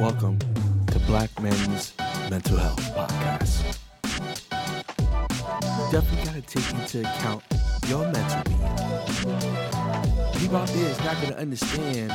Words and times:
Welcome 0.00 0.40
to 0.88 0.98
Black 1.06 1.30
Men's 1.40 1.92
Mental 2.28 2.56
Health 2.56 2.80
Podcast. 2.96 3.78
Definitely 5.92 6.24
got 6.24 6.34
to 6.34 6.42
take 6.42 6.74
into 6.74 7.00
account 7.02 7.44
your 7.86 8.04
mental 8.10 8.42
being. 8.44 10.32
People 10.32 10.56
out 10.56 10.68
there 10.68 10.90
is 10.90 10.98
not 10.98 11.14
going 11.20 11.28
to 11.28 11.38
understand 11.38 12.12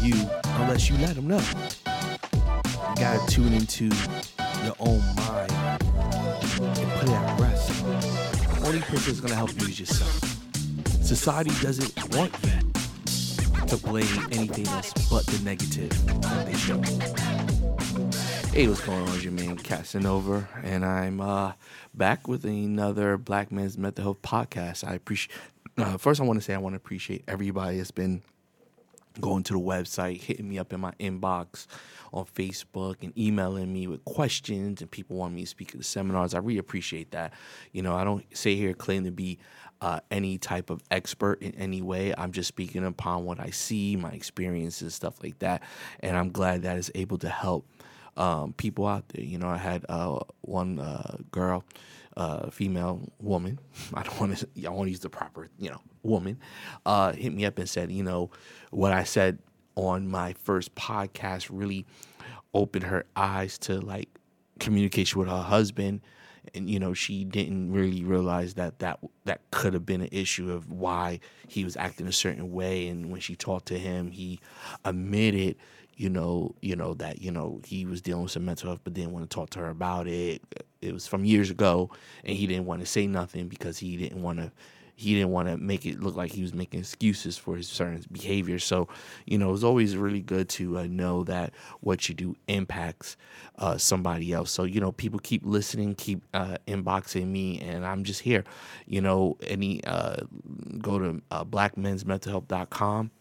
you 0.00 0.14
unless 0.60 0.88
you 0.88 0.96
let 0.98 1.16
them 1.16 1.26
know. 1.26 1.42
You 1.86 2.94
got 2.96 3.28
to 3.28 3.34
tune 3.34 3.52
into 3.52 3.86
your 4.64 4.76
own 4.78 5.02
mind 5.16 5.52
and 6.60 6.90
put 6.92 7.08
it 7.08 7.10
at 7.10 7.40
rest. 7.40 7.84
The 7.84 8.62
only 8.64 8.80
person 8.80 9.12
that's 9.12 9.20
going 9.20 9.30
to 9.30 9.36
help 9.36 9.50
you 9.60 9.66
is 9.66 9.80
yourself. 9.80 10.38
Society 11.02 11.50
doesn't 11.60 12.14
want 12.14 12.32
you 12.44 12.57
to 13.68 13.76
blame 13.76 14.26
anything 14.32 14.66
else 14.68 14.94
but 15.10 15.26
the 15.26 15.38
negative 15.44 15.90
they 16.46 16.54
show. 16.54 16.80
Hey, 18.50 18.66
what's 18.66 18.80
going 18.80 19.02
on? 19.02 19.14
It's 19.14 19.22
your 19.22 19.32
man 19.32 19.58
Casanova, 19.58 20.48
and 20.64 20.86
I'm 20.86 21.20
uh, 21.20 21.52
back 21.92 22.26
with 22.26 22.46
another 22.46 23.18
Black 23.18 23.52
Men's 23.52 23.76
Mental 23.76 24.02
Health 24.02 24.22
podcast. 24.22 24.88
I 24.88 24.94
appreciate. 24.94 25.36
Uh, 25.76 25.98
first, 25.98 26.18
I 26.18 26.24
want 26.24 26.38
to 26.38 26.44
say 26.44 26.54
I 26.54 26.58
want 26.58 26.72
to 26.72 26.78
appreciate 26.78 27.24
everybody 27.28 27.76
that's 27.76 27.90
been 27.90 28.22
going 29.20 29.42
to 29.42 29.52
the 29.52 29.60
website, 29.60 30.22
hitting 30.22 30.48
me 30.48 30.58
up 30.58 30.72
in 30.72 30.80
my 30.80 30.92
inbox 30.92 31.66
on 32.10 32.24
Facebook, 32.24 33.02
and 33.02 33.16
emailing 33.18 33.70
me 33.70 33.86
with 33.86 34.02
questions, 34.06 34.80
and 34.80 34.90
people 34.90 35.18
want 35.18 35.34
me 35.34 35.42
to 35.42 35.46
speak 35.46 35.72
at 35.72 35.78
the 35.78 35.84
seminars. 35.84 36.32
I 36.32 36.38
really 36.38 36.58
appreciate 36.58 37.10
that. 37.10 37.34
You 37.72 37.82
know, 37.82 37.94
I 37.94 38.04
don't 38.04 38.24
say 38.34 38.54
here 38.54 38.72
claim 38.72 39.04
to 39.04 39.10
be 39.10 39.38
uh, 39.80 40.00
any 40.10 40.38
type 40.38 40.70
of 40.70 40.82
expert 40.90 41.42
in 41.42 41.54
any 41.54 41.82
way. 41.82 42.14
I'm 42.16 42.32
just 42.32 42.48
speaking 42.48 42.84
upon 42.84 43.24
what 43.24 43.40
I 43.40 43.50
see, 43.50 43.96
my 43.96 44.10
experiences, 44.10 44.94
stuff 44.94 45.22
like 45.22 45.38
that, 45.40 45.62
and 46.00 46.16
I'm 46.16 46.30
glad 46.30 46.62
that 46.62 46.76
is 46.76 46.90
able 46.94 47.18
to 47.18 47.28
help 47.28 47.66
um, 48.16 48.52
people 48.54 48.86
out 48.86 49.08
there. 49.10 49.24
You 49.24 49.38
know, 49.38 49.48
I 49.48 49.58
had 49.58 49.86
uh, 49.88 50.18
one 50.40 50.80
uh, 50.80 51.18
girl, 51.30 51.64
uh, 52.16 52.50
female 52.50 53.08
woman. 53.20 53.58
I 53.94 54.02
don't 54.02 54.20
want 54.20 54.38
to. 54.38 54.66
I 54.66 54.70
want 54.70 54.86
to 54.86 54.90
use 54.90 55.00
the 55.00 55.10
proper, 55.10 55.48
you 55.58 55.70
know, 55.70 55.80
woman. 56.02 56.38
Uh, 56.84 57.12
hit 57.12 57.32
me 57.32 57.44
up 57.46 57.58
and 57.58 57.68
said, 57.68 57.90
you 57.92 58.02
know, 58.02 58.30
what 58.70 58.92
I 58.92 59.04
said 59.04 59.38
on 59.76 60.08
my 60.08 60.32
first 60.32 60.74
podcast 60.74 61.48
really 61.50 61.86
opened 62.52 62.84
her 62.84 63.04
eyes 63.14 63.58
to 63.58 63.80
like 63.80 64.08
communication 64.58 65.20
with 65.20 65.28
her 65.28 65.42
husband 65.42 66.00
and 66.54 66.68
you 66.68 66.78
know 66.78 66.94
she 66.94 67.24
didn't 67.24 67.72
really 67.72 68.04
realize 68.04 68.54
that 68.54 68.78
that 68.78 68.98
that 69.24 69.40
could 69.50 69.74
have 69.74 69.86
been 69.86 70.00
an 70.00 70.08
issue 70.12 70.50
of 70.50 70.70
why 70.70 71.20
he 71.46 71.64
was 71.64 71.76
acting 71.76 72.06
a 72.06 72.12
certain 72.12 72.52
way. 72.52 72.88
And 72.88 73.10
when 73.10 73.20
she 73.20 73.36
talked 73.36 73.66
to 73.66 73.78
him 73.78 74.10
he 74.10 74.40
admitted 74.84 75.56
you 75.96 76.08
know 76.08 76.54
you 76.60 76.76
know 76.76 76.94
that 76.94 77.20
you 77.20 77.30
know 77.30 77.60
he 77.64 77.84
was 77.84 78.00
dealing 78.00 78.22
with 78.22 78.32
some 78.32 78.44
mental 78.44 78.68
health 78.68 78.80
but 78.84 78.94
didn't 78.94 79.12
want 79.12 79.28
to 79.28 79.34
talk 79.34 79.50
to 79.50 79.58
her 79.58 79.70
about 79.70 80.06
it. 80.06 80.42
It 80.80 80.92
was 80.92 81.06
from 81.06 81.24
years 81.24 81.50
ago 81.50 81.90
and 82.24 82.36
he 82.36 82.46
didn't 82.46 82.66
want 82.66 82.80
to 82.80 82.86
say 82.86 83.06
nothing 83.06 83.48
because 83.48 83.78
he 83.78 83.96
didn't 83.96 84.22
want 84.22 84.38
to 84.38 84.52
he 84.98 85.14
didn't 85.14 85.30
want 85.30 85.46
to 85.46 85.56
make 85.56 85.86
it 85.86 86.00
look 86.00 86.16
like 86.16 86.32
he 86.32 86.42
was 86.42 86.52
making 86.52 86.80
excuses 86.80 87.38
for 87.38 87.54
his 87.54 87.68
certain 87.68 88.04
behavior. 88.10 88.58
So, 88.58 88.88
you 89.26 89.38
know, 89.38 89.54
it's 89.54 89.62
always 89.62 89.96
really 89.96 90.20
good 90.20 90.48
to 90.50 90.78
uh, 90.78 90.86
know 90.88 91.22
that 91.22 91.52
what 91.78 92.08
you 92.08 92.16
do 92.16 92.34
impacts 92.48 93.16
uh, 93.60 93.78
somebody 93.78 94.32
else. 94.32 94.50
So, 94.50 94.64
you 94.64 94.80
know, 94.80 94.90
people 94.90 95.20
keep 95.20 95.42
listening, 95.44 95.94
keep 95.94 96.24
uh, 96.34 96.56
inboxing 96.66 97.28
me, 97.28 97.60
and 97.60 97.86
I'm 97.86 98.02
just 98.02 98.22
here. 98.22 98.42
You 98.88 99.00
know, 99.00 99.36
any 99.42 99.84
uh, 99.84 100.16
go 100.78 100.98
to 100.98 101.22
uh, 101.30 101.44
blackmensmentalhealth.com 101.44 103.12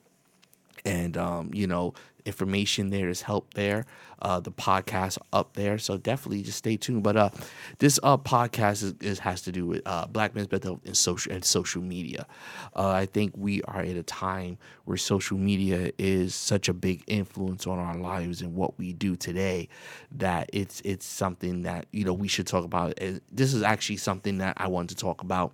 and 0.83 1.17
um, 1.17 1.51
you 1.53 1.67
know 1.67 1.93
information 2.27 2.89
there 2.89 3.09
is 3.09 3.21
help 3.23 3.53
there 3.55 3.85
uh, 4.21 4.39
the 4.39 4.51
podcast 4.51 5.17
up 5.31 5.53
there. 5.53 5.77
So 5.77 5.97
definitely 5.97 6.41
just 6.43 6.57
stay 6.57 6.77
tuned. 6.77 7.03
But 7.03 7.17
uh, 7.17 7.29
this 7.79 7.99
uh, 8.03 8.17
podcast 8.17 8.83
is, 8.83 8.93
is, 9.01 9.19
has 9.19 9.41
to 9.43 9.51
do 9.51 9.65
with 9.65 9.81
uh, 9.85 10.07
black 10.07 10.35
men's 10.35 10.51
mental 10.51 10.79
and 10.85 10.97
social 10.97 11.31
and 11.31 11.43
social 11.43 11.81
media. 11.81 12.25
Uh, 12.75 12.89
i 12.89 13.05
think 13.05 13.33
we 13.35 13.61
are 13.63 13.81
at 13.81 13.95
a 13.95 14.03
time 14.03 14.57
where 14.85 14.97
social 14.97 15.37
media 15.37 15.91
is 15.97 16.33
such 16.35 16.69
a 16.69 16.73
big 16.73 17.03
influence 17.07 17.67
on 17.67 17.79
our 17.79 17.97
lives 17.97 18.41
and 18.41 18.55
what 18.55 18.77
we 18.77 18.93
do 18.93 19.15
today 19.15 19.67
that 20.11 20.49
it's 20.53 20.81
it's 20.83 21.05
something 21.05 21.63
that 21.63 21.85
you 21.91 22.03
know 22.03 22.13
we 22.13 22.27
should 22.27 22.47
talk 22.47 22.63
about. 22.65 22.93
This 23.31 23.53
is 23.53 23.63
actually 23.63 23.97
something 23.97 24.39
that 24.39 24.53
i 24.57 24.67
wanted 24.67 24.89
to 24.89 24.95
talk 24.95 25.21
about 25.21 25.53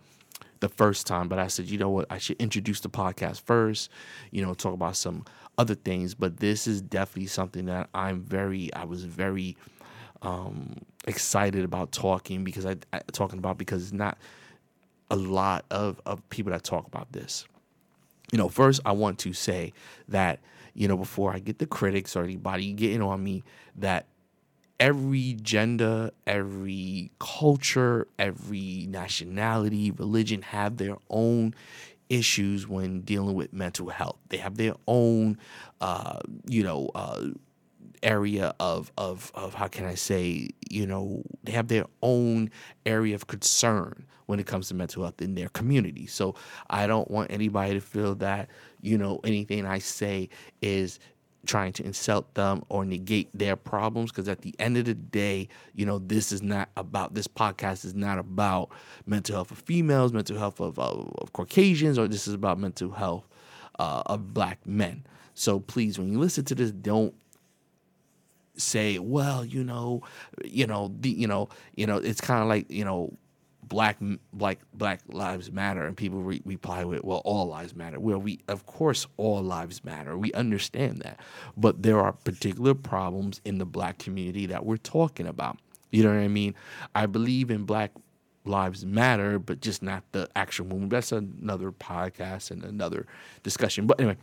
the 0.59 0.69
first 0.69 1.05
time, 1.05 1.27
but 1.27 1.39
I 1.39 1.47
said, 1.47 1.65
you 1.69 1.77
know 1.77 1.89
what, 1.89 2.05
I 2.09 2.17
should 2.17 2.37
introduce 2.41 2.79
the 2.79 2.89
podcast 2.89 3.41
first, 3.41 3.89
you 4.31 4.41
know, 4.41 4.53
talk 4.53 4.73
about 4.73 4.95
some 4.95 5.25
other 5.57 5.75
things. 5.75 6.13
But 6.13 6.37
this 6.37 6.67
is 6.67 6.81
definitely 6.81 7.27
something 7.27 7.65
that 7.65 7.89
I'm 7.93 8.21
very, 8.21 8.73
I 8.73 8.85
was 8.85 9.03
very 9.03 9.57
um, 10.21 10.77
excited 11.05 11.63
about 11.63 11.91
talking 11.91 12.43
because 12.43 12.65
I, 12.65 12.77
I 12.91 13.01
talking 13.11 13.39
about 13.39 13.57
because 13.57 13.83
it's 13.83 13.93
not 13.93 14.17
a 15.11 15.15
lot 15.15 15.65
of 15.69 16.01
of 16.05 16.27
people 16.29 16.51
that 16.51 16.63
talk 16.63 16.87
about 16.87 17.11
this. 17.11 17.45
You 18.31 18.37
know, 18.37 18.49
first 18.49 18.81
I 18.85 18.93
want 18.93 19.19
to 19.19 19.33
say 19.33 19.73
that 20.07 20.39
you 20.73 20.87
know 20.87 20.97
before 20.97 21.33
I 21.33 21.39
get 21.39 21.59
the 21.59 21.67
critics 21.67 22.15
or 22.15 22.23
anybody 22.23 22.71
getting 22.73 23.01
on 23.01 23.23
me 23.23 23.43
that 23.75 24.05
every 24.79 25.37
gender, 25.41 26.11
every 26.25 27.11
culture, 27.19 28.07
every 28.17 28.87
nationality, 28.89 29.91
religion 29.91 30.41
have 30.41 30.77
their 30.77 30.97
own 31.09 31.53
issues 32.13 32.67
when 32.67 33.01
dealing 33.01 33.35
with 33.35 33.51
mental 33.53 33.89
health. 33.89 34.17
They 34.29 34.37
have 34.37 34.57
their 34.57 34.75
own, 34.87 35.37
uh, 35.81 36.19
you 36.47 36.63
know, 36.63 36.89
uh, 36.93 37.27
area 38.03 38.53
of, 38.59 38.91
of 38.97 39.31
of 39.33 39.53
how 39.53 39.67
can 39.67 39.85
I 39.85 39.95
say, 39.95 40.49
you 40.69 40.85
know, 40.85 41.23
they 41.43 41.53
have 41.53 41.69
their 41.69 41.85
own 42.01 42.51
area 42.85 43.15
of 43.15 43.27
concern 43.27 44.05
when 44.25 44.39
it 44.39 44.45
comes 44.45 44.67
to 44.69 44.75
mental 44.75 45.03
health 45.03 45.21
in 45.21 45.35
their 45.35 45.49
community. 45.49 46.05
So 46.05 46.35
I 46.69 46.87
don't 46.87 47.09
want 47.09 47.31
anybody 47.31 47.73
to 47.73 47.81
feel 47.81 48.15
that, 48.15 48.49
you 48.81 48.97
know, 48.97 49.19
anything 49.23 49.65
I 49.65 49.79
say 49.79 50.29
is 50.61 50.99
trying 51.45 51.73
to 51.73 51.85
insult 51.85 52.33
them 52.35 52.63
or 52.69 52.85
negate 52.85 53.29
their 53.33 53.55
problems 53.55 54.11
because 54.11 54.29
at 54.29 54.41
the 54.41 54.55
end 54.59 54.77
of 54.77 54.85
the 54.85 54.93
day 54.93 55.47
you 55.75 55.85
know 55.85 55.99
this 55.99 56.31
is 56.31 56.41
not 56.41 56.69
about 56.77 57.13
this 57.13 57.27
podcast 57.27 57.83
is 57.83 57.93
not 57.93 58.17
about 58.17 58.69
mental 59.05 59.35
health 59.35 59.51
of 59.51 59.57
females 59.57 60.13
mental 60.13 60.37
health 60.37 60.61
of, 60.61 60.79
of, 60.79 61.13
of 61.17 61.33
caucasians 61.33 61.97
or 61.97 62.07
this 62.07 62.27
is 62.27 62.33
about 62.33 62.57
mental 62.57 62.91
health 62.91 63.27
uh, 63.79 64.03
of 64.05 64.33
black 64.33 64.65
men. 64.65 65.05
So 65.33 65.59
please 65.59 65.97
when 65.97 66.11
you 66.11 66.19
listen 66.19 66.45
to 66.45 66.55
this 66.55 66.71
don't 66.71 67.13
say 68.55 68.99
well 68.99 69.43
you 69.43 69.63
know 69.63 70.03
you 70.45 70.67
know 70.67 70.93
the 70.99 71.09
you 71.09 71.25
know 71.25 71.49
you 71.75 71.87
know 71.87 71.97
it's 71.97 72.21
kind 72.21 72.43
of 72.43 72.47
like 72.47 72.69
you 72.69 72.85
know 72.85 73.11
black 73.73 73.97
black 74.31 74.59
black 74.71 75.01
lives 75.07 75.51
matter 75.51 75.83
and 75.83 75.97
people 75.97 76.21
re- 76.21 76.43
reply 76.45 76.83
with 76.83 77.03
well 77.03 77.23
all 77.25 77.47
lives 77.47 77.75
matter. 77.75 77.99
Well 77.99 78.19
we 78.19 78.39
of 78.47 78.67
course 78.67 79.07
all 79.17 79.41
lives 79.41 79.83
matter. 79.83 80.15
We 80.15 80.31
understand 80.33 80.99
that. 80.99 81.19
But 81.57 81.81
there 81.81 81.99
are 81.99 82.13
particular 82.13 82.75
problems 82.75 83.41
in 83.43 83.57
the 83.57 83.65
black 83.65 83.97
community 83.97 84.45
that 84.45 84.63
we're 84.63 84.77
talking 84.77 85.25
about. 85.25 85.57
You 85.91 86.03
know 86.03 86.09
what 86.09 86.21
i 86.21 86.27
mean? 86.27 86.53
I 86.93 87.07
believe 87.07 87.49
in 87.49 87.65
black 87.65 87.91
lives 88.45 88.85
matter 88.85 89.39
but 89.39 89.59
just 89.59 89.81
not 89.81 90.03
the 90.11 90.29
actual 90.35 90.67
movement. 90.67 90.91
That's 90.91 91.11
another 91.11 91.71
podcast 91.71 92.51
and 92.51 92.63
another 92.63 93.07
discussion. 93.41 93.87
But 93.87 93.99
anyway 93.99 94.17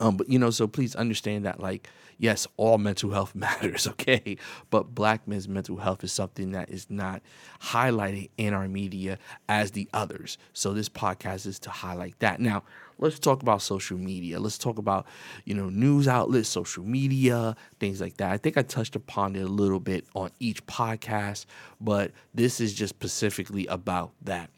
um, 0.00 0.16
but 0.16 0.28
you 0.28 0.38
know, 0.38 0.50
so 0.50 0.66
please 0.66 0.94
understand 0.96 1.44
that, 1.44 1.60
like, 1.60 1.88
yes, 2.18 2.46
all 2.56 2.78
mental 2.78 3.10
health 3.10 3.34
matters, 3.34 3.86
okay? 3.86 4.36
But 4.70 4.94
black 4.94 5.26
men's 5.26 5.48
mental 5.48 5.76
health 5.76 6.04
is 6.04 6.12
something 6.12 6.52
that 6.52 6.70
is 6.70 6.90
not 6.90 7.22
highlighted 7.60 8.30
in 8.36 8.54
our 8.54 8.68
media 8.68 9.18
as 9.48 9.72
the 9.72 9.88
others. 9.92 10.38
So 10.52 10.72
this 10.72 10.88
podcast 10.88 11.46
is 11.46 11.58
to 11.60 11.70
highlight 11.70 12.18
that. 12.20 12.40
Now, 12.40 12.62
let's 12.98 13.18
talk 13.18 13.42
about 13.42 13.62
social 13.62 13.98
media. 13.98 14.40
Let's 14.40 14.58
talk 14.58 14.78
about, 14.78 15.06
you 15.44 15.54
know, 15.54 15.68
news 15.70 16.08
outlets, 16.08 16.48
social 16.48 16.84
media, 16.84 17.56
things 17.80 18.00
like 18.00 18.16
that. 18.18 18.32
I 18.32 18.38
think 18.38 18.56
I 18.56 18.62
touched 18.62 18.96
upon 18.96 19.36
it 19.36 19.42
a 19.42 19.48
little 19.48 19.80
bit 19.80 20.04
on 20.14 20.30
each 20.40 20.64
podcast, 20.66 21.46
but 21.80 22.12
this 22.34 22.60
is 22.60 22.74
just 22.74 22.90
specifically 22.90 23.66
about 23.66 24.12
that. 24.22 24.50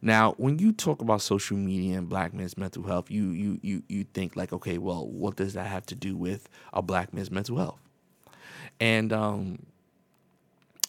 Now, 0.00 0.34
when 0.36 0.58
you 0.58 0.72
talk 0.72 1.00
about 1.00 1.22
social 1.22 1.56
media 1.56 1.98
and 1.98 2.08
black 2.08 2.34
men's 2.34 2.58
mental 2.58 2.82
health, 2.82 3.10
you 3.10 3.30
you 3.30 3.58
you 3.62 3.82
you 3.88 4.04
think 4.04 4.36
like, 4.36 4.52
okay, 4.52 4.78
well, 4.78 5.06
what 5.06 5.36
does 5.36 5.54
that 5.54 5.68
have 5.68 5.86
to 5.86 5.94
do 5.94 6.16
with 6.16 6.48
a 6.72 6.82
black 6.82 7.12
man's 7.14 7.30
mental 7.30 7.56
health? 7.56 7.80
And 8.80 9.12
um, 9.12 9.66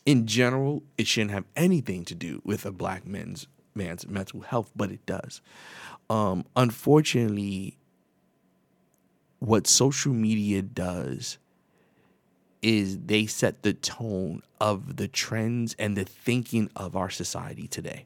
in 0.06 0.26
general, 0.26 0.84
it 0.98 1.08
shouldn't 1.08 1.32
have 1.32 1.46
anything 1.56 2.06
to 2.06 2.16
do 2.16 2.42
with 2.44 2.66
a 2.66 2.72
black 2.72 3.06
man's 3.06 3.48
man's 3.76 4.08
mental 4.08 4.42
health, 4.42 4.72
but 4.76 4.92
it 4.92 5.06
does. 5.06 5.42
Um, 6.10 6.46
unfortunately, 6.56 7.78
what 9.40 9.68
social 9.68 10.14
media 10.14 10.62
does 10.62 11.38
is 12.62 12.98
they 13.00 13.26
set 13.26 13.64
the 13.64 13.74
tone 13.74 14.42
of 14.62 14.96
the 14.96 15.08
trends 15.08 15.76
and 15.78 15.98
the 15.98 16.06
thinking 16.06 16.70
of 16.76 16.96
our 16.96 17.10
society 17.10 17.68
today. 17.68 18.06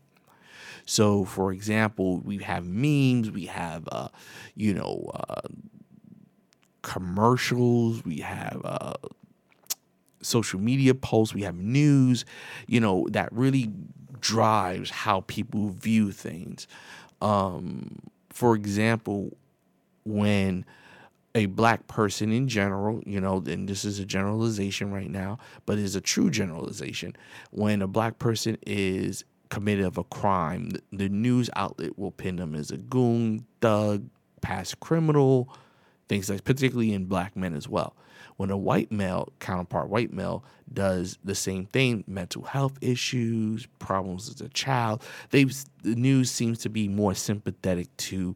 So, 0.85 1.25
for 1.25 1.51
example, 1.51 2.19
we 2.19 2.37
have 2.39 2.65
memes, 2.65 3.31
we 3.31 3.45
have, 3.45 3.87
uh, 3.91 4.09
you 4.55 4.73
know, 4.73 5.11
uh, 5.13 5.47
commercials, 6.81 8.03
we 8.05 8.19
have 8.19 8.61
uh, 8.63 8.93
social 10.21 10.59
media 10.59 10.93
posts, 10.95 11.33
we 11.33 11.43
have 11.43 11.55
news, 11.55 12.25
you 12.67 12.79
know, 12.79 13.07
that 13.11 13.31
really 13.31 13.71
drives 14.19 14.89
how 14.89 15.21
people 15.27 15.69
view 15.69 16.11
things. 16.11 16.67
Um, 17.21 17.99
for 18.29 18.55
example, 18.55 19.35
when 20.05 20.65
a 21.35 21.45
black 21.45 21.87
person 21.87 22.31
in 22.31 22.47
general, 22.47 23.01
you 23.05 23.21
know, 23.21 23.43
and 23.45 23.69
this 23.69 23.85
is 23.85 23.99
a 23.99 24.05
generalization 24.05 24.91
right 24.91 25.09
now, 25.09 25.37
but 25.65 25.77
it's 25.77 25.95
a 25.95 26.01
true 26.01 26.29
generalization. 26.29 27.15
When 27.51 27.81
a 27.81 27.87
black 27.87 28.17
person 28.17 28.57
is 28.65 29.23
committed 29.49 29.85
of 29.85 29.97
a 29.97 30.03
crime, 30.03 30.71
the 30.91 31.09
news 31.09 31.49
outlet 31.55 31.97
will 31.97 32.11
pin 32.11 32.37
them 32.37 32.55
as 32.55 32.71
a 32.71 32.77
goon, 32.77 33.45
thug, 33.61 34.09
past 34.41 34.79
criminal, 34.79 35.49
things 36.07 36.29
like 36.29 36.43
particularly 36.43 36.93
in 36.93 37.05
black 37.05 37.35
men 37.35 37.53
as 37.53 37.67
well. 37.67 37.95
When 38.37 38.51
a 38.51 38.57
white 38.57 38.91
male, 38.91 39.29
counterpart 39.39 39.89
white 39.89 40.13
male, 40.13 40.43
does 40.71 41.17
the 41.23 41.33
same 41.33 41.65
thing, 41.65 42.03
mental 42.07 42.43
health 42.43 42.77
issues, 42.81 43.67
problems 43.79 44.29
as 44.29 44.41
a 44.41 44.49
child, 44.49 45.03
they 45.31 45.45
the 45.45 45.95
news 45.95 46.29
seems 46.29 46.59
to 46.59 46.69
be 46.69 46.87
more 46.87 47.15
sympathetic 47.15 47.95
to 47.97 48.35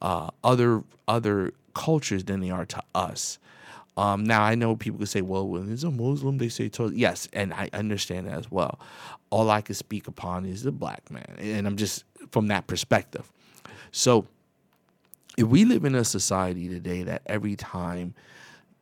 uh, 0.00 0.30
other 0.42 0.84
other 1.06 1.52
cultures 1.74 2.24
than 2.24 2.40
they 2.40 2.50
are 2.50 2.64
to 2.66 2.82
us. 2.94 3.38
Um, 3.96 4.24
now 4.24 4.42
I 4.42 4.54
know 4.54 4.74
people 4.76 4.98
could 4.98 5.08
say, 5.08 5.20
"Well, 5.20 5.46
when 5.46 5.70
it's 5.70 5.82
a 5.82 5.90
Muslim, 5.90 6.38
they 6.38 6.48
say 6.48 6.70
yes," 6.92 7.28
and 7.32 7.52
I 7.52 7.68
understand 7.72 8.26
that 8.26 8.38
as 8.38 8.50
well. 8.50 8.80
All 9.30 9.50
I 9.50 9.60
can 9.60 9.74
speak 9.74 10.08
upon 10.08 10.46
is 10.46 10.62
the 10.62 10.72
black 10.72 11.10
man, 11.10 11.36
and 11.38 11.66
I'm 11.66 11.76
just 11.76 12.04
from 12.30 12.48
that 12.48 12.66
perspective. 12.66 13.30
So, 13.90 14.26
if 15.36 15.46
we 15.46 15.64
live 15.64 15.84
in 15.84 15.94
a 15.94 16.04
society 16.04 16.68
today 16.68 17.02
that 17.02 17.22
every 17.26 17.56
time 17.56 18.14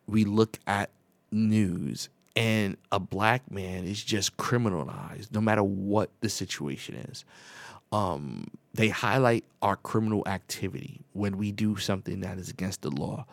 we 0.06 0.24
look 0.24 0.58
at 0.66 0.90
news 1.32 2.08
and 2.36 2.76
a 2.92 3.00
black 3.00 3.50
man 3.50 3.84
is 3.84 4.02
just 4.02 4.36
criminalized, 4.36 5.32
no 5.32 5.40
matter 5.40 5.62
what 5.62 6.10
the 6.20 6.28
situation 6.28 6.94
is, 6.94 7.24
um, 7.92 8.46
they 8.74 8.88
highlight 8.88 9.44
our 9.62 9.76
criminal 9.76 10.22
activity 10.26 11.00
when 11.12 11.36
we 11.36 11.50
do 11.50 11.76
something 11.76 12.20
that 12.20 12.38
is 12.38 12.48
against 12.48 12.82
the 12.82 12.90
law, 12.90 13.26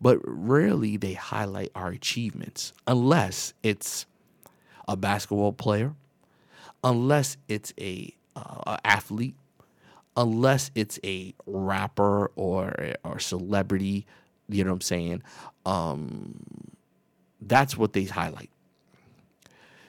but 0.00 0.18
rarely 0.24 0.96
they 0.96 1.14
highlight 1.14 1.70
our 1.74 1.88
achievements 1.88 2.72
unless 2.86 3.54
it's 3.62 4.06
a 4.88 4.96
basketball 4.96 5.52
player, 5.52 5.94
unless 6.84 7.36
it's 7.48 7.72
a, 7.80 8.12
uh, 8.36 8.76
athlete, 8.84 9.34
unless 10.16 10.70
it's 10.74 10.98
a 11.04 11.34
rapper 11.46 12.30
or 12.36 12.94
or 13.04 13.18
celebrity. 13.18 14.06
You 14.48 14.64
know 14.64 14.70
what 14.70 14.76
I'm 14.76 14.80
saying? 14.82 15.22
Um, 15.64 16.76
that's 17.40 17.76
what 17.76 17.92
they 17.92 18.04
highlight. 18.04 18.50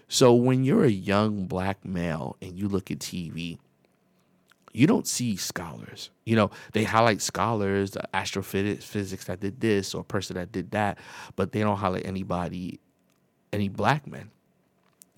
So 0.07 0.33
when 0.33 0.63
you're 0.63 0.85
a 0.85 0.89
young 0.89 1.45
black 1.45 1.83
male 1.83 2.37
and 2.41 2.57
you 2.57 2.67
look 2.67 2.89
at 2.91 2.99
TV 2.99 3.57
you 4.77 4.85
don't 4.85 5.07
see 5.07 5.35
scholars. 5.35 6.11
You 6.23 6.35
know, 6.35 6.51
they 6.73 6.83
highlight 6.83 7.21
scholars, 7.21 7.91
the 7.91 8.15
astrophysics 8.15 9.25
that 9.25 9.39
did 9.39 9.59
this 9.59 9.95
or 9.95 10.03
person 10.03 10.35
that 10.35 10.51
did 10.51 10.69
that, 10.71 10.99
but 11.35 11.51
they 11.51 11.61
don't 11.61 11.77
highlight 11.77 12.05
anybody, 12.05 12.79
any 13.51 13.69
black 13.69 14.05
men. 14.05 14.29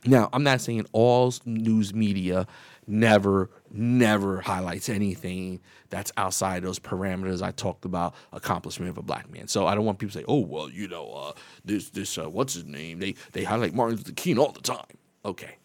Now, 0.06 0.29
I'm 0.31 0.44
not 0.44 0.61
saying 0.61 0.85
all 0.94 1.33
news 1.44 1.94
media 1.94 2.47
never, 2.88 3.50
never 3.69 4.39
highlights 4.39 4.88
anything 4.88 5.59
that's 5.89 6.13
outside 6.15 6.63
those 6.63 6.79
parameters 6.79 7.41
I 7.41 7.51
talked 7.51 7.83
about 7.83 8.15
accomplishment 8.31 8.89
of 8.91 8.97
a 8.97 9.01
black 9.01 9.29
man. 9.29 9.50
So 9.50 9.67
I 9.67 9.75
don't 9.75 9.83
want 9.83 10.00
people 10.00 10.13
to 10.13 10.19
say, 10.19 10.25
"Oh, 10.25 10.39
well, 10.39 10.69
you 10.69 10.88
know, 10.88 11.11
uh, 11.11 11.33
this, 11.65 11.89
this, 11.89 12.17
uh, 12.17 12.29
what's 12.29 12.53
his 12.53 12.63
name? 12.63 13.00
They 13.00 13.15
they 13.33 13.44
highlight 13.44 13.73
Martin 13.73 13.97
Luther 13.97 14.13
King 14.13 14.39
all 14.39 14.53
the 14.53 14.61
time." 14.61 14.97
Okay, 15.25 15.57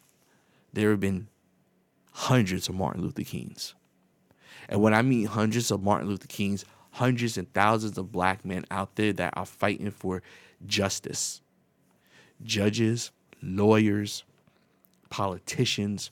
there 0.72 0.90
have 0.90 0.98
been 0.98 1.28
hundreds 2.10 2.68
of 2.68 2.74
Martin 2.74 3.02
Luther 3.02 3.22
Kings. 3.22 3.74
And 4.68 4.80
when 4.80 4.94
I 4.94 5.02
mean 5.02 5.26
hundreds 5.26 5.70
of 5.70 5.82
Martin 5.82 6.08
Luther 6.08 6.26
Kings, 6.26 6.64
hundreds 6.92 7.36
and 7.36 7.52
thousands 7.52 7.98
of 7.98 8.12
black 8.12 8.44
men 8.44 8.64
out 8.70 8.94
there 8.96 9.12
that 9.12 9.34
are 9.36 9.46
fighting 9.46 9.90
for 9.90 10.22
justice. 10.66 11.40
Judges, 12.42 13.10
lawyers, 13.42 14.24
politicians, 15.10 16.10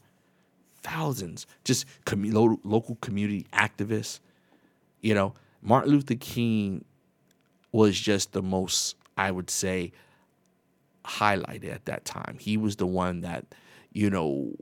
thousands, 0.82 1.46
just 1.64 1.86
local 2.06 2.96
community 2.96 3.46
activists. 3.52 4.20
You 5.00 5.14
know, 5.14 5.34
Martin 5.62 5.92
Luther 5.92 6.16
King 6.16 6.84
was 7.70 7.98
just 7.98 8.32
the 8.32 8.42
most, 8.42 8.96
I 9.16 9.30
would 9.30 9.50
say, 9.50 9.92
highlighted 11.04 11.72
at 11.72 11.84
that 11.86 12.04
time. 12.04 12.36
He 12.40 12.56
was 12.56 12.76
the 12.76 12.86
one 12.86 13.20
that, 13.22 13.44
you 13.92 14.10
know, 14.10 14.54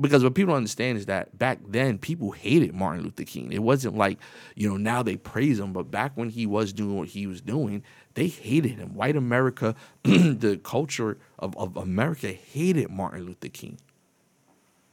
because 0.00 0.24
what 0.24 0.34
people 0.34 0.54
understand 0.54 0.98
is 0.98 1.06
that 1.06 1.38
back 1.38 1.58
then 1.66 1.98
people 1.98 2.32
hated 2.32 2.74
Martin 2.74 3.04
Luther 3.04 3.24
King. 3.24 3.52
It 3.52 3.62
wasn't 3.62 3.96
like, 3.96 4.18
you 4.54 4.68
know, 4.68 4.76
now 4.76 5.02
they 5.02 5.16
praise 5.16 5.58
him, 5.58 5.72
but 5.72 5.90
back 5.90 6.12
when 6.14 6.30
he 6.30 6.46
was 6.46 6.72
doing 6.72 6.96
what 6.96 7.08
he 7.08 7.26
was 7.26 7.40
doing, 7.40 7.82
they 8.14 8.26
hated 8.26 8.72
him. 8.72 8.94
White 8.94 9.16
America, 9.16 9.74
the 10.02 10.60
culture 10.62 11.18
of, 11.38 11.56
of 11.56 11.76
America 11.76 12.28
hated 12.28 12.90
Martin 12.90 13.26
Luther 13.26 13.48
King. 13.48 13.78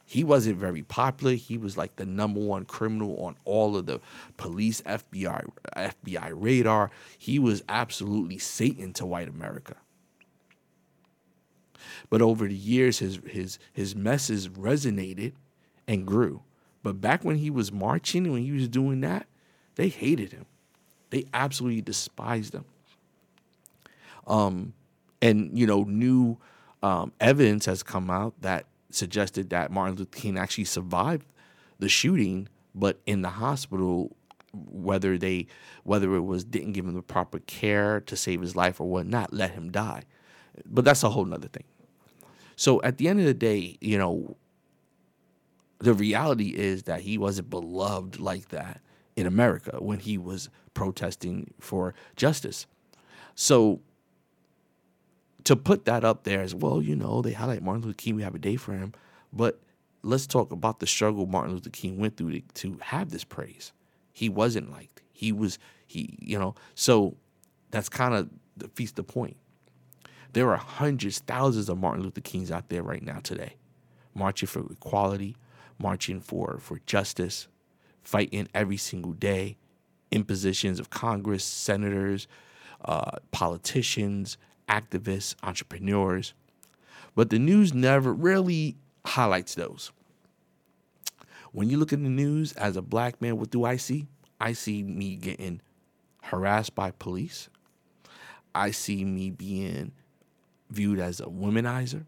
He 0.05 0.23
wasn't 0.23 0.57
very 0.57 0.81
popular. 0.81 1.33
He 1.33 1.57
was 1.57 1.77
like 1.77 1.97
the 1.97 2.05
number 2.05 2.39
one 2.39 2.65
criminal 2.65 3.15
on 3.23 3.35
all 3.45 3.77
of 3.77 3.85
the 3.85 4.01
police 4.37 4.81
FBI 4.81 5.47
FBI 5.77 6.31
radar. 6.33 6.89
He 7.15 7.37
was 7.37 7.63
absolutely 7.69 8.39
Satan 8.39 8.91
to 8.93 9.05
white 9.05 9.27
America. 9.27 9.75
But 12.09 12.21
over 12.21 12.47
the 12.47 12.55
years, 12.55 12.99
his 12.99 13.19
his 13.27 13.59
his 13.71 13.95
message 13.95 14.49
resonated 14.49 15.33
and 15.87 16.05
grew. 16.05 16.41
But 16.81 17.01
back 17.01 17.23
when 17.23 17.37
he 17.37 17.49
was 17.49 17.71
marching, 17.71 18.31
when 18.31 18.43
he 18.43 18.51
was 18.51 18.67
doing 18.67 19.01
that, 19.01 19.27
they 19.75 19.89
hated 19.89 20.31
him. 20.31 20.45
They 21.09 21.25
absolutely 21.33 21.81
despised 21.81 22.53
him. 22.53 22.65
Um, 24.27 24.73
and 25.21 25.57
you 25.57 25.67
know, 25.67 25.83
new 25.83 26.37
um, 26.81 27.11
evidence 27.19 27.65
has 27.65 27.83
come 27.83 28.09
out 28.09 28.33
that 28.41 28.65
suggested 28.91 29.49
that 29.49 29.71
Martin 29.71 29.97
Luther 29.97 30.09
King 30.11 30.37
actually 30.37 30.65
survived 30.65 31.25
the 31.79 31.89
shooting, 31.89 32.47
but 32.73 32.99
in 33.05 33.21
the 33.21 33.29
hospital, 33.29 34.15
whether 34.53 35.17
they 35.17 35.47
whether 35.83 36.15
it 36.15 36.21
was 36.21 36.43
didn't 36.43 36.73
give 36.73 36.85
him 36.85 36.93
the 36.93 37.01
proper 37.01 37.39
care 37.39 38.01
to 38.01 38.15
save 38.15 38.41
his 38.41 38.55
life 38.55 38.79
or 38.79 38.89
whatnot, 38.89 39.33
let 39.33 39.51
him 39.51 39.71
die. 39.71 40.03
But 40.65 40.85
that's 40.85 41.03
a 41.03 41.09
whole 41.09 41.25
nother 41.25 41.47
thing. 41.47 41.63
So 42.59 42.81
at 42.81 42.97
the 42.97 43.07
end 43.07 43.21
of 43.21 43.25
the 43.25 43.33
day, 43.33 43.77
you 43.79 43.97
know, 43.97 44.35
the 45.77 45.93
reality 45.93 46.49
is 46.49 46.83
that 46.83 46.99
he 46.99 47.17
wasn't 47.17 47.49
beloved 47.49 48.19
like 48.19 48.49
that 48.49 48.81
in 49.15 49.25
America 49.25 49.77
when 49.79 49.99
he 49.99 50.17
was 50.17 50.49
protesting 50.73 51.53
for 51.61 51.93
justice. 52.17 52.67
So 53.33 53.79
to 55.45 55.55
put 55.55 55.85
that 55.85 56.03
up 56.03 56.25
there 56.25 56.41
as 56.41 56.53
well, 56.53 56.81
you 56.81 56.97
know, 56.97 57.21
they 57.21 57.31
highlight 57.31 57.63
Martin 57.63 57.83
Luther 57.83 57.95
King, 57.95 58.17
we 58.17 58.23
have 58.23 58.35
a 58.35 58.39
day 58.39 58.57
for 58.57 58.73
him, 58.73 58.91
but 59.31 59.61
let's 60.03 60.27
talk 60.27 60.51
about 60.51 60.81
the 60.81 60.87
struggle 60.87 61.27
Martin 61.27 61.53
Luther 61.53 61.69
King 61.69 61.97
went 61.97 62.17
through 62.17 62.41
to, 62.41 62.41
to 62.55 62.77
have 62.81 63.09
this 63.11 63.23
praise. 63.23 63.71
He 64.11 64.27
wasn't 64.27 64.69
liked. 64.69 65.01
He 65.13 65.31
was 65.31 65.59
he, 65.87 66.17
you 66.19 66.37
know, 66.37 66.55
so 66.75 67.15
that's 67.71 67.87
kind 67.87 68.13
of 68.13 68.29
defeats 68.57 68.91
the 68.91 69.03
point. 69.03 69.37
There 70.33 70.51
are 70.51 70.57
hundreds, 70.57 71.19
thousands 71.19 71.69
of 71.69 71.79
Martin 71.79 72.03
Luther 72.03 72.21
Kings 72.21 72.51
out 72.51 72.69
there 72.69 72.83
right 72.83 73.01
now 73.01 73.19
today, 73.19 73.55
marching 74.13 74.47
for 74.47 74.59
equality, 74.71 75.35
marching 75.79 76.19
for, 76.19 76.59
for 76.61 76.79
justice, 76.85 77.47
fighting 78.03 78.47
every 78.53 78.77
single 78.77 79.13
day 79.13 79.57
in 80.11 80.23
positions 80.23 80.79
of 80.79 80.89
Congress, 80.89 81.43
senators, 81.43 82.27
uh, 82.85 83.17
politicians, 83.31 84.37
activists, 84.67 85.35
entrepreneurs. 85.41 86.33
But 87.15 87.31
the 87.31 87.39
news 87.39 87.73
never 87.73 88.13
really 88.13 88.77
highlights 89.05 89.55
those. 89.55 89.91
When 91.51 91.69
you 91.69 91.77
look 91.77 91.91
at 91.91 92.03
the 92.03 92.09
news 92.09 92.53
as 92.53 92.77
a 92.77 92.81
black 92.81 93.19
man, 93.19 93.37
what 93.37 93.49
do 93.49 93.65
I 93.65 93.77
see? 93.77 94.05
I 94.39 94.53
see 94.53 94.83
me 94.83 95.15
getting 95.15 95.61
harassed 96.21 96.75
by 96.75 96.91
police. 96.91 97.49
I 98.53 98.71
see 98.71 99.03
me 99.03 99.31
being 99.31 99.91
viewed 100.69 100.99
as 100.99 101.19
a 101.19 101.25
womanizer. 101.25 102.05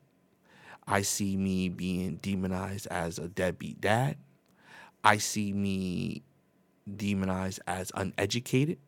I 0.88 1.04
see 1.04 1.38
me 1.38 1.70
being 1.70 2.18
demonized 2.18 2.88
as 2.88 3.20
a 3.20 3.28
deadbeat 3.30 3.82
dad. 3.82 4.18
I 5.04 5.18
see 5.18 5.54
me 5.54 6.24
demonized 6.98 7.62
as 7.68 7.92
uneducated. 7.96 8.80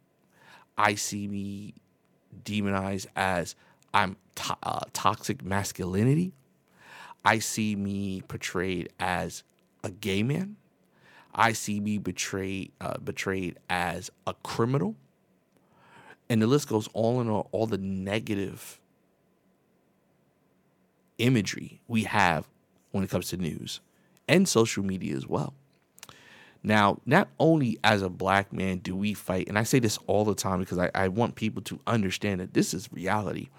I 0.78 0.96
see 0.96 1.28
me 1.28 1.76
demonized 2.44 3.08
as 3.16 3.56
I'm 3.94 4.18
to- 4.36 4.58
uh, 4.64 4.82
toxic 4.94 5.44
masculinity. 5.44 6.34
I 7.26 7.40
see 7.40 7.76
me 7.76 8.22
portrayed 8.28 8.90
as 9.00 9.44
a 9.84 9.92
gay 9.92 10.24
man. 10.24 10.58
I 11.36 11.54
see 11.54 11.80
me 11.80 11.98
betrayed 12.00 12.74
uh, 12.82 13.00
betrayed 13.00 13.60
as 13.70 14.12
a 14.28 14.36
criminal 14.44 14.96
And 16.30 16.42
the 16.42 16.48
list 16.48 16.70
goes 16.70 16.88
all 16.94 17.22
in 17.22 17.30
all, 17.30 17.50
all 17.52 17.68
the 17.68 17.78
negative 17.78 18.80
imagery 21.24 21.80
we 21.88 22.04
have 22.04 22.48
when 22.92 23.04
it 23.04 23.10
comes 23.10 23.30
to 23.30 23.38
news 23.38 23.80
and 24.28 24.48
social 24.48 24.84
media 24.84 25.16
as 25.16 25.26
well. 25.26 25.54
Now, 26.62 27.00
not 27.06 27.30
only 27.40 27.78
as 27.84 28.02
a 28.02 28.10
black 28.10 28.54
man 28.54 28.78
do 28.78 28.96
we 28.96 29.14
fight, 29.14 29.48
and 29.48 29.58
I 29.58 29.64
say 29.64 29.80
this 29.80 29.98
all 30.08 30.26
the 30.26 30.36
time 30.36 30.60
because 30.60 30.78
I, 30.78 30.92
I 30.94 31.08
want 31.08 31.36
people 31.36 31.62
to 31.64 31.80
understand 31.88 32.40
that 32.40 32.54
this 32.54 32.74
is 32.74 32.90
reality. 32.92 33.50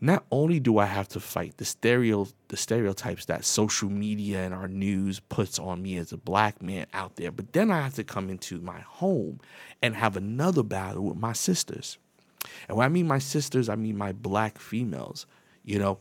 Not 0.00 0.24
only 0.30 0.60
do 0.60 0.78
I 0.78 0.86
have 0.86 1.08
to 1.08 1.20
fight 1.20 1.56
the 1.56 1.64
stereo 1.64 2.28
the 2.48 2.56
stereotypes 2.56 3.24
that 3.26 3.44
social 3.44 3.90
media 3.90 4.44
and 4.44 4.54
our 4.54 4.68
news 4.68 5.20
puts 5.20 5.58
on 5.58 5.82
me 5.82 5.96
as 5.96 6.12
a 6.12 6.16
black 6.16 6.62
man 6.62 6.86
out 6.94 7.16
there, 7.16 7.32
but 7.32 7.52
then 7.52 7.70
I 7.70 7.80
have 7.80 7.94
to 7.94 8.04
come 8.04 8.30
into 8.30 8.60
my 8.60 8.80
home 8.80 9.40
and 9.82 9.96
have 9.96 10.16
another 10.16 10.62
battle 10.62 11.04
with 11.04 11.16
my 11.16 11.32
sisters. 11.32 11.98
And 12.68 12.76
when 12.76 12.84
I 12.84 12.88
mean 12.88 13.08
my 13.08 13.18
sisters, 13.18 13.68
I 13.68 13.74
mean 13.74 13.98
my 13.98 14.12
black 14.12 14.58
females. 14.58 15.26
You 15.68 15.78
know, 15.78 15.98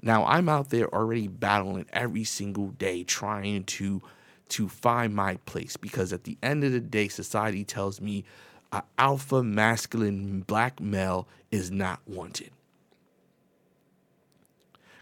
now 0.00 0.24
I'm 0.24 0.48
out 0.48 0.70
there 0.70 0.92
already 0.94 1.28
battling 1.28 1.84
every 1.92 2.24
single 2.24 2.68
day 2.68 3.04
trying 3.04 3.64
to 3.64 4.00
to 4.48 4.68
find 4.68 5.14
my 5.14 5.36
place 5.44 5.76
because 5.76 6.12
at 6.12 6.24
the 6.24 6.38
end 6.42 6.64
of 6.64 6.72
the 6.72 6.80
day 6.80 7.06
society 7.06 7.62
tells 7.62 8.00
me 8.00 8.24
an 8.72 8.80
alpha 8.98 9.42
masculine 9.42 10.40
black 10.40 10.80
male 10.80 11.28
is 11.50 11.70
not 11.70 12.00
wanted. 12.06 12.50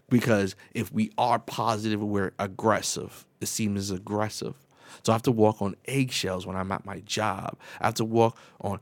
Because 0.09 0.53
if 0.73 0.91
we 0.91 1.11
are 1.17 1.39
positive, 1.39 2.01
we're 2.01 2.33
aggressive. 2.37 3.25
It 3.39 3.47
seems 3.47 3.89
aggressive. 3.89 4.55
So 5.03 5.13
I 5.13 5.15
have 5.15 5.23
to 5.23 5.31
walk 5.31 5.61
on 5.61 5.75
eggshells 5.85 6.45
when 6.45 6.57
I'm 6.57 6.71
at 6.73 6.85
my 6.85 6.99
job. 7.01 7.57
I 7.79 7.85
have 7.85 7.95
to 7.95 8.05
walk 8.05 8.37
on 8.59 8.81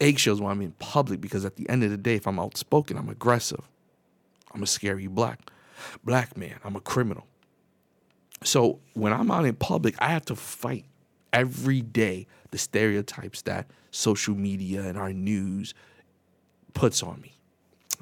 eggshells 0.00 0.40
when 0.40 0.50
I'm 0.50 0.62
in 0.62 0.72
public 0.78 1.20
because 1.20 1.44
at 1.44 1.56
the 1.56 1.68
end 1.68 1.84
of 1.84 1.90
the 1.90 1.98
day, 1.98 2.14
if 2.14 2.26
I'm 2.26 2.40
outspoken, 2.40 2.96
I'm 2.96 3.10
aggressive. 3.10 3.68
I'm 4.52 4.62
a 4.62 4.66
scary 4.66 5.06
black 5.06 5.50
black 6.04 6.36
man. 6.36 6.58
I'm 6.64 6.76
a 6.76 6.80
criminal. 6.80 7.26
So 8.44 8.80
when 8.94 9.12
I'm 9.12 9.30
out 9.30 9.44
in 9.44 9.54
public, 9.54 9.94
I 9.98 10.08
have 10.08 10.24
to 10.26 10.36
fight 10.36 10.84
every 11.32 11.82
day 11.82 12.26
the 12.50 12.58
stereotypes 12.58 13.42
that 13.42 13.70
social 13.90 14.34
media 14.34 14.82
and 14.82 14.96
our 14.96 15.12
news 15.12 15.74
puts 16.74 17.02
on 17.02 17.20
me. 17.20 17.34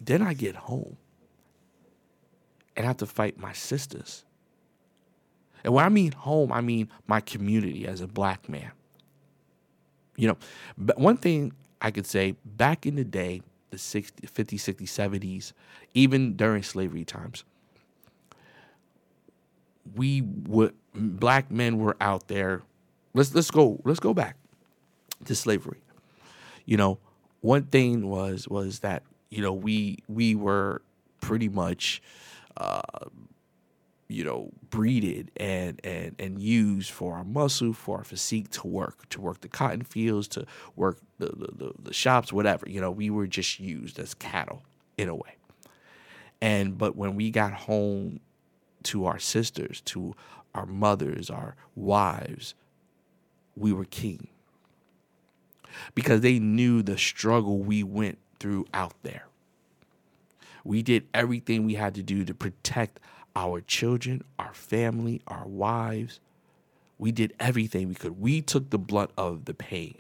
Then 0.03 0.23
I 0.23 0.35
get 0.35 0.55
home 0.55 0.97
and 2.77 2.85
I 2.85 2.89
have 2.89 2.99
to 2.99 3.07
fight 3.07 3.39
my 3.39 3.53
sisters. 3.53 4.25
And 5.65 5.73
when 5.73 5.85
I 5.85 5.89
mean 5.89 6.13
home, 6.13 6.53
I 6.53 6.61
mean 6.61 6.91
my 7.07 7.21
community 7.21 7.87
as 7.87 8.01
a 8.01 8.07
black 8.07 8.49
man. 8.49 8.71
You 10.17 10.29
know, 10.29 10.37
but 10.79 10.99
one 10.99 11.17
thing 11.17 11.53
I 11.81 11.91
could 11.91 12.07
say 12.07 12.37
back 12.45 12.87
in 12.87 12.97
the 12.97 13.05
day, 13.05 13.43
the 13.71 13.79
60, 13.79 14.27
50s, 14.27 14.75
60s, 14.75 14.89
70s, 14.89 15.53
even 15.95 16.37
during 16.37 16.63
slavery 16.63 17.05
times, 17.05 17.45
we 19.95 20.23
would 20.23 20.75
black 20.95 21.51
men 21.51 21.79
were 21.79 21.97
out 22.01 22.29
there. 22.29 22.63
Let's 23.15 23.35
let's 23.35 23.51
go 23.51 23.81
let's 23.85 24.01
go 24.01 24.13
back 24.15 24.37
to 25.25 25.35
slavery. 25.35 25.81
You 26.65 26.77
know, 26.77 26.99
one 27.41 27.65
thing 27.65 28.09
was 28.09 28.49
was 28.49 28.81
that 28.81 29.03
you 29.31 29.43
know 29.43 29.53
we 29.53 29.99
we 30.09 30.35
were 30.35 30.83
pretty 31.21 31.49
much 31.49 32.03
uh, 32.57 32.81
you 34.09 34.25
know 34.25 34.51
breeded 34.71 35.31
and 35.37 35.81
and 35.85 36.15
and 36.19 36.41
used 36.41 36.91
for 36.91 37.15
our 37.15 37.25
muscle 37.25 37.73
for 37.73 37.99
our 37.99 38.05
physique 38.05 38.49
to 38.51 38.67
work 38.67 39.09
to 39.09 39.21
work 39.21 39.41
the 39.41 39.49
cotton 39.49 39.83
fields 39.83 40.29
to 40.29 40.47
work 40.77 40.99
the, 41.19 41.27
the, 41.27 41.73
the 41.83 41.93
shops 41.93 42.33
whatever 42.33 42.69
you 42.69 42.81
know 42.81 42.91
we 42.91 43.11
were 43.11 43.27
just 43.27 43.59
used 43.59 43.99
as 43.99 44.15
cattle 44.15 44.63
in 44.97 45.09
a 45.09 45.15
way 45.15 45.37
and 46.41 46.77
but 46.77 46.97
when 46.97 47.17
we 47.17 47.31
got 47.31 47.53
home 47.53 48.21
to 48.87 49.07
our 49.07 49.19
sisters, 49.19 49.81
to 49.83 50.15
our 50.55 50.67
mothers, 50.67 51.29
our 51.29 51.57
wives, 51.75 52.55
we 53.57 53.73
were 53.73 53.85
king. 53.85 54.29
Because 55.95 56.21
they 56.21 56.39
knew 56.39 56.83
the 56.83 56.97
struggle 56.97 57.59
we 57.59 57.83
went 57.83 58.19
through 58.39 58.67
out 58.73 58.95
there. 59.03 59.27
We 60.65 60.83
did 60.83 61.07
everything 61.13 61.65
we 61.65 61.75
had 61.75 61.95
to 61.95 62.03
do 62.03 62.25
to 62.25 62.35
protect 62.35 63.01
our 63.37 63.61
children, 63.61 64.25
our 64.39 64.55
family, 64.55 65.21
our 65.29 65.47
wives. 65.47 66.19
We 66.99 67.13
did 67.13 67.35
everything 67.39 67.89
we 67.89 67.95
could. 67.95 68.19
We 68.19 68.41
took 68.41 68.71
the 68.71 68.79
blunt 68.79 69.11
of 69.19 69.45
the 69.45 69.53
pain. 69.53 69.97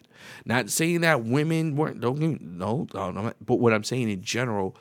Not 0.46 0.70
saying 0.70 1.02
that 1.02 1.22
women 1.22 1.76
weren't, 1.76 2.00
don't 2.00 2.18
no, 2.40 2.86
no, 2.94 3.32
but 3.44 3.56
what 3.56 3.74
I'm 3.74 3.84
saying 3.84 4.08
in 4.08 4.22
general, 4.22 4.74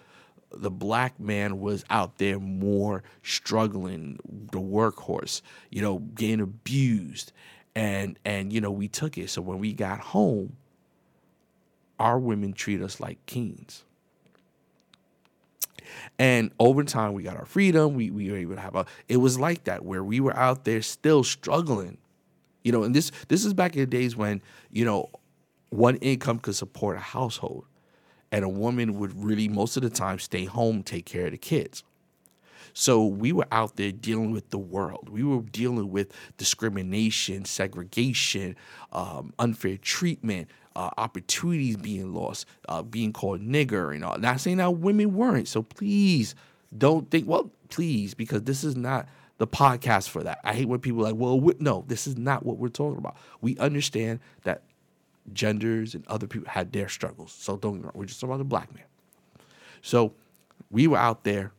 the 0.52 0.72
black 0.72 1.20
man 1.20 1.60
was 1.60 1.84
out 1.90 2.18
there 2.18 2.40
more 2.40 3.04
struggling, 3.22 4.18
the 4.52 4.62
workhorse, 4.62 5.42
you 5.70 5.82
know, 5.82 6.00
getting 6.00 6.40
abused. 6.40 7.34
And 7.76 8.18
and 8.24 8.54
you 8.54 8.62
know, 8.62 8.72
we 8.72 8.88
took 8.88 9.18
it. 9.18 9.30
So 9.30 9.42
when 9.42 9.60
we 9.60 9.74
got 9.74 10.00
home, 10.00 10.56
our 12.00 12.18
women 12.18 12.54
treat 12.54 12.82
us 12.82 13.02
like 13.02 13.26
kings. 13.26 13.84
And 16.20 16.52
over 16.60 16.84
time 16.84 17.14
we 17.14 17.24
got 17.24 17.38
our 17.38 17.46
freedom. 17.46 17.96
We 17.96 18.12
we 18.12 18.32
were 18.32 18.38
able 18.38 18.56
to 18.56 18.62
have 18.62 18.76
a 18.76 18.86
it 19.08 19.18
was 19.18 19.40
like 19.40 19.66
that 19.66 19.86
where 19.86 20.04
we 20.04 20.20
were 20.20 20.36
out 20.36 20.66
there 20.66 20.82
still 20.82 21.24
struggling. 21.24 21.98
You 22.64 22.72
know, 22.72 22.84
and 22.84 22.96
this 22.96 23.12
this 23.28 23.46
is 23.46 23.54
back 23.54 23.76
in 23.76 23.82
the 23.82 23.86
days 23.86 24.16
when, 24.16 24.42
you 24.72 24.86
know, 24.86 25.10
one 25.70 25.98
income 25.98 26.40
could 26.40 26.56
support 26.56 26.98
a 26.98 27.02
household 27.02 27.66
and 28.32 28.44
a 28.44 28.50
woman 28.50 29.00
would 29.00 29.24
really 29.24 29.48
most 29.48 29.78
of 29.78 29.84
the 29.84 29.90
time 29.90 30.20
stay 30.20 30.46
home 30.46 30.84
take 30.84 31.06
care 31.06 31.26
of 31.26 31.32
the 31.32 31.38
kids 31.38 31.84
so 32.74 33.06
we 33.06 33.32
were 33.32 33.48
out 33.52 33.78
there 33.78 33.92
dealing 33.92 34.32
with 34.32 34.50
the 34.50 34.58
world 34.58 35.10
we 35.10 35.24
were 35.24 35.42
dealing 35.42 35.90
with 35.90 36.12
discrimination 36.38 37.46
segregation 37.46 38.56
um, 38.92 39.34
unfair 39.40 39.78
treatment 39.78 40.50
uh, 40.76 40.90
opportunities 40.98 41.78
being 41.78 42.14
lost 42.14 42.46
uh, 42.68 42.82
being 42.82 43.14
called 43.14 43.42
nigger 43.42 43.94
and 43.94 44.04
all 44.04 44.18
not 44.18 44.40
saying 44.40 44.58
that 44.58 44.70
women 44.72 45.14
weren't 45.16 45.48
so 45.48 45.62
please 45.62 46.36
don't 46.78 47.10
think 47.10 47.28
well 47.28 47.52
please 47.70 48.14
because 48.14 48.44
this 48.44 48.64
is 48.64 48.76
not 48.76 49.08
the 49.38 49.48
podcast 49.48 50.10
for 50.10 50.24
that. 50.24 50.40
I 50.44 50.54
hate 50.54 50.68
when 50.68 50.80
people 50.80 51.02
are 51.02 51.12
like, 51.12 51.16
well, 51.16 51.42
no, 51.60 51.84
this 51.88 52.08
is 52.08 52.18
not 52.18 52.46
what 52.46 52.58
we're 52.58 52.70
talking 52.70 52.98
about. 52.98 53.18
We 53.42 53.58
understand 53.58 54.20
that 54.44 54.64
genders 55.34 55.96
and 55.96 56.06
other 56.08 56.28
people 56.28 56.50
had 56.50 56.72
their 56.72 56.88
struggles. 56.88 57.34
So 57.34 57.58
don't 57.58 57.82
get 57.82 57.96
we're 57.96 58.06
just 58.06 58.20
talking 58.20 58.32
about 58.32 58.38
the 58.38 58.46
black 58.46 58.74
man. 58.74 58.86
So 59.82 60.14
we 60.72 60.88
were 60.88 60.98
out 60.98 61.24
there 61.24 61.52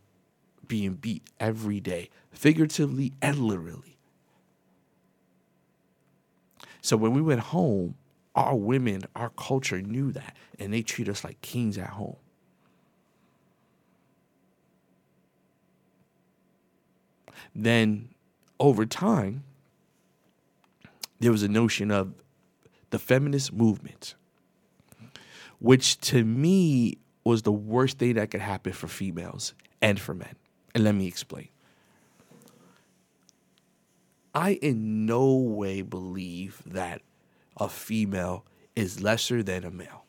being 0.66 0.94
beat 0.94 1.22
every 1.38 1.80
day, 1.80 2.10
figuratively 2.30 3.12
and 3.20 3.38
literally. 3.40 3.98
So 6.80 6.96
when 6.96 7.12
we 7.12 7.20
went 7.20 7.40
home, 7.40 7.96
our 8.36 8.54
women, 8.54 9.02
our 9.16 9.30
culture 9.30 9.80
knew 9.80 10.12
that, 10.12 10.36
and 10.58 10.72
they 10.72 10.82
treat 10.82 11.08
us 11.08 11.24
like 11.24 11.40
kings 11.40 11.78
at 11.78 11.88
home. 11.88 12.16
Then 17.54 18.10
over 18.60 18.84
time, 18.84 19.42
there 21.18 21.32
was 21.32 21.42
a 21.42 21.48
notion 21.48 21.90
of 21.90 22.12
the 22.90 22.98
feminist 22.98 23.52
movement, 23.52 24.14
which 25.58 25.98
to 26.00 26.22
me 26.22 26.98
was 27.24 27.42
the 27.42 27.52
worst 27.52 27.98
thing 27.98 28.14
that 28.14 28.30
could 28.30 28.42
happen 28.42 28.72
for 28.72 28.86
females 28.86 29.54
and 29.80 29.98
for 29.98 30.14
men. 30.14 30.36
And 30.74 30.84
let 30.84 30.94
me 30.94 31.06
explain. 31.06 31.48
I 34.34 34.52
in 34.52 35.06
no 35.06 35.34
way 35.34 35.80
believe 35.80 36.60
that 36.66 37.00
a 37.56 37.68
female 37.68 38.44
is 38.74 39.02
lesser 39.02 39.42
than 39.42 39.64
a 39.64 39.70
male. 39.70 40.04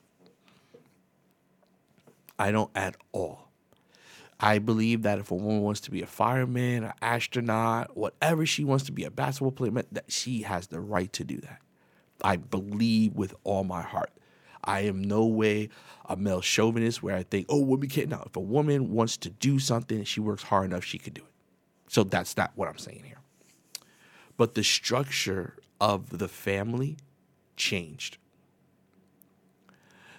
I 2.37 2.51
don't 2.51 2.71
at 2.75 2.95
all. 3.11 3.47
I 4.39 4.59
believe 4.59 5.01
that 5.01 5.17
if 5.17 5.31
a 5.31 5.35
woman 5.35 5.61
wants 5.61 5.79
to 5.81 5.91
be 5.91 6.03
a 6.03 6.07
fireman, 6.07 6.83
an 6.83 6.93
astronaut, 7.01 7.97
whatever 7.97 8.45
she 8.45 8.63
wants 8.63 8.85
to 8.85 8.91
be, 8.91 9.03
a 9.03 9.09
basketball 9.09 9.51
player, 9.51 9.71
that 9.91 10.11
she 10.11 10.43
has 10.43 10.67
the 10.67 10.79
right 10.79 11.11
to 11.13 11.23
do 11.23 11.37
that. 11.37 11.59
I 12.21 12.35
believe 12.37 13.13
with 13.13 13.33
all 13.43 13.63
my 13.63 13.81
heart. 13.81 14.11
I 14.63 14.81
am 14.81 15.01
no 15.01 15.25
way 15.25 15.69
a 16.05 16.15
male 16.15 16.41
chauvinist 16.41 17.01
where 17.01 17.15
I 17.15 17.23
think, 17.23 17.47
oh, 17.49 17.61
women 17.61 17.89
can't. 17.89 18.09
Now, 18.09 18.23
if 18.25 18.35
a 18.35 18.41
woman 18.41 18.91
wants 18.91 19.17
to 19.17 19.29
do 19.29 19.59
something, 19.59 20.03
she 20.03 20.19
works 20.19 20.43
hard 20.43 20.65
enough, 20.65 20.83
she 20.83 20.97
could 20.97 21.13
do 21.13 21.21
it. 21.21 21.31
So 21.87 22.03
that's 22.03 22.35
not 22.35 22.51
what 22.55 22.67
I'm 22.67 22.77
saying 22.77 23.03
here. 23.05 23.19
But 24.35 24.53
the 24.53 24.63
structure 24.63 25.55
of 25.79 26.17
the 26.17 26.27
family 26.27 26.97
changed. 27.57 28.17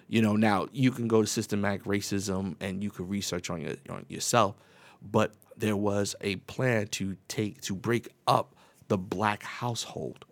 You 0.09 0.23
know, 0.23 0.37
now 0.37 0.69
you 0.73 0.91
can 0.91 1.07
go 1.09 1.23
to 1.23 1.27
systematic 1.27 1.85
racism 1.85 2.57
and 2.61 2.83
you 2.83 2.91
can 2.91 3.09
research 3.09 3.51
on, 3.51 3.61
your, 3.61 3.75
on 3.91 4.07
yourself, 4.09 4.57
but 5.03 5.35
there 5.57 5.77
was 5.77 6.15
a 6.21 6.37
plan 6.37 6.87
to 6.89 7.17
take 7.29 7.61
to 7.63 7.75
break 7.75 8.09
up 8.27 8.55
the 8.89 8.97
black 8.97 9.43
household 9.43 10.25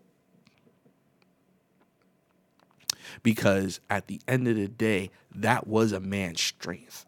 Because 3.22 3.80
at 3.90 4.06
the 4.06 4.20
end 4.26 4.48
of 4.48 4.56
the 4.56 4.68
day, 4.68 5.10
that 5.34 5.66
was 5.66 5.92
a 5.92 6.00
man's 6.00 6.40
strength. 6.40 7.06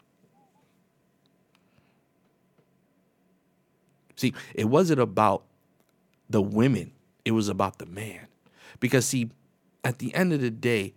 See, 4.15 4.33
it 4.53 4.65
wasn't 4.65 4.99
about 4.99 5.43
the 6.29 6.41
women, 6.41 6.91
it 7.25 7.31
was 7.31 7.49
about 7.49 7.79
the 7.79 7.85
man. 7.85 8.27
Because, 8.79 9.05
see, 9.05 9.31
at 9.83 9.99
the 9.99 10.13
end 10.13 10.33
of 10.33 10.41
the 10.41 10.51
day, 10.51 10.93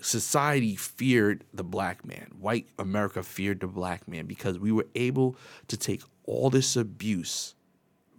society 0.00 0.76
feared 0.76 1.44
the 1.52 1.64
black 1.64 2.04
man. 2.04 2.32
White 2.38 2.66
America 2.78 3.22
feared 3.22 3.60
the 3.60 3.66
black 3.66 4.06
man 4.08 4.26
because 4.26 4.58
we 4.58 4.72
were 4.72 4.86
able 4.94 5.36
to 5.68 5.76
take 5.76 6.02
all 6.24 6.50
this 6.50 6.76
abuse 6.76 7.54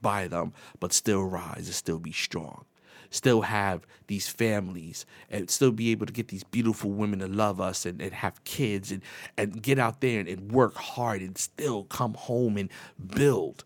by 0.01 0.27
them, 0.27 0.53
but 0.79 0.93
still 0.93 1.23
rise 1.23 1.67
and 1.67 1.75
still 1.75 1.99
be 1.99 2.11
strong. 2.11 2.65
Still 3.09 3.41
have 3.41 3.85
these 4.07 4.27
families 4.27 5.05
and 5.29 5.49
still 5.49 5.71
be 5.71 5.91
able 5.91 6.07
to 6.07 6.13
get 6.13 6.29
these 6.29 6.43
beautiful 6.43 6.91
women 6.91 7.19
to 7.19 7.27
love 7.27 7.61
us 7.61 7.85
and, 7.85 8.01
and 8.01 8.11
have 8.11 8.43
kids 8.43 8.91
and, 8.91 9.03
and 9.37 9.61
get 9.61 9.77
out 9.77 10.01
there 10.01 10.19
and, 10.19 10.27
and 10.27 10.51
work 10.51 10.73
hard 10.75 11.21
and 11.21 11.37
still 11.37 11.83
come 11.83 12.15
home 12.15 12.57
and 12.57 12.69
build. 13.15 13.65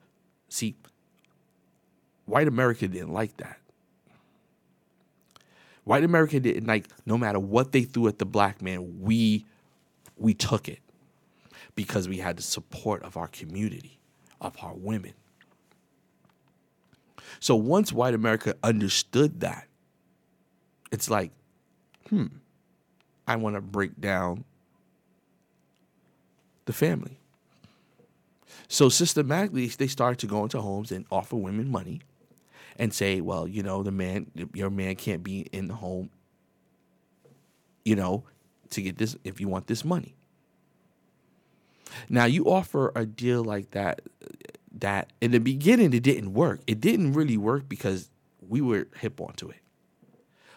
See, 0.50 0.76
white 2.26 2.48
America 2.48 2.90
didn't 2.90 3.14
like 3.14 3.38
that. 3.38 3.58
White 5.88 6.04
America 6.04 6.38
didn't 6.38 6.68
like 6.68 6.86
no 7.06 7.18
matter 7.18 7.40
what 7.40 7.72
they 7.72 7.84
threw 7.84 8.10
at 8.10 8.20
the 8.20 8.26
black 8.26 8.62
man, 8.62 9.00
we 9.00 9.46
we 10.18 10.34
took 10.34 10.68
it 10.68 10.80
because 11.76 12.10
we 12.10 12.18
had 12.18 12.36
the 12.36 12.42
support 12.42 13.02
of 13.04 13.16
our 13.16 13.30
community, 13.30 13.98
of 14.42 14.58
our 14.62 14.74
women. 14.76 15.14
So 17.40 17.56
once 17.56 17.94
white 17.94 18.14
America 18.14 18.54
understood 18.64 19.40
that, 19.40 19.70
it's 20.92 21.10
like, 21.10 21.32
hmm, 22.10 22.26
I 23.26 23.38
want 23.38 23.56
to 23.56 23.62
break 23.62 24.02
down 24.02 24.44
the 26.66 26.74
family. 26.74 27.18
So 28.68 28.90
systematically, 28.90 29.68
they 29.68 29.88
started 29.88 30.20
to 30.20 30.28
go 30.28 30.44
into 30.44 30.60
homes 30.60 30.92
and 30.92 31.06
offer 31.10 31.38
women 31.38 31.72
money 31.72 32.02
and 32.78 32.94
say, 32.94 33.22
well, 33.22 33.48
you 33.48 33.64
know, 33.64 33.84
the 33.84 33.92
man, 33.92 34.28
your 34.54 34.70
man 34.70 34.96
can't 34.96 35.24
be 35.24 35.42
in 35.52 35.68
the 35.68 35.74
home, 35.74 36.10
you 37.84 37.96
know, 37.96 38.24
to 38.70 38.82
get 38.82 38.98
this 38.98 39.18
if 39.24 39.42
you 39.42 39.48
want 39.48 39.68
this 39.68 39.84
money. 39.84 40.16
Now 42.10 42.26
you 42.26 42.46
offer 42.46 42.92
a 42.96 43.06
deal 43.06 43.44
like 43.44 43.72
that 43.72 44.02
that 44.80 45.12
in 45.22 45.32
the 45.32 45.40
beginning 45.40 45.94
it 45.94 46.04
didn't 46.04 46.34
work. 46.34 46.62
It 46.68 46.80
didn't 46.80 47.14
really 47.14 47.38
work 47.38 47.68
because 47.68 48.10
we 48.48 48.62
were 48.62 48.88
hip 49.00 49.20
onto 49.20 49.50
it. 49.50 49.58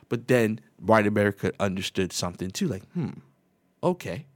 But 0.08 0.28
then 0.28 0.60
white 0.78 1.06
America 1.06 1.52
understood 1.60 2.12
something 2.12 2.50
too, 2.50 2.68
like, 2.68 2.82
hmm, 2.92 3.10
okay. 3.82 4.26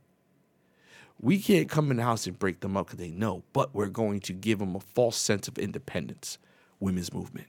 We 1.20 1.40
can't 1.40 1.68
come 1.68 1.90
in 1.90 1.96
the 1.96 2.02
house 2.02 2.26
and 2.26 2.38
break 2.38 2.60
them 2.60 2.76
up 2.76 2.86
because 2.86 2.98
they 2.98 3.10
know, 3.10 3.42
but 3.52 3.74
we're 3.74 3.86
going 3.88 4.20
to 4.20 4.32
give 4.32 4.58
them 4.58 4.76
a 4.76 4.80
false 4.80 5.16
sense 5.16 5.48
of 5.48 5.58
independence, 5.58 6.38
women's 6.80 7.12
movement. 7.12 7.48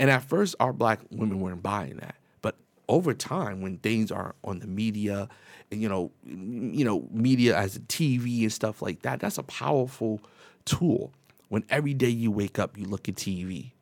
And 0.00 0.10
at 0.10 0.24
first, 0.24 0.56
our 0.58 0.72
black 0.72 1.00
women 1.10 1.40
weren't 1.40 1.62
buying 1.62 1.98
that. 1.98 2.16
But 2.40 2.56
over 2.88 3.12
time, 3.12 3.60
when 3.60 3.76
things 3.76 4.10
are 4.10 4.34
on 4.42 4.60
the 4.60 4.66
media, 4.66 5.28
you 5.70 5.90
know, 5.90 6.10
you 6.24 6.86
know, 6.86 7.06
media 7.12 7.54
as 7.54 7.76
a 7.76 7.80
TV 7.80 8.40
and 8.40 8.52
stuff 8.52 8.80
like 8.80 9.02
that, 9.02 9.20
that's 9.20 9.36
a 9.36 9.42
powerful 9.42 10.22
tool. 10.64 11.12
When 11.50 11.64
every 11.68 11.92
day 11.92 12.08
you 12.08 12.30
wake 12.30 12.58
up, 12.58 12.78
you 12.78 12.86
look 12.86 13.10
at 13.10 13.16
TV, 13.16 13.72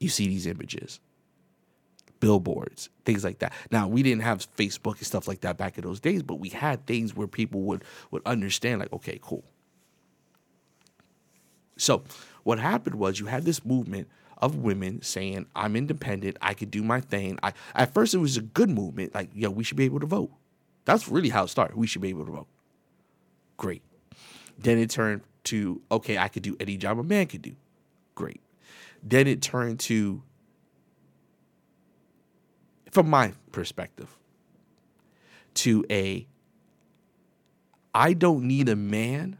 you 0.00 0.08
see 0.08 0.26
these 0.26 0.48
images, 0.48 0.98
billboards, 2.18 2.88
things 3.04 3.22
like 3.22 3.38
that. 3.38 3.52
Now 3.70 3.86
we 3.86 4.02
didn't 4.02 4.22
have 4.22 4.52
Facebook 4.56 4.96
and 4.98 5.06
stuff 5.06 5.28
like 5.28 5.42
that 5.42 5.56
back 5.56 5.78
in 5.78 5.84
those 5.84 6.00
days, 6.00 6.24
but 6.24 6.40
we 6.40 6.48
had 6.48 6.86
things 6.86 7.14
where 7.14 7.28
people 7.28 7.60
would 7.62 7.84
would 8.10 8.22
understand, 8.26 8.80
like, 8.80 8.92
okay, 8.92 9.20
cool. 9.22 9.44
So 11.76 12.02
what 12.42 12.58
happened 12.58 12.96
was 12.96 13.20
you 13.20 13.26
had 13.26 13.44
this 13.44 13.64
movement 13.64 14.08
of 14.38 14.56
women 14.56 15.02
saying, 15.02 15.46
I'm 15.54 15.76
independent, 15.76 16.36
I 16.40 16.54
could 16.54 16.70
do 16.70 16.82
my 16.82 17.00
thing. 17.00 17.38
I 17.42 17.52
at 17.74 17.94
first 17.94 18.14
it 18.14 18.18
was 18.18 18.36
a 18.36 18.42
good 18.42 18.70
movement, 18.70 19.14
like, 19.14 19.30
yo, 19.34 19.50
we 19.50 19.64
should 19.64 19.76
be 19.76 19.84
able 19.84 20.00
to 20.00 20.06
vote. 20.06 20.30
That's 20.84 21.08
really 21.08 21.30
how 21.30 21.44
it 21.44 21.48
started. 21.48 21.76
We 21.76 21.86
should 21.86 22.02
be 22.02 22.10
able 22.10 22.26
to 22.26 22.32
vote. 22.32 22.48
Great. 23.56 23.82
Then 24.58 24.78
it 24.78 24.90
turned 24.90 25.22
to, 25.44 25.80
okay, 25.90 26.18
I 26.18 26.28
could 26.28 26.42
do 26.42 26.56
any 26.60 26.76
job 26.76 26.98
a 26.98 27.02
man 27.02 27.26
could 27.26 27.42
do. 27.42 27.56
Great. 28.14 28.40
Then 29.02 29.26
it 29.26 29.42
turned 29.42 29.80
to, 29.80 30.22
from 32.90 33.08
my 33.08 33.32
perspective, 33.52 34.16
to 35.54 35.84
a, 35.90 36.26
I 37.94 38.12
don't 38.12 38.46
need 38.46 38.68
a 38.68 38.76
man 38.76 39.38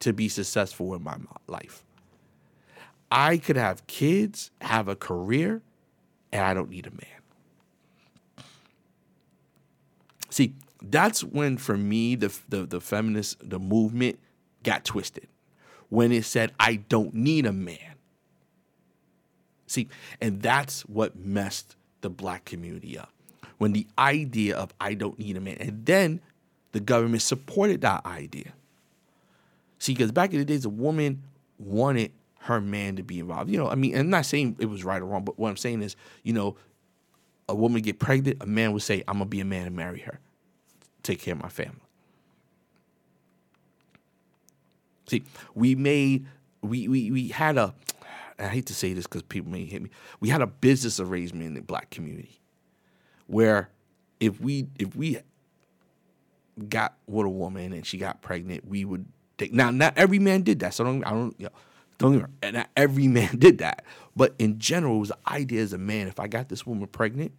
to 0.00 0.12
be 0.12 0.28
successful 0.28 0.94
in 0.94 1.02
my 1.02 1.16
life. 1.46 1.84
I 3.10 3.38
could 3.38 3.56
have 3.56 3.86
kids, 3.86 4.50
have 4.60 4.88
a 4.88 4.96
career, 4.96 5.62
and 6.32 6.44
I 6.44 6.54
don't 6.54 6.70
need 6.70 6.86
a 6.86 6.90
man. 6.90 7.18
See, 10.30 10.54
that's 10.82 11.24
when 11.24 11.56
for 11.56 11.76
me 11.76 12.14
the 12.14 12.36
the, 12.48 12.66
the 12.66 12.80
feminist 12.80 13.36
the 13.48 13.58
movement 13.58 14.18
got 14.62 14.84
twisted. 14.84 15.26
When 15.88 16.12
it 16.12 16.24
said 16.24 16.52
I 16.60 16.76
don't 16.76 17.14
need 17.14 17.46
a 17.46 17.52
man. 17.52 17.78
See, 19.66 19.88
and 20.20 20.40
that's 20.40 20.82
what 20.82 21.16
messed 21.16 21.76
the 22.00 22.10
black 22.10 22.44
community 22.44 22.98
up. 22.98 23.12
When 23.58 23.72
the 23.72 23.86
idea 23.98 24.56
of 24.56 24.72
I 24.80 24.94
don't 24.94 25.18
need 25.18 25.36
a 25.36 25.40
man, 25.40 25.56
and 25.60 25.84
then 25.84 26.20
the 26.72 26.80
government 26.80 27.22
supported 27.22 27.80
that 27.80 28.04
idea. 28.06 28.52
See, 29.78 29.94
because 29.94 30.12
back 30.12 30.32
in 30.32 30.38
the 30.38 30.44
days, 30.44 30.64
a 30.64 30.70
woman 30.70 31.22
wanted 31.58 32.12
her 32.48 32.60
man 32.60 32.96
to 32.96 33.02
be 33.02 33.20
involved. 33.20 33.50
You 33.50 33.58
know, 33.58 33.68
I 33.68 33.74
mean, 33.74 33.96
I'm 33.96 34.10
not 34.10 34.26
saying 34.26 34.56
it 34.58 34.66
was 34.66 34.84
right 34.84 35.00
or 35.00 35.04
wrong, 35.04 35.24
but 35.24 35.38
what 35.38 35.50
I'm 35.50 35.56
saying 35.56 35.82
is, 35.82 35.96
you 36.22 36.32
know, 36.32 36.56
a 37.48 37.54
woman 37.54 37.82
get 37.82 37.98
pregnant, 37.98 38.42
a 38.42 38.46
man 38.46 38.72
would 38.72 38.82
say, 38.82 39.04
I'm 39.06 39.18
gonna 39.18 39.26
be 39.26 39.40
a 39.40 39.44
man 39.44 39.66
and 39.66 39.76
marry 39.76 40.00
her, 40.00 40.18
take 41.02 41.20
care 41.20 41.34
of 41.34 41.42
my 41.42 41.48
family. 41.48 41.80
See, 45.06 45.24
we 45.54 45.74
made 45.74 46.26
we 46.60 46.88
we 46.88 47.10
we 47.10 47.28
had 47.28 47.56
a 47.56 47.74
I 48.38 48.48
hate 48.48 48.66
to 48.66 48.74
say 48.74 48.92
this 48.92 49.04
because 49.06 49.22
people 49.22 49.50
may 49.50 49.64
hit 49.64 49.82
me. 49.82 49.90
We 50.20 50.28
had 50.28 50.42
a 50.42 50.46
business 50.46 51.00
arrangement 51.00 51.46
in 51.46 51.54
the 51.54 51.60
black 51.62 51.90
community 51.90 52.40
where 53.26 53.70
if 54.20 54.40
we 54.40 54.68
if 54.78 54.96
we 54.96 55.18
got 56.68 56.94
with 57.06 57.26
a 57.26 57.30
woman 57.30 57.72
and 57.72 57.86
she 57.86 57.98
got 57.98 58.20
pregnant, 58.22 58.66
we 58.66 58.84
would 58.84 59.06
take 59.38 59.52
now 59.52 59.70
not 59.70 59.94
every 59.96 60.18
man 60.18 60.42
did 60.42 60.60
that. 60.60 60.74
So 60.74 60.84
don't 60.84 61.04
I 61.04 61.10
don't 61.10 61.34
you 61.38 61.46
know, 61.46 61.52
don't 61.98 62.18
wrong, 62.18 62.32
and 62.42 62.66
every 62.76 63.08
man 63.08 63.36
did 63.38 63.58
that. 63.58 63.84
But 64.16 64.34
in 64.38 64.58
general, 64.58 64.96
it 64.96 65.00
was 65.00 65.08
the 65.10 65.18
idea 65.28 65.62
as 65.62 65.72
a 65.72 65.78
man, 65.78 66.08
if 66.08 66.18
I 66.18 66.28
got 66.28 66.48
this 66.48 66.66
woman 66.66 66.86
pregnant, 66.86 67.32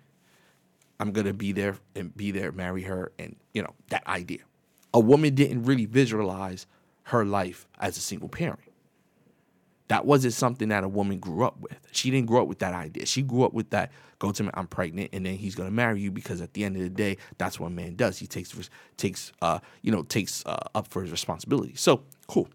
I'm 1.00 1.12
gonna 1.12 1.34
be 1.34 1.52
there 1.52 1.78
and 1.96 2.16
be 2.16 2.32
there, 2.32 2.52
marry 2.52 2.84
her, 2.84 3.12
and 3.18 3.36
you 3.54 3.64
know, 3.64 3.74
that 3.90 4.06
idea. 4.08 4.40
A 4.94 5.00
woman 5.00 5.36
didn't 5.36 5.64
really 5.64 5.86
visualize 5.86 6.66
her 7.04 7.26
life 7.26 7.68
as 7.80 7.98
a 7.98 8.02
single 8.02 8.30
parent. 8.30 8.60
That 9.88 10.06
wasn't 10.06 10.34
something 10.34 10.70
that 10.70 10.84
a 10.84 10.88
woman 10.88 11.20
grew 11.20 11.44
up 11.44 11.60
with. 11.60 11.80
She 11.92 12.12
didn't 12.12 12.28
grow 12.28 12.44
up 12.44 12.48
with 12.48 12.60
that 12.60 12.74
idea. 12.74 13.06
She 13.06 13.22
grew 13.24 13.44
up 13.44 13.54
with 13.54 13.72
that 13.72 13.92
go 14.20 14.32
to 14.32 14.44
me, 14.44 14.50
I'm 14.54 14.68
pregnant, 14.68 15.10
and 15.14 15.26
then 15.26 15.36
he's 15.36 15.56
gonna 15.56 15.72
marry 15.72 16.02
you 16.02 16.12
because 16.12 16.42
at 16.42 16.54
the 16.54 16.66
end 16.66 16.76
of 16.76 16.84
the 16.84 16.90
day, 16.90 17.18
that's 17.38 17.60
what 17.60 17.68
a 17.68 17.72
man 17.72 17.96
does. 17.96 18.20
He 18.20 18.28
takes 18.28 18.54
takes 18.98 19.32
uh 19.42 19.60
you 19.82 19.92
know 19.92 20.04
takes 20.04 20.46
uh, 20.46 20.58
up 20.76 20.88
for 20.88 21.02
his 21.02 21.12
responsibility. 21.12 21.74
So 21.76 22.04
cool. 22.28 22.50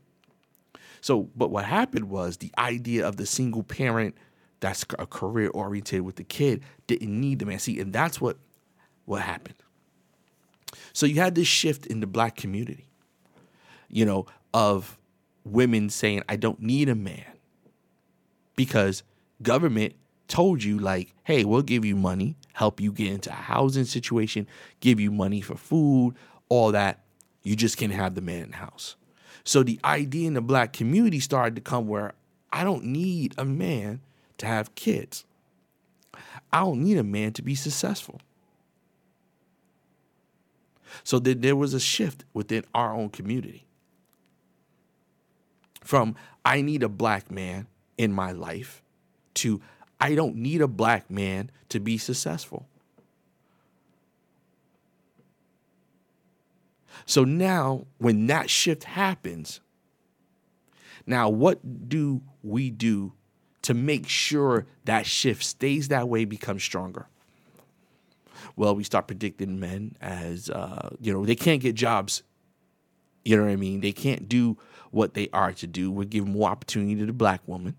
So, 1.05 1.29
but 1.37 1.51
what 1.51 1.67
happened 1.67 2.09
was 2.09 2.38
the 2.38 2.51
idea 2.57 3.07
of 3.07 3.19
the 3.19 3.27
single 3.27 3.62
parent 3.62 4.14
that's 4.61 4.87
a 4.99 5.05
career 5.05 5.51
oriented 5.51 6.01
with 6.01 6.17
the 6.17 6.25
kid 6.25 6.62
didn't 6.87 7.21
need 7.21 7.40
the 7.40 7.45
man. 7.45 7.59
See, 7.59 7.79
and 7.79 7.93
that's 7.93 8.23
what 8.23 8.38
what 9.05 9.21
happened. 9.21 9.57
So 10.95 11.05
you 11.05 11.17
had 11.17 11.35
this 11.35 11.47
shift 11.47 11.85
in 11.85 12.01
the 12.01 12.07
black 12.07 12.37
community, 12.37 12.87
you 13.90 14.07
know, 14.07 14.25
of 14.55 14.97
women 15.45 15.90
saying, 15.90 16.23
I 16.27 16.37
don't 16.37 16.62
need 16.62 16.88
a 16.88 16.95
man. 16.95 17.27
Because 18.57 19.03
government 19.43 19.97
told 20.27 20.64
you 20.64 20.79
like, 20.79 21.12
hey, 21.25 21.45
we'll 21.45 21.61
give 21.61 21.85
you 21.85 21.97
money, 21.97 22.35
help 22.55 22.81
you 22.81 22.93
get 22.93 23.12
into 23.12 23.29
a 23.29 23.35
housing 23.35 23.85
situation, 23.85 24.47
give 24.81 24.99
you 24.99 25.11
money 25.11 25.43
for 25.43 25.57
food, 25.57 26.14
all 26.49 26.73
that. 26.73 27.05
You 27.43 27.57
just 27.57 27.77
can't 27.77 27.93
have 27.93 28.14
the 28.14 28.23
man 28.23 28.45
in 28.45 28.51
the 28.53 28.57
house. 28.57 28.97
So 29.44 29.62
the 29.62 29.78
idea 29.85 30.26
in 30.26 30.35
the 30.35 30.40
black 30.40 30.72
community 30.72 31.20
started 31.20 31.54
to 31.57 31.61
come 31.61 31.87
where 31.87 32.14
I 32.52 32.64
don't 32.64 32.85
need 32.85 33.35
a 33.37 33.44
man 33.44 34.00
to 34.38 34.46
have 34.46 34.74
kids. 34.74 35.24
I 36.52 36.61
don't 36.61 36.83
need 36.83 36.98
a 36.98 37.04
man 37.04 37.33
to 37.35 37.42
be 37.42 37.54
successful. 37.54 38.20
So 41.02 41.18
then 41.18 41.40
there 41.40 41.57
was 41.57 41.74
a 41.74 41.80
shift 41.80 42.24
within 42.33 42.64
our 42.74 42.94
own 42.94 43.11
community 43.11 43.64
from 45.83 46.16
I 46.44 46.62
need 46.62 46.83
a 46.83 46.88
black 46.88 47.30
man 47.30 47.66
in 47.98 48.12
my 48.12 48.33
life 48.33 48.83
to 49.35 49.61
I 50.00 50.14
don't 50.14 50.37
need 50.37 50.61
a 50.61 50.68
black 50.68 51.11
man 51.11 51.50
to 51.68 51.80
be 51.80 51.98
successful. 51.98 52.66
So 57.07 57.24
now, 57.24 57.87
when 57.98 58.26
that 58.28 58.50
shift 58.50 58.85
happens, 58.85 59.61
now 61.07 61.28
what 61.28 61.88
do 61.88 62.22
we 62.42 62.70
do 62.70 63.12
to 63.62 63.74
make 63.74 64.09
sure 64.09 64.66
that 64.85 65.07
shift 65.07 65.44
stays 65.44 65.88
that 65.88 66.09
way, 66.09 66.24
becomes 66.24 66.62
stronger? 66.62 67.09
Well, 68.57 68.74
we 68.76 68.85
start 68.85 69.07
predicting 69.07 69.59
men 69.59 69.96
as, 70.00 70.50
uh, 70.50 70.90
you 71.00 71.12
know, 71.12 71.24
they 71.24 71.35
can't 71.35 71.61
get 71.61 71.74
jobs. 71.74 72.22
You 73.24 73.37
know 73.37 73.44
what 73.44 73.52
I 73.52 73.57
mean? 73.57 73.80
They 73.80 73.92
can't 73.92 74.28
do 74.28 74.59
what 74.90 75.14
they 75.14 75.28
are 75.33 75.52
to 75.52 75.66
do. 75.66 75.90
We 75.90 76.07
give 76.07 76.26
more 76.26 76.50
opportunity 76.50 76.94
to 76.96 77.07
the 77.07 77.12
black 77.12 77.40
woman, 77.46 77.74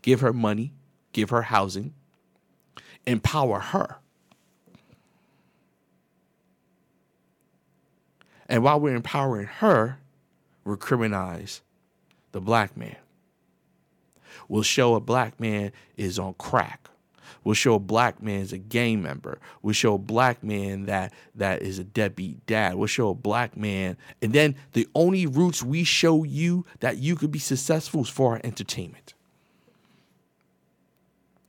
give 0.00 0.20
her 0.20 0.32
money, 0.32 0.72
give 1.12 1.30
her 1.30 1.42
housing, 1.42 1.92
empower 3.06 3.60
her. 3.60 3.99
And 8.50 8.64
while 8.64 8.80
we're 8.80 8.96
empowering 8.96 9.46
her, 9.46 10.00
we'll 10.64 10.76
criminalize 10.76 11.60
the 12.32 12.40
black 12.40 12.76
man. 12.76 12.96
We'll 14.48 14.64
show 14.64 14.96
a 14.96 15.00
black 15.00 15.38
man 15.38 15.70
is 15.96 16.18
on 16.18 16.34
crack. 16.34 16.88
We'll 17.44 17.54
show 17.54 17.74
a 17.74 17.78
black 17.78 18.20
man 18.20 18.40
is 18.40 18.52
a 18.52 18.58
gang 18.58 19.02
member. 19.02 19.38
We'll 19.62 19.72
show 19.72 19.94
a 19.94 19.98
black 19.98 20.42
man 20.42 20.86
that 20.86 21.12
that 21.36 21.62
is 21.62 21.78
a 21.78 21.84
deadbeat 21.84 22.44
dad. 22.46 22.74
We'll 22.74 22.88
show 22.88 23.10
a 23.10 23.14
black 23.14 23.56
man, 23.56 23.96
and 24.20 24.32
then 24.32 24.56
the 24.72 24.88
only 24.94 25.26
roots 25.26 25.62
we 25.62 25.84
show 25.84 26.24
you 26.24 26.66
that 26.80 26.98
you 26.98 27.14
could 27.14 27.30
be 27.30 27.38
successful 27.38 28.02
is 28.02 28.08
for 28.08 28.32
our 28.32 28.40
entertainment. 28.42 29.14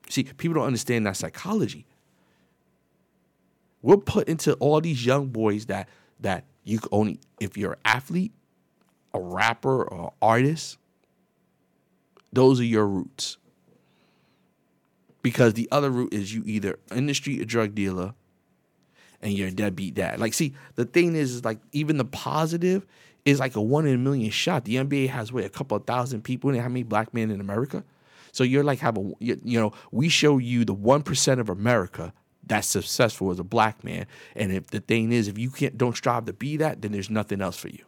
See, 0.08 0.24
people 0.24 0.54
don't 0.54 0.68
understand 0.68 1.08
that 1.08 1.18
psychology. 1.18 1.88
We're 3.82 3.98
put 3.98 4.30
into 4.30 4.54
all 4.56 4.80
these 4.80 5.04
young 5.04 5.28
boys 5.28 5.66
that 5.66 5.90
that 6.20 6.46
you 6.64 6.80
can 6.80 6.90
only 6.92 7.20
if 7.40 7.58
you're 7.58 7.74
an 7.74 7.80
athlete, 7.86 8.34
a 9.14 9.20
rapper, 9.20 9.84
or 9.84 10.14
artist, 10.22 10.78
those 12.32 12.60
are 12.60 12.66
your 12.66 12.88
roots. 12.88 13.38
Because 15.22 15.54
the 15.54 15.68
other 15.72 15.92
route 15.92 16.14
is 16.14 16.34
you 16.34 16.44
either 16.46 16.80
in 16.92 17.06
the 17.06 17.14
street 17.14 17.42
a 17.42 17.46
drug 17.46 17.76
dealer 17.76 18.16
and 19.22 19.34
you're 19.34 19.50
a 19.50 19.52
deadbeat 19.52 19.94
dad. 19.94 20.20
Like, 20.20 20.34
see, 20.34 20.56
the 20.76 20.86
thing 20.86 21.16
is, 21.16 21.36
is 21.36 21.46
like 21.46 21.60
even 21.72 21.98
the 21.98 22.06
positive 22.06 22.86
is 23.24 23.40
like 23.40 23.56
a 23.56 23.62
one 23.62 23.86
in 23.86 23.94
a 23.94 23.98
million 24.00 24.32
shot. 24.32 24.66
The 24.66 24.78
NBA 24.78 25.10
has 25.10 25.32
what 25.32 25.44
a 25.44 25.50
couple 25.50 25.78
of 25.78 25.86
thousand 25.86 26.24
people 26.24 26.50
in 26.50 26.56
it. 26.56 26.62
How 26.62 26.70
many 26.70 26.84
black 26.84 27.14
men 27.14 27.30
in 27.30 27.40
America? 27.40 27.84
So 28.32 28.44
you're 28.44 28.64
like 28.64 28.80
have 28.80 28.98
a 28.98 29.12
you, 29.20 29.40
you 29.44 29.60
know 29.60 29.74
we 29.92 30.10
show 30.10 30.38
you 30.38 30.66
the 30.66 30.74
one 30.74 31.04
percent 31.04 31.40
of 31.40 31.50
America 31.50 32.14
that's 32.52 32.68
successful 32.68 33.32
as 33.32 33.40
a 33.40 33.46
black 33.46 33.82
man. 33.82 34.06
And 34.36 34.52
if 34.52 34.68
the 34.68 34.82
thing 34.82 35.14
is, 35.14 35.30
if 35.30 35.38
you 35.38 35.50
can't 35.50 35.78
don't 35.78 35.96
strive 35.96 36.26
to 36.26 36.34
be 36.34 36.58
that, 36.58 36.82
then 36.82 36.92
there's 36.92 37.10
nothing 37.10 37.40
else 37.40 37.56
for 37.56 37.70
you. 37.70 37.86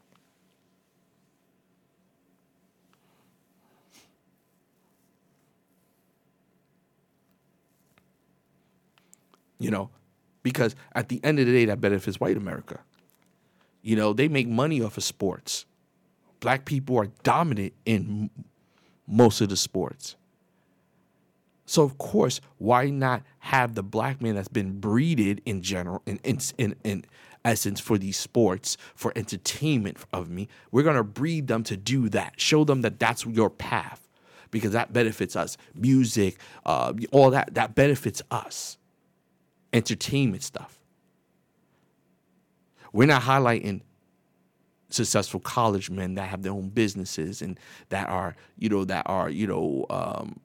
You 9.60 9.70
know, 9.70 9.90
because 10.44 10.78
at 10.96 11.10
the 11.10 11.20
end 11.26 11.40
of 11.40 11.46
the 11.46 11.52
day, 11.52 11.66
that 11.66 11.82
benefits 11.82 12.22
white 12.22 12.38
America. 12.38 12.80
You 13.82 13.98
know, 13.98 14.14
they 14.14 14.30
make 14.30 14.48
money 14.48 14.82
off 14.82 14.96
of 14.96 15.04
sports. 15.04 15.66
Black 16.40 16.64
people 16.64 16.98
are 17.00 17.08
dominant 17.24 17.74
in 17.86 18.30
most 19.08 19.42
of 19.42 19.50
the 19.50 19.58
sports. 19.58 20.16
So 21.66 21.84
of 21.84 21.98
course, 21.98 22.42
why 22.58 22.90
not 22.90 23.24
have 23.40 23.76
the 23.76 23.84
black 23.84 24.22
man 24.22 24.36
that's 24.36 24.48
been 24.48 24.80
breeded 24.80 25.42
in 25.46 25.62
general, 25.62 26.02
in 26.06 26.20
in 26.24 26.40
in, 26.58 26.76
in 26.84 27.06
essence, 27.46 27.80
for 27.80 27.98
these 27.98 28.18
sports, 28.18 28.78
for 28.96 29.14
entertainment 29.16 29.98
of 30.12 30.30
me? 30.30 30.50
We're 30.72 30.84
gonna 30.84 31.04
breed 31.04 31.48
them 31.48 31.64
to 31.64 31.78
do 31.78 32.10
that. 32.10 32.40
Show 32.40 32.64
them 32.64 32.82
that 32.82 33.00
that's 33.00 33.26
your 33.26 33.50
path, 33.50 34.08
because 34.52 34.72
that 34.74 34.92
benefits 34.92 35.36
us. 35.36 35.58
Music, 35.74 36.38
uh, 36.66 36.94
all 37.12 37.30
that 37.32 37.54
that 37.56 37.76
benefits 37.76 38.22
us. 38.30 38.78
Entertainment 39.72 40.44
stuff. 40.44 40.80
We're 42.92 43.08
not 43.08 43.24
highlighting 43.24 43.82
successful 44.90 45.40
college 45.40 45.90
men 45.90 46.14
that 46.16 46.30
have 46.30 46.44
their 46.44 46.52
own 46.52 46.70
businesses 46.70 47.42
and 47.42 47.60
that 47.90 48.08
are 48.10 48.36
you 48.60 48.70
know 48.70 48.86
that 48.86 49.04
are 49.08 49.30
you 49.30 49.48
know 49.48 49.86
um, 49.90 50.40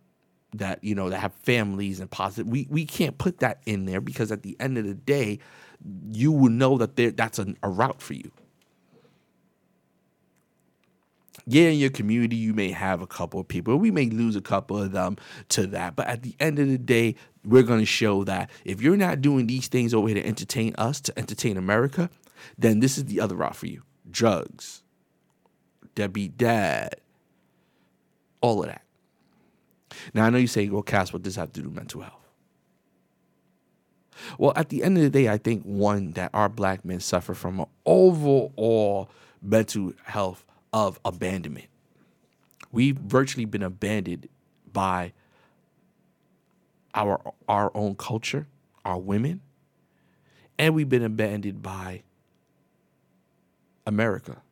that 0.54 0.82
you 0.82 0.94
know 0.94 1.11
that 1.11 1.18
have 1.18 1.34
families 1.34 2.00
and 2.00 2.11
positive 2.11 2.50
we 2.50 2.66
we 2.70 2.87
can't 2.87 3.18
put 3.18 3.38
that 3.40 3.61
in 3.66 3.84
there 3.84 4.00
because 4.00 4.32
at 4.32 4.42
the 4.42 4.56
end 4.58 4.78
of 4.78 4.84
the 4.87 4.94
day 4.94 5.38
you 6.11 6.32
will 6.32 6.50
know 6.50 6.78
that 6.78 6.96
there 6.96 7.11
that's 7.11 7.38
a, 7.38 7.54
a 7.62 7.68
route 7.68 8.00
for 8.00 8.14
you 8.14 8.30
yeah, 11.50 11.70
in 11.70 11.78
your 11.78 11.88
community, 11.88 12.37
you 12.37 12.52
may 12.52 12.70
have 12.72 13.00
a 13.00 13.06
couple 13.06 13.40
of 13.40 13.48
people. 13.48 13.74
We 13.78 13.90
may 13.90 14.11
lose 14.11 14.37
a 14.37 14.40
couple 14.42 14.76
of 14.76 14.92
them 14.92 15.16
to 15.50 15.66
that. 15.68 15.96
But 15.96 16.06
at 16.06 16.22
the 16.22 16.34
end 16.38 16.58
of 16.58 16.68
the 16.68 16.76
day, 16.76 17.14
we're 17.42 17.62
going 17.62 17.80
to 17.80 17.87
show 17.87 18.22
that 18.24 18.50
if 18.66 18.82
you're 18.82 18.98
not 18.98 19.22
doing 19.22 19.46
these 19.46 19.66
things 19.66 19.94
over 19.94 20.08
here 20.08 20.22
to 20.22 20.26
entertain 20.26 20.74
us, 20.76 21.00
to 21.00 21.18
entertain 21.18 21.56
America, 21.56 22.11
then 22.58 22.80
this 22.80 22.98
is 22.98 23.06
the 23.06 23.18
other 23.18 23.34
route 23.34 23.56
for 23.56 23.66
you 23.66 23.82
drugs, 24.11 24.82
deadbeat 25.94 26.37
dad, 26.37 26.96
all 28.42 28.61
of 28.61 28.68
that. 28.68 28.82
Now, 30.14 30.27
I 30.27 30.31
know 30.31 30.38
you 30.38 30.46
say, 30.46 30.68
well, 30.68 30.83
Cass, 30.83 31.12
what 31.12 31.22
does 31.22 31.35
this 31.35 31.40
have 31.40 31.53
to 31.53 31.61
do 31.61 31.68
with 31.68 31.77
mental 31.77 32.03
health? 32.03 32.14
Well, 34.38 34.53
at 34.57 34.68
the 34.68 34.83
end 34.83 34.96
of 34.96 35.03
the 35.03 35.11
day, 35.11 35.29
I 35.29 35.38
think 35.38 35.62
one, 35.62 36.12
that 36.12 36.31
our 36.35 36.48
black 36.48 36.85
men 36.85 37.01
suffer 37.01 37.35
from 37.35 37.61
an 37.61 37.66
overall 37.87 39.11
mental 39.40 39.92
health 40.05 40.44
of 40.72 40.98
abandonment. 41.05 41.68
We've 42.72 42.96
virtually 42.96 43.44
been 43.44 43.62
abandoned 43.62 44.29
by 44.72 45.12
our 46.94 47.33
our 47.48 47.70
own 47.74 47.94
culture, 47.94 48.46
our 48.85 48.98
women, 48.98 49.40
and 50.59 50.74
we've 50.74 50.88
been 50.88 51.05
abandoned 51.05 51.62
by 51.62 52.03
America. 53.87 54.42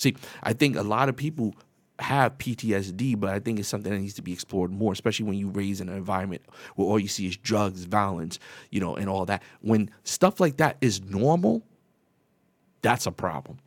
See, 0.00 0.16
I 0.42 0.54
think 0.54 0.76
a 0.76 0.82
lot 0.82 1.10
of 1.10 1.16
people 1.16 1.54
have 1.98 2.38
PTSD, 2.38 3.20
but 3.20 3.28
I 3.28 3.38
think 3.38 3.58
it's 3.58 3.68
something 3.68 3.92
that 3.92 3.98
needs 3.98 4.14
to 4.14 4.22
be 4.22 4.32
explored 4.32 4.72
more, 4.72 4.94
especially 4.94 5.26
when 5.26 5.36
you 5.36 5.50
raise 5.50 5.82
in 5.82 5.90
an 5.90 5.96
environment 5.96 6.40
where 6.74 6.88
all 6.88 6.98
you 6.98 7.06
see 7.06 7.26
is 7.26 7.36
drugs, 7.36 7.84
violence, 7.84 8.38
you 8.70 8.80
know, 8.80 8.96
and 8.96 9.10
all 9.10 9.26
that. 9.26 9.42
When 9.60 9.90
stuff 10.04 10.40
like 10.40 10.56
that 10.56 10.78
is 10.80 11.02
normal, 11.02 11.62
that's 12.80 13.04
a 13.04 13.12
problem. 13.12 13.58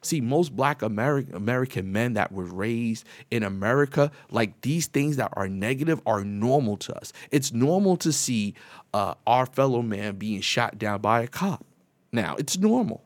See, 0.00 0.20
most 0.20 0.54
black 0.54 0.80
American 0.80 1.34
American 1.34 1.90
men 1.90 2.12
that 2.12 2.30
were 2.30 2.44
raised 2.44 3.04
in 3.32 3.42
America, 3.42 4.12
like 4.30 4.60
these 4.60 4.86
things 4.86 5.16
that 5.16 5.30
are 5.32 5.48
negative, 5.48 6.00
are 6.06 6.24
normal 6.24 6.76
to 6.78 6.94
us. 6.94 7.12
It's 7.32 7.52
normal 7.52 7.96
to 7.96 8.12
see 8.12 8.54
uh, 8.94 9.14
our 9.26 9.44
fellow 9.44 9.82
man 9.82 10.14
being 10.14 10.40
shot 10.40 10.78
down 10.78 11.00
by 11.00 11.22
a 11.22 11.26
cop. 11.26 11.66
Now, 12.12 12.36
it's 12.36 12.56
normal. 12.56 13.02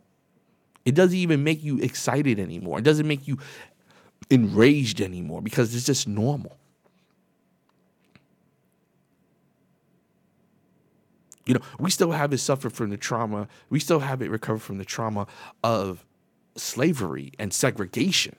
It 0.85 0.94
doesn't 0.94 1.16
even 1.16 1.42
make 1.42 1.62
you 1.62 1.79
excited 1.79 2.38
anymore. 2.38 2.79
It 2.79 2.83
doesn't 2.83 3.09
make 3.09 3.27
you 3.27 3.38
enraged 4.31 5.01
anymore 5.01 5.40
because 5.42 5.75
it's 5.75 5.87
just 5.87 6.07
normal. 6.07 6.59
You 11.47 11.55
know, 11.55 11.61
we 11.79 11.90
still 11.90 12.12
have 12.12 12.33
it 12.33 12.38
suffer 12.38 12.70
from 12.70 12.90
the 12.90 12.97
trauma. 12.97 13.49
We 13.68 13.79
still 13.79 14.01
have 14.01 14.23
it 14.23 14.31
recover 14.31 14.59
from 14.59 14.79
the 14.79 14.85
trauma 14.85 15.27
of 15.62 16.05
slavery 16.57 17.33
and 17.38 17.53
segregation. 17.53 18.37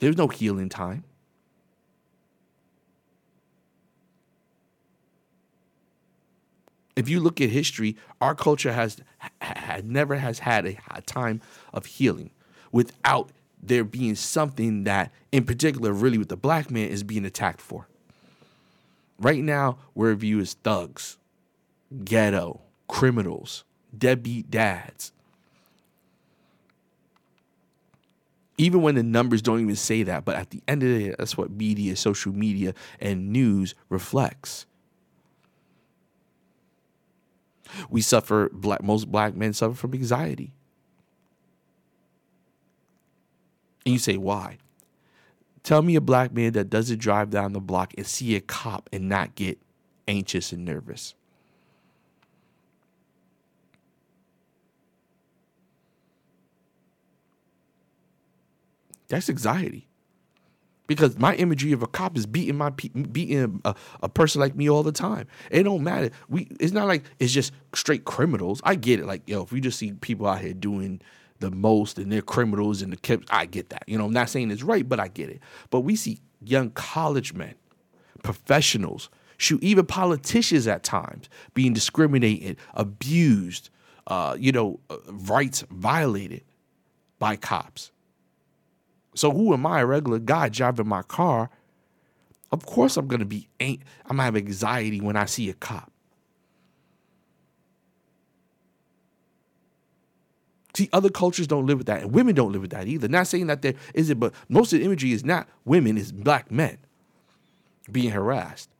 There's 0.00 0.16
no 0.16 0.28
healing 0.28 0.68
time. 0.68 1.04
If 6.96 7.08
you 7.08 7.20
look 7.20 7.40
at 7.40 7.50
history, 7.50 7.96
our 8.20 8.34
culture 8.34 8.72
has 8.72 9.00
never 9.84 10.16
has 10.16 10.40
had 10.40 10.66
a, 10.66 10.78
a 10.90 11.02
time 11.02 11.40
of 11.72 11.86
healing 11.86 12.30
without 12.70 13.30
there 13.62 13.84
being 13.84 14.14
something 14.14 14.84
that, 14.84 15.12
in 15.30 15.44
particular, 15.44 15.92
really 15.92 16.18
with 16.18 16.28
the 16.28 16.36
black 16.36 16.70
man 16.70 16.88
is 16.88 17.02
being 17.02 17.24
attacked 17.24 17.60
for. 17.60 17.86
Right 19.18 19.42
now, 19.42 19.78
we're 19.94 20.14
viewed 20.14 20.42
as 20.42 20.54
thugs, 20.54 21.16
ghetto, 22.04 22.60
criminals, 22.88 23.64
deadbeat 23.96 24.50
dads. 24.50 25.12
Even 28.58 28.82
when 28.82 28.96
the 28.96 29.02
numbers 29.02 29.42
don't 29.42 29.60
even 29.60 29.76
say 29.76 30.02
that, 30.02 30.24
but 30.24 30.36
at 30.36 30.50
the 30.50 30.60
end 30.68 30.82
of 30.82 30.88
the 30.88 30.98
day, 30.98 31.14
that's 31.18 31.36
what 31.36 31.50
media, 31.50 31.96
social 31.96 32.32
media, 32.32 32.74
and 33.00 33.32
news 33.32 33.74
reflects. 33.88 34.66
We 37.90 38.00
suffer, 38.00 38.50
black, 38.52 38.82
most 38.82 39.10
black 39.10 39.34
men 39.34 39.52
suffer 39.52 39.74
from 39.74 39.94
anxiety. 39.94 40.52
And 43.84 43.92
you 43.92 43.98
say, 43.98 44.16
why? 44.16 44.58
Tell 45.62 45.82
me 45.82 45.94
a 45.96 46.00
black 46.00 46.32
man 46.32 46.52
that 46.52 46.70
doesn't 46.70 46.98
drive 46.98 47.30
down 47.30 47.52
the 47.52 47.60
block 47.60 47.94
and 47.96 48.06
see 48.06 48.34
a 48.36 48.40
cop 48.40 48.88
and 48.92 49.08
not 49.08 49.34
get 49.34 49.58
anxious 50.08 50.52
and 50.52 50.64
nervous. 50.64 51.14
That's 59.08 59.28
anxiety. 59.28 59.86
Because 60.96 61.18
my 61.18 61.34
imagery 61.36 61.72
of 61.72 61.82
a 61.82 61.86
cop 61.86 62.16
is 62.16 62.26
beating 62.26 62.56
my 62.56 62.70
beating 62.70 63.60
a, 63.64 63.74
a 64.02 64.08
person 64.08 64.40
like 64.40 64.54
me 64.54 64.68
all 64.68 64.82
the 64.82 64.92
time. 64.92 65.26
It 65.50 65.64
don't 65.64 65.82
matter. 65.82 66.10
We 66.28 66.48
it's 66.60 66.72
not 66.72 66.88
like 66.88 67.04
it's 67.18 67.32
just 67.32 67.52
straight 67.74 68.04
criminals. 68.04 68.60
I 68.64 68.74
get 68.74 69.00
it. 69.00 69.06
Like 69.06 69.22
yo, 69.26 69.42
if 69.42 69.52
we 69.52 69.60
just 69.60 69.78
see 69.78 69.92
people 69.92 70.26
out 70.26 70.40
here 70.40 70.54
doing 70.54 71.00
the 71.40 71.50
most 71.50 71.98
and 71.98 72.10
they're 72.10 72.22
criminals 72.22 72.82
and 72.82 72.92
the 72.92 72.96
kids, 72.96 73.26
I 73.30 73.46
get 73.46 73.70
that. 73.70 73.84
You 73.86 73.98
know, 73.98 74.06
I'm 74.06 74.12
not 74.12 74.30
saying 74.30 74.50
it's 74.50 74.62
right, 74.62 74.88
but 74.88 75.00
I 75.00 75.08
get 75.08 75.28
it. 75.28 75.40
But 75.70 75.80
we 75.80 75.96
see 75.96 76.20
young 76.40 76.70
college 76.70 77.34
men, 77.34 77.54
professionals, 78.22 79.10
shoot, 79.36 79.62
even 79.62 79.86
politicians 79.86 80.66
at 80.66 80.82
times 80.82 81.28
being 81.54 81.72
discriminated, 81.72 82.56
abused, 82.74 83.70
uh, 84.06 84.36
you 84.38 84.52
know, 84.52 84.80
uh, 84.88 84.96
rights 85.06 85.64
violated 85.70 86.42
by 87.18 87.36
cops. 87.36 87.91
So 89.14 89.30
who 89.30 89.52
am 89.52 89.66
I, 89.66 89.80
a 89.80 89.86
regular 89.86 90.18
guy 90.18 90.48
driving 90.48 90.88
my 90.88 91.02
car? 91.02 91.50
Of 92.50 92.66
course 92.66 92.96
I'm 92.96 93.06
gonna 93.06 93.24
be 93.24 93.48
I'm 93.60 93.78
gonna 94.08 94.22
have 94.22 94.36
anxiety 94.36 95.00
when 95.00 95.16
I 95.16 95.24
see 95.24 95.48
a 95.48 95.54
cop. 95.54 95.90
See, 100.74 100.88
other 100.92 101.10
cultures 101.10 101.46
don't 101.46 101.66
live 101.66 101.78
with 101.78 101.86
that, 101.86 102.02
and 102.02 102.12
women 102.12 102.34
don't 102.34 102.52
live 102.52 102.62
with 102.62 102.70
that 102.70 102.86
either. 102.86 103.08
Not 103.08 103.26
saying 103.26 103.46
that 103.48 103.60
there 103.60 103.74
isn't, 103.94 104.18
but 104.18 104.32
most 104.48 104.72
of 104.72 104.78
the 104.78 104.84
imagery 104.86 105.12
is 105.12 105.24
not 105.24 105.46
women, 105.64 105.98
it's 105.98 106.12
black 106.12 106.50
men 106.50 106.78
being 107.90 108.10
harassed. 108.10 108.70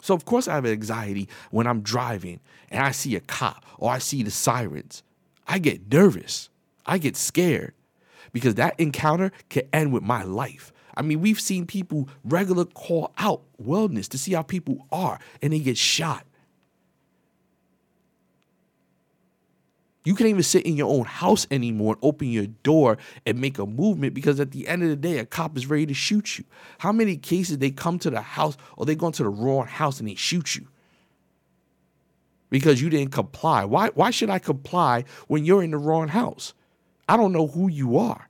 So 0.00 0.14
of 0.14 0.24
course 0.24 0.48
I 0.48 0.54
have 0.54 0.66
anxiety 0.66 1.28
when 1.50 1.66
I'm 1.66 1.80
driving 1.80 2.40
and 2.70 2.84
I 2.84 2.90
see 2.90 3.14
a 3.16 3.20
cop 3.20 3.64
or 3.78 3.90
I 3.90 3.98
see 3.98 4.22
the 4.22 4.30
sirens. 4.30 5.02
I 5.46 5.58
get 5.58 5.92
nervous. 5.92 6.48
I 6.84 6.98
get 6.98 7.16
scared 7.16 7.72
because 8.32 8.54
that 8.56 8.78
encounter 8.78 9.32
can 9.48 9.62
end 9.72 9.92
with 9.92 10.02
my 10.02 10.22
life. 10.22 10.72
I 10.94 11.02
mean, 11.02 11.20
we've 11.20 11.40
seen 11.40 11.66
people 11.66 12.08
regular 12.24 12.64
call 12.64 13.12
out 13.18 13.42
wellness 13.62 14.08
to 14.08 14.18
see 14.18 14.32
how 14.32 14.42
people 14.42 14.86
are 14.90 15.18
and 15.40 15.52
they 15.52 15.58
get 15.58 15.78
shot. 15.78 16.26
You 20.04 20.16
can't 20.16 20.30
even 20.30 20.42
sit 20.42 20.66
in 20.66 20.76
your 20.76 20.92
own 20.92 21.04
house 21.04 21.46
anymore 21.50 21.94
and 21.94 22.04
open 22.04 22.28
your 22.28 22.48
door 22.48 22.98
and 23.24 23.40
make 23.40 23.58
a 23.58 23.66
movement 23.66 24.14
because 24.14 24.40
at 24.40 24.50
the 24.50 24.66
end 24.66 24.82
of 24.82 24.88
the 24.88 24.96
day, 24.96 25.18
a 25.18 25.24
cop 25.24 25.56
is 25.56 25.68
ready 25.68 25.86
to 25.86 25.94
shoot 25.94 26.38
you. 26.38 26.44
How 26.78 26.90
many 26.90 27.16
cases 27.16 27.58
they 27.58 27.70
come 27.70 28.00
to 28.00 28.10
the 28.10 28.20
house 28.20 28.56
or 28.76 28.84
they 28.84 28.96
go 28.96 29.06
into 29.06 29.22
the 29.22 29.28
wrong 29.28 29.66
house 29.66 30.00
and 30.00 30.08
they 30.08 30.16
shoot 30.16 30.56
you? 30.56 30.66
Because 32.50 32.82
you 32.82 32.90
didn't 32.90 33.12
comply. 33.12 33.64
Why, 33.64 33.90
why 33.90 34.10
should 34.10 34.28
I 34.28 34.40
comply 34.40 35.04
when 35.28 35.44
you're 35.44 35.62
in 35.62 35.70
the 35.70 35.78
wrong 35.78 36.08
house? 36.08 36.52
I 37.12 37.16
don't 37.18 37.32
know 37.32 37.46
who 37.46 37.68
you 37.68 37.98
are. 37.98 38.26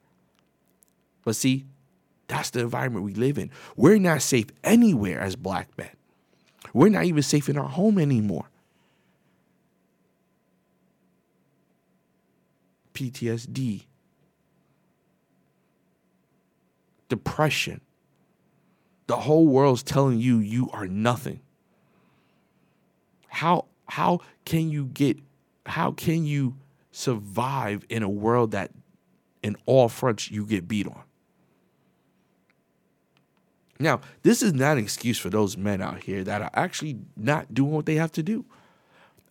But 1.24 1.36
see, 1.36 1.66
that's 2.26 2.50
the 2.50 2.58
environment 2.58 3.04
we 3.04 3.14
live 3.14 3.38
in. 3.38 3.52
We're 3.76 4.00
not 4.00 4.22
safe 4.22 4.46
anywhere 4.64 5.20
as 5.20 5.36
black 5.36 5.68
men. 5.78 5.90
We're 6.74 6.88
not 6.88 7.04
even 7.04 7.22
safe 7.22 7.48
in 7.48 7.56
our 7.56 7.68
home 7.68 7.96
anymore. 7.96 8.50
PTSD, 12.94 13.84
depression. 17.08 17.82
The 19.06 19.18
whole 19.18 19.46
world's 19.46 19.84
telling 19.84 20.18
you 20.18 20.38
you 20.38 20.70
are 20.72 20.88
nothing. 20.88 21.38
How 23.28 23.66
how 23.86 24.22
can 24.44 24.70
you 24.70 24.86
get 24.86 25.18
how 25.66 25.92
can 25.92 26.24
you 26.24 26.56
survive 26.92 27.84
in 27.88 28.02
a 28.02 28.08
world 28.08 28.52
that 28.52 28.70
in 29.42 29.56
all 29.66 29.88
fronts 29.88 30.30
you 30.30 30.46
get 30.46 30.68
beat 30.68 30.86
on? 30.86 31.02
Now, 33.80 34.00
this 34.22 34.42
is 34.42 34.52
not 34.52 34.78
an 34.78 34.84
excuse 34.84 35.18
for 35.18 35.28
those 35.28 35.56
men 35.56 35.82
out 35.82 36.04
here 36.04 36.22
that 36.22 36.40
are 36.40 36.50
actually 36.54 36.98
not 37.16 37.52
doing 37.52 37.72
what 37.72 37.86
they 37.86 37.96
have 37.96 38.12
to 38.12 38.22
do. 38.22 38.44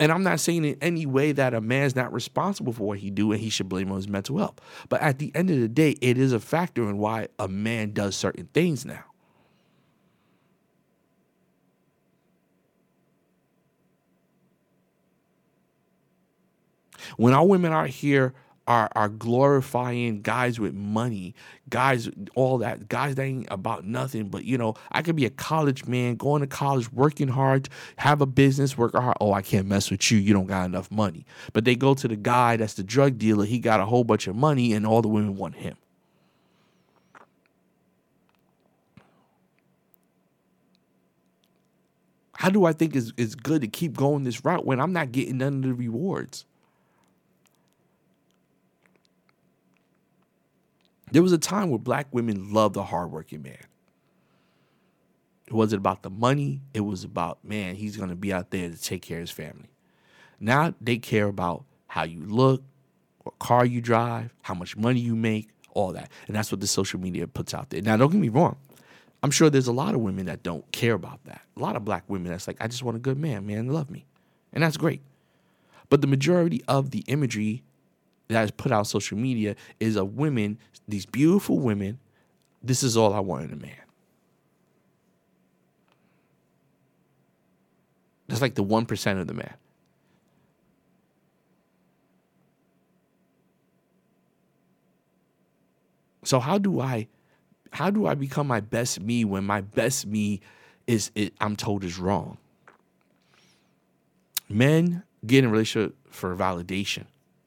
And 0.02 0.12
I'm 0.12 0.24
not 0.24 0.39
saying 0.39 0.65
in 0.65 0.78
any 0.82 1.06
way 1.06 1.32
that 1.32 1.54
a 1.54 1.62
man's 1.62 1.95
not 1.95 2.12
responsible 2.12 2.74
for 2.74 2.88
what 2.88 3.00
he 3.00 3.12
do 3.12 3.32
and 3.32 3.39
he 3.39 3.50
should 3.50 3.69
blame 3.69 3.91
on 3.91 3.97
his 3.97 4.08
mental 4.08 4.39
health. 4.39 4.60
But 4.89 5.00
at 5.02 5.19
the 5.19 5.32
end 5.36 5.52
of 5.52 5.60
the 5.60 5.67
day, 5.67 5.91
it 6.02 6.17
is 6.17 6.34
a 6.34 6.39
factor 6.39 6.89
in 6.89 6.97
why 6.97 7.28
a 7.38 7.47
man 7.47 7.93
does 7.93 8.15
certain 8.15 8.50
things 8.52 8.84
now. 8.84 9.11
When 17.17 17.34
our 17.34 17.45
women 17.45 17.71
are 17.71 17.88
here 17.88 18.34
are 18.67 18.89
are 18.95 19.10
glorifying 19.10 20.21
guys 20.21 20.60
with 20.60 20.74
money, 20.74 21.36
guys, 21.69 22.10
all 22.36 22.58
that, 22.60 22.88
guys 22.88 23.15
that 23.15 23.24
ain't 23.24 23.47
about 23.52 23.86
nothing. 23.86 24.30
But 24.30 24.45
you 24.45 24.58
know, 24.58 24.76
I 24.91 25.02
could 25.02 25.15
be 25.15 25.26
a 25.26 25.30
college 25.30 25.86
man, 25.86 26.15
going 26.15 26.41
to 26.41 26.47
college, 26.47 26.91
working 26.91 27.28
hard, 27.28 27.69
have 27.97 28.21
a 28.21 28.26
business, 28.26 28.78
work 28.78 28.93
hard. 28.93 29.17
Oh, 29.19 29.34
I 29.34 29.41
can't 29.41 29.67
mess 29.67 29.91
with 29.91 30.12
you. 30.12 30.17
You 30.19 30.34
don't 30.34 30.47
got 30.47 30.65
enough 30.65 30.91
money. 30.91 31.26
But 31.54 31.65
they 31.65 31.76
go 31.76 31.93
to 31.95 32.08
the 32.08 32.15
guy 32.15 32.58
that's 32.58 32.76
the 32.76 32.84
drug 32.84 33.17
dealer. 33.17 33.45
He 33.45 33.60
got 33.60 33.80
a 33.80 33.86
whole 33.86 34.04
bunch 34.04 34.28
of 34.28 34.36
money, 34.36 34.74
and 34.74 34.86
all 34.86 35.02
the 35.02 35.10
women 35.10 35.36
want 35.36 35.56
him. 35.56 35.76
How 42.34 42.50
do 42.50 42.65
I 42.65 42.74
think 42.74 42.95
it's, 42.95 43.13
it's 43.17 43.36
good 43.36 43.62
to 43.62 43.67
keep 43.67 43.95
going 43.95 44.24
this 44.24 44.43
route 44.43 44.65
when 44.65 44.80
I'm 44.80 44.93
not 44.93 45.12
getting 45.12 45.38
none 45.38 45.58
of 45.58 45.62
the 45.62 45.74
rewards? 45.76 46.45
There 51.12 51.21
was 51.21 51.32
a 51.34 51.38
time 51.38 51.69
where 51.69 51.80
black 51.80 52.08
women 52.12 52.54
loved 52.54 52.78
a 52.78 52.84
hardworking 52.84 53.41
man. 53.41 53.58
It 55.47 55.54
wasn't 55.54 55.80
about 55.80 56.04
the 56.04 56.10
money, 56.10 56.62
it 56.74 56.80
was 56.80 57.04
about, 57.04 57.43
man, 57.43 57.76
he's 57.76 57.97
to 57.97 58.15
be 58.15 58.32
out 58.32 58.52
there 58.52 58.69
to 58.69 58.82
take 58.82 59.02
care 59.02 59.17
of 59.17 59.24
his 59.24 59.32
family. 59.32 59.69
Now 60.39 60.74
they 60.80 60.97
care 60.97 61.28
about 61.28 61.65
how 61.88 62.04
you 62.04 62.21
look, 62.26 62.63
what 63.24 63.38
car 63.38 63.65
you 63.65 63.82
drive, 63.82 64.34
how 64.41 64.54
much 64.54 64.78
money 64.78 65.02
you 65.02 65.15
make, 65.15 65.50
all 65.74 65.91
that. 65.93 66.10
And 66.28 66.36
that's 66.36 66.52
what 66.52 66.62
the 66.62 66.67
social 66.67 67.00
media 67.00 67.28
puts 67.28 67.54
out 67.54 67.69
there. 67.69 67.82
Now, 67.82 67.97
don't 67.97 68.12
get 68.12 68.19
me 68.19 68.30
wrong. 68.30 68.58
I'm 69.24 69.32
sure 69.32 69.50
there's 69.50 69.67
a 69.67 69.74
lot 69.74 69.93
of 69.93 70.02
women 70.02 70.26
that 70.26 70.41
don't 70.41 70.69
care 70.71 70.93
about 70.93 71.24
that. 71.26 71.41
A 71.56 71.60
lot 71.60 71.76
of 71.76 71.86
black 71.86 72.04
women 72.08 72.32
that's 72.32 72.47
like, 72.47 72.58
I 72.60 72.67
just 72.67 72.84
want 72.84 72.97
a 72.97 73.00
good 73.00 73.17
man, 73.17 73.45
man, 73.45 73.67
love 73.67 73.91
me. 73.91 74.06
And 74.54 74.63
that's 74.63 74.78
great. 74.78 75.02
But 75.89 76.02
the 76.02 76.08
majority 76.08 76.63
of 76.67 76.91
the 76.91 77.04
imagery 77.08 77.63
that 78.32 78.44
is 78.46 78.52
put 78.52 78.72
out 78.72 78.88
social 78.88 79.17
media 79.17 79.56
is 79.80 79.96
of 79.96 80.15
women, 80.15 80.58
these 80.88 81.06
beautiful 81.06 81.60
women. 81.60 82.00
This 82.63 82.84
is 82.84 82.96
all 82.96 83.13
I 83.13 83.20
want 83.20 83.46
in 83.46 83.54
a 83.54 83.56
man. 83.62 83.76
That's 88.28 88.41
like 88.41 88.56
the 88.56 88.63
1% 88.63 89.20
of 89.20 89.28
the 89.28 89.34
man. 89.34 89.54
So 96.24 96.39
how 96.39 96.58
do 96.58 96.80
I 96.80 97.08
how 97.72 97.89
do 97.89 98.06
I 98.06 98.15
become 98.15 98.48
my 98.48 98.60
best 98.60 99.02
me 99.02 99.26
when 99.26 99.46
my 99.46 99.62
best 99.62 100.06
me 100.06 100.41
is 100.88 101.10
it, 101.15 101.34
I'm 101.39 101.56
told 101.56 101.84
is 101.84 101.98
wrong? 101.98 102.38
Men 104.50 105.04
get 105.26 105.39
in 105.39 105.46
a 105.46 105.50
relationship 105.50 105.96
for 106.10 106.36
validation. 106.36 107.06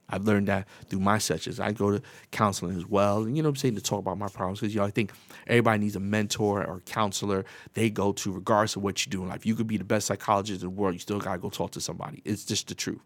I've 0.08 0.24
learned 0.24 0.48
that 0.48 0.68
through 0.88 1.00
my 1.00 1.18
sessions. 1.18 1.58
I 1.58 1.72
go 1.72 1.90
to 1.90 2.02
counseling 2.30 2.76
as 2.76 2.86
well, 2.86 3.22
and 3.22 3.36
you 3.36 3.42
know 3.42 3.48
I'm 3.48 3.56
saying 3.56 3.74
to 3.76 3.80
talk 3.80 4.00
about 4.00 4.18
my 4.18 4.28
problems 4.28 4.60
because 4.60 4.74
you 4.74 4.80
know 4.80 4.86
I 4.86 4.90
think 4.90 5.12
everybody 5.46 5.78
needs 5.80 5.96
a 5.96 6.00
mentor 6.00 6.64
or 6.64 6.76
a 6.76 6.80
counselor 6.80 7.44
they 7.72 7.90
go 7.90 8.12
to 8.12 8.32
regardless 8.32 8.76
of 8.76 8.82
what 8.82 9.04
you 9.04 9.10
do 9.10 9.22
in 9.22 9.28
life. 9.28 9.46
You 9.46 9.54
could 9.54 9.66
be 9.66 9.76
the 9.76 9.84
best 9.84 10.06
psychologist 10.06 10.62
in 10.62 10.68
the 10.68 10.70
world, 10.70 10.94
you 10.94 11.00
still 11.00 11.18
gotta 11.18 11.38
go 11.38 11.48
talk 11.48 11.70
to 11.72 11.80
somebody. 11.80 12.20
It's 12.24 12.44
just 12.44 12.68
the 12.68 12.74
truth. 12.74 13.00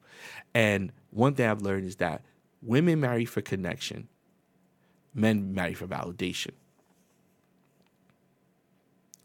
And 0.55 0.93
one 1.11 1.35
thing 1.35 1.47
I've 1.47 1.63
learned 1.63 1.87
is 1.87 1.97
that 1.97 2.23
women 2.63 3.01
marry 3.01 3.25
for 3.25 3.41
connection, 3.41 4.09
men 5.15 5.55
marry 5.55 5.75
for 5.75 5.87
validation. 5.87 6.53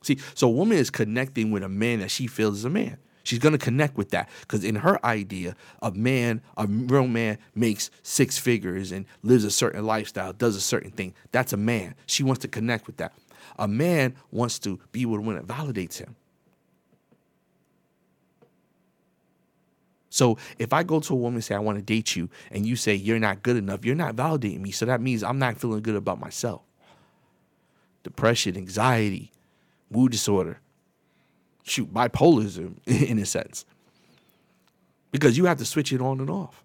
See, 0.03 0.19
so 0.35 0.47
a 0.47 0.51
woman 0.51 0.77
is 0.77 0.89
connecting 0.89 1.51
with 1.51 1.63
a 1.63 1.69
man 1.69 1.99
that 1.99 2.11
she 2.11 2.27
feels 2.27 2.59
is 2.59 2.65
a 2.65 2.69
man. 2.69 2.97
She's 3.23 3.39
going 3.39 3.53
to 3.53 3.57
connect 3.57 3.97
with 3.97 4.09
that 4.09 4.29
because 4.41 4.65
in 4.65 4.75
her 4.75 5.03
idea, 5.05 5.55
a 5.81 5.91
man, 5.91 6.41
a 6.57 6.67
real 6.67 7.07
man, 7.07 7.37
makes 7.55 7.89
six 8.03 8.37
figures 8.37 8.91
and 8.91 9.05
lives 9.23 9.45
a 9.45 9.51
certain 9.51 9.85
lifestyle, 9.85 10.33
does 10.33 10.57
a 10.57 10.61
certain 10.61 10.91
thing. 10.91 11.13
That's 11.31 11.53
a 11.53 11.57
man. 11.57 11.95
She 12.05 12.21
wants 12.21 12.41
to 12.41 12.49
connect 12.49 12.85
with 12.85 12.97
that. 12.97 13.13
A 13.57 13.67
man 13.67 14.15
wants 14.31 14.59
to 14.59 14.79
be 14.91 15.05
with 15.05 15.21
woman 15.21 15.35
that 15.35 15.47
validates 15.47 15.97
him. 15.99 16.15
So 20.09 20.37
if 20.59 20.73
I 20.73 20.83
go 20.83 20.99
to 20.99 21.13
a 21.13 21.15
woman 21.15 21.35
and 21.35 21.43
say, 21.43 21.55
I 21.55 21.59
want 21.59 21.79
to 21.79 21.83
date 21.83 22.15
you, 22.15 22.29
and 22.51 22.67
you 22.67 22.75
say, 22.75 22.93
you're 22.93 23.17
not 23.19 23.41
good 23.41 23.55
enough, 23.55 23.83
you're 23.83 23.95
not 23.95 24.15
validating 24.15 24.59
me. 24.59 24.71
So 24.71 24.85
that 24.85 25.01
means 25.01 25.23
I'm 25.23 25.39
not 25.39 25.57
feeling 25.57 25.81
good 25.81 25.95
about 25.95 26.19
myself. 26.19 26.61
Depression, 28.03 28.55
anxiety, 28.55 29.31
mood 29.89 30.11
disorder, 30.11 30.59
shoot 31.63 31.93
bipolarism 31.93 32.75
in 32.85 33.19
a 33.19 33.25
sense. 33.25 33.65
Because 35.11 35.37
you 35.37 35.45
have 35.45 35.57
to 35.59 35.65
switch 35.65 35.93
it 35.93 36.01
on 36.01 36.19
and 36.19 36.29
off 36.29 36.63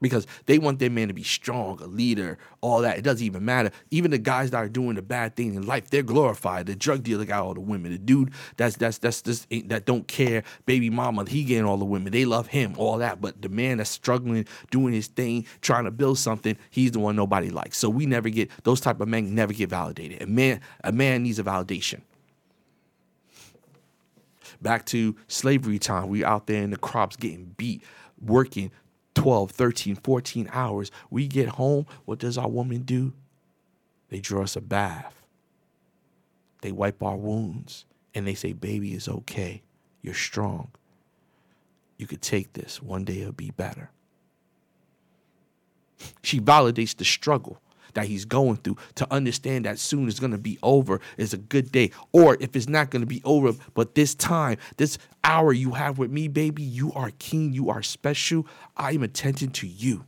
because 0.00 0.26
they 0.46 0.58
want 0.58 0.78
their 0.78 0.90
man 0.90 1.08
to 1.08 1.14
be 1.14 1.22
strong, 1.22 1.80
a 1.82 1.86
leader, 1.86 2.38
all 2.60 2.80
that. 2.82 2.98
It 2.98 3.02
doesn't 3.02 3.24
even 3.24 3.44
matter. 3.44 3.70
Even 3.90 4.10
the 4.10 4.18
guys 4.18 4.50
that 4.50 4.58
are 4.58 4.68
doing 4.68 4.94
the 4.94 5.02
bad 5.02 5.36
thing 5.36 5.54
in 5.54 5.66
life, 5.66 5.90
they're 5.90 6.02
glorified. 6.02 6.66
The 6.66 6.76
drug 6.76 7.02
dealer 7.02 7.24
got 7.24 7.42
all 7.42 7.54
the 7.54 7.60
women. 7.60 7.92
The 7.92 7.98
dude 7.98 8.32
that's 8.56 8.76
that's 8.76 8.98
that's 8.98 9.22
just 9.22 9.48
that 9.66 9.86
don't 9.86 10.06
care, 10.06 10.44
baby 10.66 10.90
mama, 10.90 11.24
he 11.28 11.44
getting 11.44 11.64
all 11.64 11.76
the 11.76 11.84
women. 11.84 12.12
They 12.12 12.24
love 12.24 12.48
him, 12.48 12.74
all 12.76 12.98
that. 12.98 13.20
But 13.20 13.42
the 13.42 13.48
man 13.48 13.78
that's 13.78 13.90
struggling, 13.90 14.46
doing 14.70 14.92
his 14.92 15.08
thing, 15.08 15.46
trying 15.60 15.84
to 15.84 15.90
build 15.90 16.18
something, 16.18 16.56
he's 16.70 16.92
the 16.92 17.00
one 17.00 17.16
nobody 17.16 17.50
likes. 17.50 17.78
So 17.78 17.88
we 17.88 18.06
never 18.06 18.28
get 18.28 18.50
those 18.64 18.80
type 18.80 19.00
of 19.00 19.08
men 19.08 19.34
never 19.34 19.52
get 19.52 19.70
validated. 19.70 20.22
A 20.22 20.26
man, 20.26 20.60
a 20.84 20.92
man 20.92 21.22
needs 21.22 21.38
a 21.38 21.44
validation. 21.44 22.02
Back 24.60 24.86
to 24.86 25.14
slavery 25.28 25.78
time, 25.78 26.08
we 26.08 26.24
out 26.24 26.46
there 26.46 26.62
in 26.62 26.70
the 26.70 26.76
crops 26.76 27.14
getting 27.14 27.54
beat, 27.56 27.82
working 28.20 28.72
12, 29.18 29.50
13, 29.50 29.96
14 29.96 30.48
hours. 30.52 30.90
We 31.10 31.26
get 31.26 31.48
home. 31.48 31.86
What 32.04 32.20
does 32.20 32.38
our 32.38 32.48
woman 32.48 32.82
do? 32.82 33.12
They 34.10 34.20
draw 34.20 34.42
us 34.42 34.54
a 34.54 34.60
bath. 34.60 35.22
They 36.62 36.70
wipe 36.72 37.02
our 37.02 37.16
wounds 37.16 37.84
and 38.14 38.26
they 38.26 38.34
say, 38.34 38.52
Baby, 38.52 38.94
it's 38.94 39.08
okay. 39.08 39.62
You're 40.02 40.14
strong. 40.14 40.70
You 41.96 42.06
could 42.06 42.22
take 42.22 42.52
this. 42.52 42.80
One 42.80 43.04
day 43.04 43.20
it'll 43.20 43.32
be 43.32 43.50
better. 43.50 43.90
She 46.22 46.40
validates 46.40 46.96
the 46.96 47.04
struggle 47.04 47.60
that 47.94 48.06
he's 48.06 48.24
going 48.24 48.56
through 48.56 48.76
to 48.96 49.12
understand 49.12 49.64
that 49.64 49.78
soon 49.78 50.08
it's 50.08 50.20
going 50.20 50.32
to 50.32 50.38
be 50.38 50.58
over 50.62 51.00
is 51.16 51.32
a 51.32 51.38
good 51.38 51.72
day. 51.72 51.90
Or 52.12 52.36
if 52.40 52.54
it's 52.56 52.68
not 52.68 52.90
going 52.90 53.02
to 53.02 53.06
be 53.06 53.22
over, 53.24 53.52
but 53.74 53.94
this 53.94 54.14
time, 54.14 54.58
this 54.76 54.98
hour 55.24 55.52
you 55.52 55.72
have 55.72 55.98
with 55.98 56.10
me, 56.10 56.28
baby, 56.28 56.62
you 56.62 56.92
are 56.92 57.10
king, 57.18 57.52
you 57.52 57.70
are 57.70 57.82
special. 57.82 58.46
I 58.76 58.92
am 58.92 59.02
attention 59.02 59.50
to 59.50 59.66
you. 59.66 60.04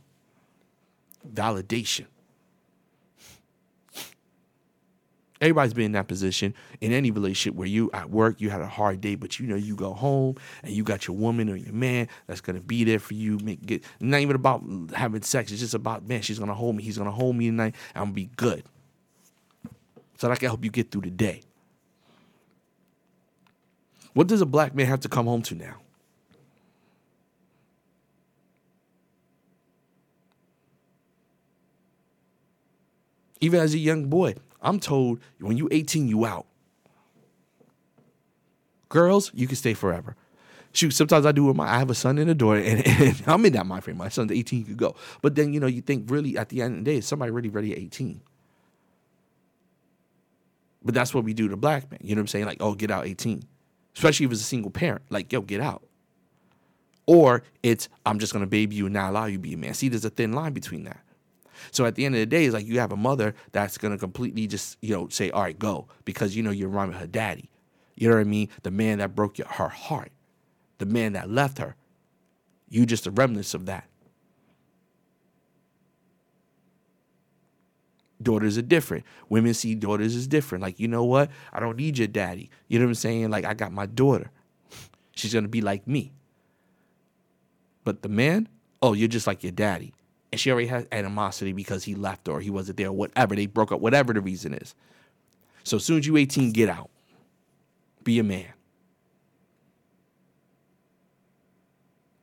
Validation. 1.27 2.05
Everybody's 5.41 5.73
been 5.73 5.85
in 5.85 5.91
that 5.93 6.07
position 6.07 6.53
in 6.81 6.91
any 6.91 7.09
relationship 7.09 7.55
where 7.55 7.67
you 7.67 7.89
at 7.93 8.11
work, 8.11 8.39
you 8.39 8.51
had 8.51 8.61
a 8.61 8.67
hard 8.67 9.01
day, 9.01 9.15
but 9.15 9.39
you 9.39 9.47
know 9.47 9.55
you 9.55 9.75
go 9.75 9.91
home 9.91 10.35
and 10.61 10.71
you 10.71 10.83
got 10.83 11.07
your 11.07 11.17
woman 11.17 11.49
or 11.49 11.55
your 11.55 11.73
man 11.73 12.07
that's 12.27 12.41
gonna 12.41 12.61
be 12.61 12.83
there 12.83 12.99
for 12.99 13.15
you. 13.15 13.39
Make 13.39 13.65
get 13.65 13.83
not 13.99 14.21
even 14.21 14.35
about 14.35 14.63
having 14.93 15.23
sex. 15.23 15.51
It's 15.51 15.59
just 15.59 15.73
about 15.73 16.07
man, 16.07 16.21
she's 16.21 16.37
gonna 16.37 16.53
hold 16.53 16.75
me. 16.75 16.83
He's 16.83 16.99
gonna 16.99 17.11
hold 17.11 17.35
me 17.35 17.47
tonight. 17.47 17.75
I'm 17.95 18.03
gonna 18.03 18.13
be 18.13 18.29
good. 18.35 18.63
So 20.17 20.29
that 20.29 20.39
can 20.39 20.49
help 20.49 20.63
you 20.63 20.69
get 20.69 20.91
through 20.91 21.01
the 21.01 21.09
day. 21.09 21.41
What 24.13 24.27
does 24.27 24.41
a 24.41 24.45
black 24.45 24.75
man 24.75 24.85
have 24.85 24.99
to 24.99 25.09
come 25.09 25.25
home 25.25 25.41
to 25.43 25.55
now? 25.55 25.77
Even 33.39 33.59
as 33.59 33.73
a 33.73 33.79
young 33.79 34.05
boy, 34.05 34.35
I'm 34.61 34.79
told 34.79 35.19
when 35.39 35.57
you 35.57 35.67
18, 35.71 36.07
you 36.07 36.25
out. 36.25 36.45
Girls, 38.89 39.31
you 39.33 39.47
can 39.47 39.55
stay 39.55 39.73
forever. 39.73 40.15
Shoot, 40.73 40.91
sometimes 40.91 41.25
I 41.25 41.31
do 41.31 41.45
with 41.45 41.55
my 41.55 41.67
I 41.67 41.79
have 41.79 41.89
a 41.89 41.95
son 41.95 42.17
and 42.17 42.29
a 42.29 42.35
daughter, 42.35 42.59
and, 42.59 42.85
and 43.01 43.23
I'm 43.27 43.45
in 43.45 43.53
that 43.53 43.65
mind 43.65 43.83
frame. 43.83 43.97
My 43.97 44.09
son's 44.09 44.31
18, 44.31 44.59
you 44.59 44.65
could 44.65 44.77
go. 44.77 44.95
But 45.21 45.35
then, 45.35 45.53
you 45.53 45.59
know, 45.59 45.67
you 45.67 45.81
think 45.81 46.09
really 46.09 46.37
at 46.37 46.49
the 46.49 46.61
end 46.61 46.79
of 46.79 46.85
the 46.85 46.91
day, 46.91 46.97
is 46.97 47.05
somebody 47.05 47.31
really 47.31 47.49
ready 47.49 47.73
at 47.73 47.79
18? 47.79 48.21
But 50.83 50.95
that's 50.95 51.13
what 51.13 51.23
we 51.23 51.33
do 51.33 51.47
to 51.47 51.57
black 51.57 51.89
men. 51.91 51.99
You 52.01 52.15
know 52.15 52.19
what 52.19 52.23
I'm 52.23 52.27
saying? 52.27 52.45
Like, 52.45 52.57
oh, 52.59 52.73
get 52.73 52.91
out 52.91 53.05
18. 53.05 53.43
Especially 53.95 54.25
if 54.25 54.31
it's 54.31 54.41
a 54.41 54.45
single 54.45 54.71
parent. 54.71 55.03
Like, 55.09 55.31
yo, 55.31 55.41
get 55.41 55.61
out. 55.61 55.83
Or 57.05 57.43
it's 57.61 57.89
I'm 58.05 58.19
just 58.19 58.31
gonna 58.31 58.47
baby 58.47 58.75
you 58.75 58.85
and 58.85 58.93
not 58.93 59.09
allow 59.09 59.25
you 59.25 59.37
to 59.37 59.41
be 59.41 59.53
a 59.53 59.57
man. 59.57 59.73
See, 59.73 59.89
there's 59.89 60.05
a 60.05 60.09
thin 60.09 60.33
line 60.33 60.53
between 60.53 60.85
that. 60.85 61.03
So 61.71 61.85
at 61.85 61.95
the 61.95 62.05
end 62.05 62.15
of 62.15 62.19
the 62.19 62.25
day, 62.25 62.45
it's 62.45 62.53
like 62.53 62.65
you 62.65 62.79
have 62.79 62.91
a 62.91 62.97
mother 62.97 63.35
that's 63.51 63.77
gonna 63.77 63.97
completely 63.97 64.47
just, 64.47 64.77
you 64.81 64.95
know, 64.95 65.07
say, 65.09 65.29
all 65.31 65.43
right, 65.43 65.57
go, 65.57 65.87
because 66.05 66.35
you 66.35 66.43
know 66.43 66.51
you're 66.51 66.69
with 66.69 66.95
her 66.95 67.07
daddy. 67.07 67.49
You 67.95 68.09
know 68.09 68.15
what 68.15 68.21
I 68.21 68.25
mean? 68.25 68.49
The 68.63 68.71
man 68.71 68.97
that 68.97 69.15
broke 69.15 69.37
your, 69.37 69.47
her 69.47 69.67
heart, 69.69 70.11
the 70.79 70.85
man 70.85 71.13
that 71.13 71.29
left 71.29 71.59
her. 71.59 71.75
You 72.69 72.85
just 72.85 73.03
the 73.03 73.11
remnants 73.11 73.53
of 73.53 73.65
that. 73.67 73.87
Daughters 78.21 78.57
are 78.57 78.63
different. 78.63 79.03
Women 79.29 79.53
see 79.53 79.75
daughters 79.75 80.15
as 80.15 80.27
different. 80.27 80.61
Like, 80.61 80.79
you 80.79 80.87
know 80.87 81.03
what? 81.03 81.29
I 81.51 81.59
don't 81.59 81.77
need 81.77 81.97
your 81.97 82.07
daddy. 82.07 82.49
You 82.67 82.79
know 82.79 82.85
what 82.85 82.91
I'm 82.91 82.95
saying? 82.95 83.29
Like, 83.29 83.45
I 83.45 83.53
got 83.53 83.71
my 83.71 83.87
daughter. 83.87 84.31
She's 85.15 85.33
gonna 85.33 85.47
be 85.47 85.61
like 85.61 85.87
me. 85.87 86.13
But 87.83 88.03
the 88.03 88.09
man, 88.09 88.47
oh, 88.81 88.93
you're 88.93 89.07
just 89.07 89.27
like 89.27 89.43
your 89.43 89.51
daddy 89.51 89.93
and 90.31 90.39
she 90.39 90.51
already 90.51 90.67
has 90.67 90.85
animosity 90.91 91.51
because 91.53 91.83
he 91.83 91.95
left 91.95 92.27
or 92.27 92.39
he 92.39 92.49
wasn't 92.49 92.77
there, 92.77 92.91
whatever. 92.91 93.35
They 93.35 93.47
broke 93.47 93.71
up, 93.71 93.81
whatever 93.81 94.13
the 94.13 94.21
reason 94.21 94.53
is. 94.53 94.75
So 95.63 95.77
as 95.77 95.85
soon 95.85 95.99
as 95.99 96.07
you 96.07 96.17
18, 96.17 96.51
get 96.51 96.69
out. 96.69 96.89
Be 98.03 98.17
a 98.19 98.23
man. 98.23 98.47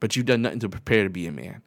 But 0.01 0.17
you've 0.17 0.27
done 0.27 0.43
nothing 0.43 0.61
to 0.61 0.69
prepare 0.69 1.05
to 1.05 1.11
be 1.11 1.27
a 1.27 1.33
man. 1.33 1.63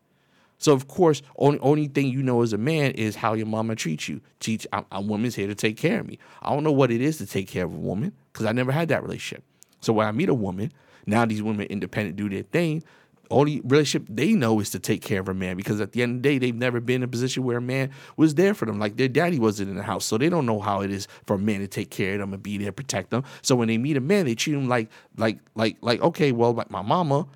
So 0.57 0.73
of 0.73 0.87
course, 0.87 1.21
only 1.37 1.59
only 1.59 1.87
thing 1.87 2.09
you 2.09 2.21
know 2.21 2.43
as 2.43 2.53
a 2.53 2.57
man 2.57 2.91
is 2.91 3.15
how 3.15 3.33
your 3.33 3.47
mama 3.47 3.75
treats 3.75 4.07
you. 4.07 4.21
Teach 4.39 4.67
a, 4.71 4.85
a 4.91 5.01
woman's 5.01 5.33
here 5.33 5.47
to 5.47 5.55
take 5.55 5.75
care 5.75 5.99
of 5.99 6.07
me. 6.07 6.19
I 6.41 6.51
don't 6.51 6.63
know 6.63 6.71
what 6.71 6.91
it 6.91 7.01
is 7.01 7.17
to 7.17 7.25
take 7.25 7.47
care 7.47 7.65
of 7.65 7.73
a 7.73 7.77
woman 7.77 8.13
because 8.31 8.45
I 8.45 8.51
never 8.51 8.71
had 8.71 8.87
that 8.89 9.01
relationship. 9.01 9.43
So 9.79 9.91
when 9.91 10.07
I 10.07 10.11
meet 10.11 10.29
a 10.29 10.35
woman, 10.35 10.71
now 11.07 11.25
these 11.25 11.41
women 11.41 11.65
independent 11.67 12.15
do 12.15 12.29
their 12.29 12.43
thing 12.43 12.83
only 13.31 13.61
relationship 13.63 14.07
they 14.09 14.33
know 14.33 14.59
is 14.59 14.69
to 14.71 14.79
take 14.79 15.01
care 15.01 15.19
of 15.19 15.29
a 15.29 15.33
man 15.33 15.57
because 15.57 15.81
at 15.81 15.93
the 15.93 16.03
end 16.03 16.17
of 16.17 16.23
the 16.23 16.29
day, 16.29 16.37
they've 16.37 16.55
never 16.55 16.79
been 16.79 16.97
in 16.97 17.03
a 17.03 17.07
position 17.07 17.43
where 17.43 17.57
a 17.57 17.61
man 17.61 17.91
was 18.17 18.35
there 18.35 18.53
for 18.53 18.65
them. 18.65 18.79
Like 18.79 18.97
their 18.97 19.07
daddy 19.07 19.39
wasn't 19.39 19.69
in 19.69 19.75
the 19.75 19.83
house. 19.83 20.05
So 20.05 20.17
they 20.17 20.29
don't 20.29 20.45
know 20.45 20.59
how 20.59 20.81
it 20.81 20.91
is 20.91 21.07
for 21.25 21.35
a 21.35 21.39
man 21.39 21.61
to 21.61 21.67
take 21.67 21.89
care 21.89 22.13
of 22.13 22.19
them 22.19 22.33
and 22.33 22.43
be 22.43 22.57
there, 22.57 22.71
protect 22.71 23.09
them. 23.09 23.23
So 23.41 23.55
when 23.55 23.67
they 23.67 23.77
meet 23.77 23.97
a 23.97 24.01
man, 24.01 24.25
they 24.25 24.35
treat 24.35 24.53
him 24.53 24.67
like, 24.67 24.89
like, 25.17 25.39
like, 25.55 25.77
like, 25.81 26.01
okay, 26.01 26.31
well, 26.31 26.53
like 26.53 26.69
my 26.69 26.81
mama, 26.81 27.27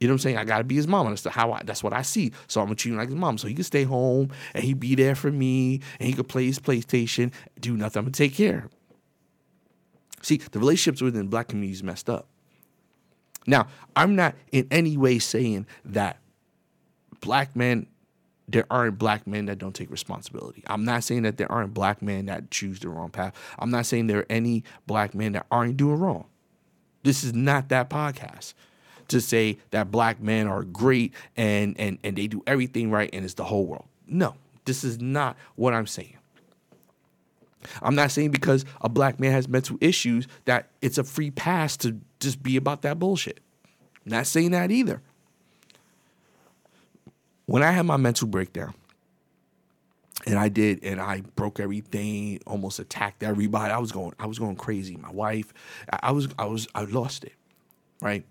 you 0.00 0.08
know 0.08 0.12
what 0.12 0.16
I'm 0.16 0.18
saying? 0.20 0.36
I 0.36 0.44
gotta 0.44 0.64
be 0.64 0.74
his 0.74 0.86
mama. 0.86 1.10
That's 1.10 1.24
how 1.24 1.52
I, 1.52 1.62
that's 1.64 1.82
what 1.82 1.92
I 1.92 2.02
see. 2.02 2.32
So 2.46 2.60
I'm 2.60 2.66
gonna 2.66 2.76
treat 2.76 2.92
him 2.92 2.98
like 2.98 3.08
his 3.08 3.16
mom. 3.16 3.38
So 3.38 3.48
he 3.48 3.54
can 3.54 3.64
stay 3.64 3.84
home 3.84 4.30
and 4.52 4.62
he 4.62 4.74
be 4.74 4.94
there 4.94 5.14
for 5.14 5.30
me 5.30 5.80
and 5.98 6.06
he 6.06 6.14
could 6.14 6.28
play 6.28 6.46
his 6.46 6.58
PlayStation, 6.58 7.32
do 7.60 7.76
nothing. 7.76 8.00
I'm 8.00 8.04
gonna 8.06 8.12
take 8.12 8.34
care. 8.34 8.68
See, 10.20 10.38
the 10.38 10.58
relationships 10.58 11.00
within 11.00 11.28
black 11.28 11.48
communities 11.48 11.82
messed 11.82 12.10
up. 12.10 12.28
Now, 13.46 13.68
I'm 13.96 14.16
not 14.16 14.34
in 14.52 14.66
any 14.70 14.96
way 14.96 15.18
saying 15.18 15.66
that 15.84 16.18
black 17.20 17.54
men, 17.54 17.86
there 18.48 18.66
aren't 18.70 18.98
black 18.98 19.26
men 19.26 19.46
that 19.46 19.58
don't 19.58 19.74
take 19.74 19.90
responsibility. 19.90 20.62
I'm 20.66 20.84
not 20.84 21.04
saying 21.04 21.22
that 21.22 21.38
there 21.38 21.50
aren't 21.50 21.74
black 21.74 22.02
men 22.02 22.26
that 22.26 22.50
choose 22.50 22.80
the 22.80 22.88
wrong 22.88 23.10
path. 23.10 23.34
I'm 23.58 23.70
not 23.70 23.86
saying 23.86 24.06
there 24.06 24.20
are 24.20 24.26
any 24.30 24.64
black 24.86 25.14
men 25.14 25.32
that 25.32 25.46
aren't 25.50 25.76
doing 25.76 25.98
wrong. 25.98 26.26
This 27.02 27.24
is 27.24 27.34
not 27.34 27.68
that 27.68 27.90
podcast 27.90 28.54
to 29.08 29.20
say 29.20 29.58
that 29.70 29.90
black 29.90 30.20
men 30.20 30.46
are 30.46 30.62
great 30.62 31.12
and 31.36 31.78
and 31.78 31.98
and 32.02 32.16
they 32.16 32.26
do 32.26 32.42
everything 32.46 32.90
right 32.90 33.10
and 33.12 33.24
it's 33.24 33.34
the 33.34 33.44
whole 33.44 33.66
world. 33.66 33.84
No, 34.06 34.34
this 34.64 34.84
is 34.84 35.00
not 35.00 35.36
what 35.56 35.74
I'm 35.74 35.86
saying. 35.86 36.16
I'm 37.82 37.94
not 37.94 38.10
saying 38.10 38.30
because 38.30 38.64
a 38.80 38.88
black 38.88 39.20
man 39.20 39.32
has 39.32 39.48
mental 39.48 39.76
issues 39.80 40.26
that 40.44 40.68
it's 40.82 40.98
a 40.98 41.04
free 41.04 41.30
pass 41.30 41.76
to 41.78 42.00
just 42.20 42.42
be 42.42 42.56
about 42.56 42.82
that 42.82 42.98
bullshit. 42.98 43.40
Not 44.04 44.26
saying 44.26 44.50
that 44.50 44.70
either. 44.70 45.00
When 47.46 47.62
I 47.62 47.72
had 47.72 47.86
my 47.86 47.96
mental 47.96 48.28
breakdown, 48.28 48.74
and 50.26 50.38
I 50.38 50.48
did, 50.48 50.82
and 50.82 51.00
I 51.00 51.22
broke 51.36 51.60
everything, 51.60 52.40
almost 52.46 52.78
attacked 52.78 53.22
everybody. 53.22 53.72
I 53.72 53.78
was 53.78 53.92
going, 53.92 54.14
I 54.18 54.26
was 54.26 54.38
going 54.38 54.56
crazy. 54.56 54.96
My 54.96 55.10
wife, 55.10 55.52
I 56.02 56.12
was, 56.12 56.28
I 56.38 56.46
was, 56.46 56.66
I 56.74 56.84
lost 56.84 57.24
it. 57.24 57.34
Right 58.00 58.24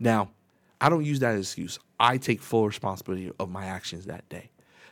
now, 0.00 0.30
I 0.80 0.88
don't 0.88 1.04
use 1.04 1.20
that 1.20 1.36
excuse. 1.36 1.78
I 1.98 2.16
take 2.16 2.40
full 2.40 2.66
responsibility 2.66 3.30
of 3.38 3.50
my 3.50 3.66
actions 3.66 4.06
that 4.06 4.26
day. 4.30 4.50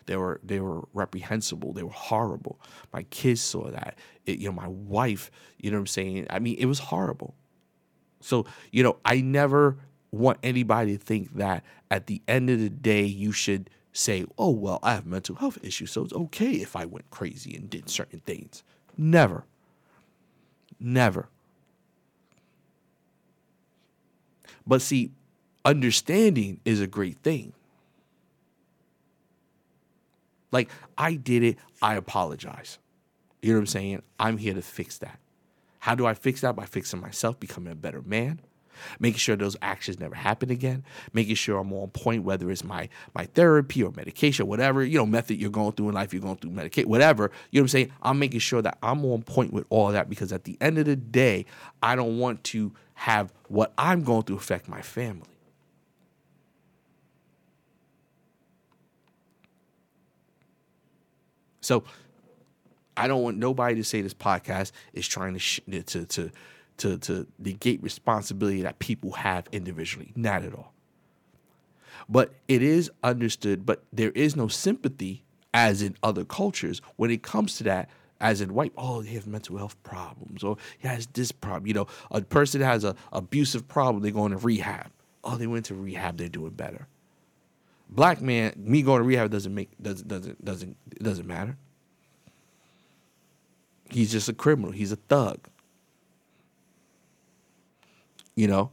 They 0.09 0.17
were 0.17 0.41
they 0.43 0.59
were 0.59 0.89
reprehensible. 0.95 1.75
They 1.75 1.83
were 1.83 1.91
horrible. 1.91 2.59
My 2.93 3.03
kids 3.05 3.43
saw 3.43 3.71
that. 3.71 3.97
It, 4.25 4.39
you 4.39 4.49
know, 4.49 4.55
my 4.55 4.67
wife. 4.67 5.31
You 5.59 5.71
know 5.71 5.77
what 5.77 5.83
I'm 5.83 5.87
saying? 5.87 6.27
I 6.31 6.39
mean, 6.39 6.57
it 6.59 6.65
was 6.65 6.79
horrible. 6.79 7.35
So, 8.21 8.47
you 8.73 8.83
know, 8.83 8.97
I 9.05 9.21
never 9.21 9.77
want 10.11 10.39
anybody 10.43 10.97
to 10.97 11.05
think 11.05 11.37
that 11.37 11.63
at 11.91 12.07
the 12.07 12.23
end 12.27 12.49
of 12.49 12.59
the 12.59 12.71
day, 12.71 13.05
you 13.05 13.33
should 13.33 13.69
say, 13.93 14.25
oh, 14.39 14.51
well, 14.51 14.79
I 14.83 14.95
have 14.95 15.05
mental 15.05 15.37
health 15.37 15.59
issues, 15.63 15.91
so 15.91 16.05
it's 16.05 16.15
okay 16.15 16.53
if 16.53 16.75
I 16.75 16.87
went 16.87 17.11
crazy 17.11 17.55
and 17.55 17.69
did 17.69 17.91
certain 17.91 18.21
things. 18.21 18.65
Never. 18.97 19.45
Never. 20.81 21.29
But 24.67 24.81
see, 24.81 25.13
understanding 25.67 26.61
is 26.65 26.81
a 26.81 26.87
great 26.87 27.19
thing. 27.19 27.53
Like, 30.51 30.71
I 30.97 31.15
did 31.15 31.43
it, 31.43 31.59
I 31.83 31.95
apologize. 31.97 32.79
You 33.43 33.53
know 33.53 33.59
what 33.59 33.63
I'm 33.63 33.67
saying? 33.67 34.03
I'm 34.19 34.39
here 34.39 34.55
to 34.55 34.63
fix 34.63 34.99
that. 34.99 35.19
How 35.81 35.95
do 35.95 36.07
I 36.07 36.15
fix 36.15 36.41
that? 36.41 36.57
By 36.57 36.65
fixing 36.65 37.01
myself, 37.01 37.39
becoming 37.39 37.73
a 37.73 37.77
better 37.77 38.03
man. 38.03 38.41
making 38.99 39.19
sure 39.19 39.37
those 39.37 39.57
actions 39.63 39.99
never 40.01 40.15
happen 40.15 40.51
again, 40.51 40.85
making 41.13 41.35
sure 41.35 41.59
I'm 41.59 41.73
on 41.73 41.89
point, 41.89 42.25
whether 42.25 42.51
it's 42.51 42.65
my 42.65 42.89
my 43.15 43.27
therapy 43.27 43.83
or 43.83 43.93
medication, 43.93 44.47
whatever, 44.47 44.85
you 44.85 44.99
know, 44.99 45.07
method 45.07 45.41
you're 45.41 45.51
going 45.51 45.73
through 45.73 45.89
in 45.89 45.95
life, 45.95 46.13
you're 46.13 46.23
going 46.23 46.37
through 46.37 46.51
medicate, 46.51 46.87
whatever, 46.87 47.31
you 47.51 47.61
know 47.61 47.63
what 47.63 47.65
I'm 47.65 47.69
saying? 47.69 47.93
I'm 48.03 48.19
making 48.19 48.41
sure 48.41 48.63
that 48.63 48.79
I'm 48.83 49.05
on 49.05 49.23
point 49.23 49.53
with 49.53 49.67
all 49.71 49.93
that 49.93 50.09
because 50.09 50.33
at 50.33 50.45
the 50.45 50.57
end 50.61 50.79
of 50.79 50.87
the 50.87 50.97
day, 50.97 51.47
I 51.83 51.97
don't 51.97 52.19
want 52.19 52.45
to 52.45 52.73
have 52.95 53.33
what 53.49 53.73
I'm 53.79 54.03
going 54.03 54.25
through 54.25 54.37
affect 54.37 54.69
my 54.69 54.83
family. 54.83 55.29
So 61.69 61.85
I 62.97 63.07
don't 63.09 63.23
want 63.23 63.37
nobody 63.37 63.75
to 63.75 63.85
say 63.85 64.01
this 64.01 64.15
podcast 64.15 64.73
is 64.95 65.07
trying 65.07 65.35
to 65.35 65.39
sh- 65.39 65.61
to 65.69 66.07
to 66.07 66.31
to 66.79 66.97
to 66.97 67.27
negate 67.39 67.83
responsibility 67.83 68.63
that 68.63 68.79
people 68.79 69.13
have 69.13 69.47
individually. 69.53 70.11
Not 70.17 70.45
at 70.45 70.55
all. 70.55 70.73
But 72.09 72.33
it 72.49 72.63
is 72.63 72.91
understood, 73.05 73.67
but 73.67 73.85
there 73.93 74.13
is 74.13 74.35
no 74.35 74.49
sympathy 74.49 75.25
as 75.53 75.83
in 75.83 75.95
other 76.03 76.25
cultures 76.25 76.81
when 76.97 77.11
it 77.11 77.23
comes 77.23 77.59
to 77.59 77.65
that. 77.65 77.91
As 78.21 78.41
in 78.41 78.53
white, 78.55 78.73
oh, 78.77 79.03
they 79.03 79.11
have 79.11 79.29
mental 79.29 79.59
health 79.59 79.81
problems, 79.85 80.43
or 80.43 80.57
he 80.79 80.89
has 80.89 81.07
this 81.07 81.31
problem. 81.31 81.69
You 81.69 81.75
know, 81.75 81.87
a 82.11 82.21
person 82.23 82.63
has 82.63 82.83
a 82.83 82.97
abusive 83.13 83.69
problem, 83.69 84.03
they 84.03 84.11
go 84.11 84.25
into 84.25 84.39
rehab. 84.39 84.91
Oh, 85.23 85.37
they 85.37 85.47
went 85.47 85.67
to 85.67 85.75
rehab, 85.75 86.17
they're 86.17 86.29
doing 86.29 86.51
better. 86.51 86.89
Black 87.89 88.21
man, 88.21 88.53
me 88.57 88.83
going 88.83 89.01
to 89.01 89.05
rehab 89.05 89.31
doesn't 89.31 89.55
make 89.55 89.71
doesn't 89.81 90.09
doesn't 90.09 90.45
doesn't 90.45 90.77
doesn't 91.03 91.27
matter. 91.27 91.57
He's 93.91 94.13
just 94.13 94.29
a 94.29 94.35
criminal. 94.35 94.71
He's 94.71 94.93
a 94.93 94.97
thug. 94.97 95.49
You 98.37 98.47
know, 98.47 98.71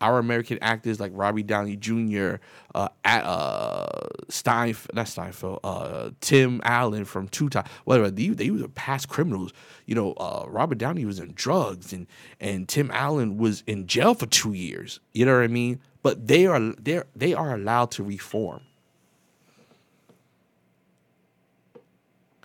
our 0.00 0.18
American 0.18 0.58
actors 0.60 1.00
like 1.00 1.12
Robbie 1.14 1.42
Downey 1.42 1.76
Jr., 1.76 2.36
uh, 2.74 2.88
uh, 3.04 3.86
Stein, 4.28 4.76
not 4.92 5.08
Steinfeld, 5.08 5.60
uh, 5.64 6.10
Tim 6.20 6.60
Allen 6.64 7.04
from 7.04 7.28
Two 7.28 7.48
Time, 7.48 7.64
whatever. 7.84 8.10
They, 8.10 8.28
they 8.28 8.50
were 8.50 8.68
past 8.68 9.08
criminals. 9.08 9.52
You 9.86 9.94
know, 9.94 10.12
uh, 10.12 10.44
Robert 10.46 10.78
Downey 10.78 11.04
was 11.04 11.18
in 11.18 11.32
drugs, 11.34 11.92
and 11.92 12.06
and 12.38 12.68
Tim 12.68 12.90
Allen 12.92 13.38
was 13.38 13.64
in 13.66 13.86
jail 13.86 14.14
for 14.14 14.26
two 14.26 14.52
years. 14.52 15.00
You 15.12 15.26
know 15.26 15.34
what 15.34 15.44
I 15.44 15.48
mean? 15.48 15.80
But 16.04 16.28
they 16.28 16.46
are 16.46 16.60
they 16.60 17.02
they 17.16 17.34
are 17.34 17.54
allowed 17.54 17.90
to 17.92 18.04
reform. 18.04 18.60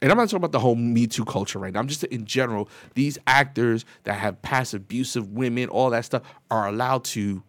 and 0.01 0.11
I'm 0.11 0.17
not 0.17 0.25
talking 0.25 0.37
about 0.37 0.51
the 0.51 0.59
whole 0.59 0.75
Me 0.75 1.07
Too 1.07 1.25
culture 1.25 1.59
right 1.59 1.73
now. 1.73 1.79
I'm 1.79 1.87
just 1.87 2.03
in 2.05 2.25
general, 2.25 2.69
these 2.93 3.17
actors 3.27 3.85
that 4.03 4.13
have 4.13 4.41
past 4.41 4.73
abusive 4.73 5.31
women, 5.33 5.69
all 5.69 5.89
that 5.89 6.05
stuff, 6.05 6.23
are 6.49 6.67
allowed 6.67 7.03
to. 7.05 7.43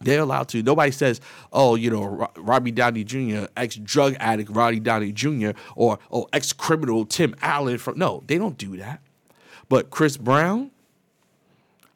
They're 0.00 0.20
allowed 0.20 0.48
to. 0.48 0.62
Nobody 0.62 0.90
says, 0.90 1.22
"Oh, 1.52 1.74
you 1.74 1.90
know, 1.90 2.28
Robbie 2.36 2.70
Downey 2.70 3.04
Jr., 3.04 3.46
ex 3.56 3.76
drug 3.76 4.14
addict 4.20 4.50
Robbie 4.50 4.80
Downey 4.80 5.12
Jr., 5.12 5.50
or 5.74 5.98
oh, 6.12 6.28
ex 6.34 6.52
criminal 6.52 7.06
Tim 7.06 7.34
Allen." 7.40 7.78
From 7.78 7.98
no, 7.98 8.22
they 8.26 8.36
don't 8.36 8.58
do 8.58 8.76
that. 8.76 9.00
But 9.70 9.88
Chris 9.88 10.18
Brown 10.18 10.70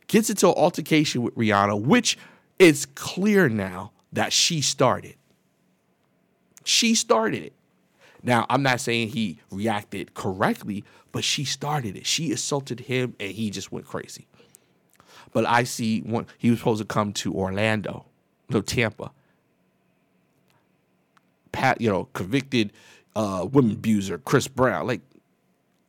gets 0.07 0.31
into 0.31 0.49
an 0.49 0.55
altercation 0.55 1.21
with 1.21 1.37
Rihanna, 1.37 1.79
which 1.83 2.17
is 2.61 2.87
clear 2.95 3.49
now 3.49 3.91
that 4.13 4.33
she 4.33 4.61
started. 4.61 5.17
She 6.63 6.95
started 6.95 7.43
it. 7.43 7.55
Now, 8.23 8.45
I'm 8.51 8.63
not 8.63 8.81
saying 8.81 9.09
he 9.09 9.39
reacted 9.51 10.13
correctly, 10.13 10.85
but 11.11 11.25
she 11.25 11.45
started 11.45 11.97
it. 11.97 12.07
She 12.07 12.31
assaulted 12.33 12.81
him 12.81 13.17
and 13.19 13.33
he 13.33 13.51
just 13.51 13.73
went 13.73 13.87
crazy. 13.87 14.27
But 15.33 15.47
I 15.47 15.65
see 15.65 16.01
one, 16.01 16.27
he 16.37 16.51
was 16.51 16.59
supposed 16.59 16.83
to 16.83 16.85
come 16.85 17.13
to 17.15 17.35
Orlando, 17.35 18.05
no 18.51 18.61
Tampa. 18.61 19.11
Pat, 21.53 21.81
you 21.81 21.89
know, 21.89 22.09
convicted 22.13 22.73
uh, 23.17 23.49
women 23.51 23.73
abuser 23.73 24.19
Chris 24.19 24.49
Brown. 24.49 24.87
Like, 24.87 25.01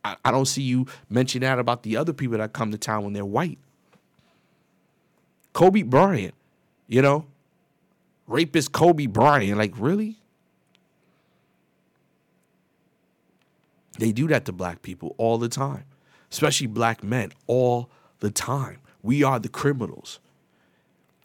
I, 0.06 0.16
I 0.24 0.32
don't 0.32 0.46
see 0.46 0.64
you 0.64 0.88
mention 1.10 1.42
that 1.42 1.60
about 1.60 1.84
the 1.84 1.98
other 1.98 2.14
people 2.14 2.38
that 2.38 2.54
come 2.54 2.72
to 2.72 2.78
town 2.78 3.04
when 3.04 3.14
they're 3.14 3.26
white. 3.26 3.60
Kobe 5.54 5.82
Bryant, 5.82 6.34
you 6.92 7.02
know, 7.02 7.26
rapist 8.28 8.74
Kobe 8.74 9.06
Bryant. 9.06 9.58
Like, 9.58 9.74
really? 9.78 10.18
They 13.98 14.12
do 14.12 14.28
that 14.28 14.44
to 14.46 14.52
black 14.52 14.82
people 14.82 15.16
all 15.18 15.38
the 15.38 15.48
time, 15.48 15.86
especially 16.30 16.68
black 16.68 17.02
men 17.02 17.32
all 17.48 17.90
the 18.20 18.30
time. 18.30 18.80
We 19.02 19.24
are 19.24 19.40
the 19.40 19.48
criminals. 19.48 20.20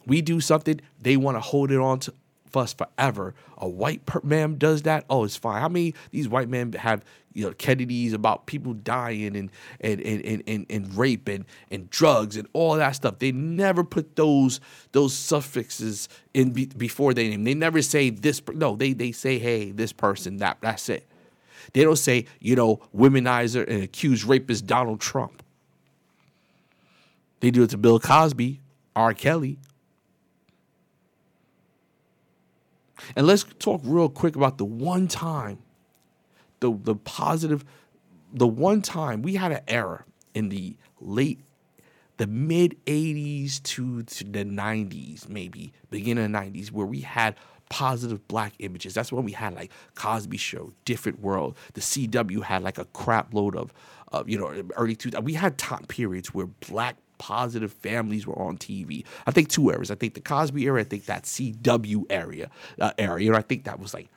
We 0.07 0.23
do 0.23 0.41
something, 0.41 0.81
they 1.03 1.17
want 1.17 1.37
to 1.37 1.41
hold 1.41 1.73
it 1.73 1.81
on 1.81 1.99
to 2.01 2.15
us 2.57 2.75
forever. 2.75 3.35
A 3.59 3.69
white 3.69 4.07
per- 4.07 4.21
man 4.23 4.57
does 4.59 4.83
that, 4.83 5.05
oh, 5.11 5.25
it's 5.25 5.37
fine. 5.37 5.61
How 5.61 5.69
many 5.69 5.95
these 6.11 6.29
white 6.29 6.49
men 6.49 6.73
have 6.73 7.05
you 7.33 7.45
know 7.47 7.53
Kennedys 7.53 8.13
about 8.13 8.47
people 8.47 8.75
dying 8.75 9.37
and 9.37 9.51
and 9.81 10.01
and 10.01 10.25
and, 10.25 10.43
and, 10.47 10.67
and 10.69 10.95
rape 10.97 11.29
and, 11.29 11.45
and 11.71 11.89
drugs 11.91 12.37
and 12.37 12.49
all 12.53 12.75
that 12.77 12.93
stuff? 12.93 13.19
They 13.19 13.33
never 13.33 13.85
put 13.85 14.17
those 14.17 14.61
those 14.93 15.15
suffixes 15.15 16.09
in 16.35 16.51
be- 16.51 16.67
before 16.67 17.15
they 17.15 17.29
name. 17.29 17.45
They 17.45 17.55
never 17.55 17.83
say 17.83 18.11
this. 18.11 18.43
No, 18.53 18.77
they 18.77 18.93
they 18.93 19.13
say 19.13 19.39
hey, 19.39 19.71
this 19.71 19.93
person. 19.93 20.39
That 20.39 20.59
that's 20.61 20.89
it. 20.89 21.07
They 21.73 21.83
don't 21.83 21.97
say, 21.97 22.27
you 22.41 22.55
know, 22.57 22.81
womanizer 22.97 23.69
and 23.69 23.83
accused 23.83 24.25
rapist 24.25 24.67
Donald 24.67 25.01
Trump. 25.01 25.43
They 27.41 27.51
do 27.51 27.63
it 27.63 27.71
to 27.71 27.79
Bill 27.79 28.01
Cosby, 28.01 28.61
R. 28.95 29.13
Kelly. 29.13 29.59
And 33.15 33.27
let's 33.27 33.45
talk 33.59 33.81
real 33.85 34.09
quick 34.09 34.37
about 34.37 34.59
the 34.59 34.65
one 34.65 35.09
time, 35.09 35.59
the 36.61 36.73
the 36.73 36.95
positive, 36.95 37.65
the 38.33 38.47
one 38.47 38.83
time 38.83 39.23
we 39.23 39.35
had 39.35 39.53
an 39.53 39.61
era 39.69 40.05
in 40.35 40.49
the 40.49 40.77
late, 41.01 41.41
the 42.17 42.27
mid 42.27 42.77
80s 42.87 43.63
to, 43.63 44.03
to 44.03 44.25
the 44.25 44.45
90s, 44.45 45.29
maybe, 45.29 45.73
beginning 45.91 46.25
of 46.25 46.33
the 46.33 46.39
90s, 46.39 46.71
where 46.71 46.87
we 46.87 47.01
had 47.01 47.37
positive 47.69 48.27
black 48.29 48.55
images. 48.59 48.95
That's 48.95 49.13
when 49.13 49.25
we 49.25 49.33
had 49.33 49.55
like 49.55 49.71
Cosby 49.95 50.37
Show, 50.37 50.73
Different 50.85 51.21
World. 51.21 51.57
The 51.75 51.81
CW 51.81 52.43
had 52.43 52.63
like 52.63 52.79
a 52.79 52.85
crap 52.87 53.35
load 53.35 53.57
of, 53.57 53.73
of 54.09 54.29
you 54.29 54.39
know, 54.39 54.63
early 54.77 54.97
2000s. 54.97 55.23
We 55.23 55.35
had 55.35 55.59
top 55.59 55.89
periods 55.89 56.33
where 56.33 56.47
black 56.47 56.97
positive 57.19 57.73
families 57.73 58.27
were 58.27 58.39
on 58.39 58.59
TV. 58.59 59.05
I 59.27 59.31
think 59.31 59.49
two 59.49 59.71
eras. 59.71 59.91
I 59.91 59.95
think 59.95 60.15
the 60.15 60.21
Cosby 60.21 60.65
era. 60.65 60.81
I 60.81 60.85
think 60.85 61.07
that 61.07 61.25
CW 61.25 62.05
area 62.11 62.51
uh. 62.81 62.93
You 62.99 63.33
know, 63.33 63.39
I 63.39 63.43
think 63.43 63.65
that 63.65 63.79
was 63.79 63.95
like 63.95 64.09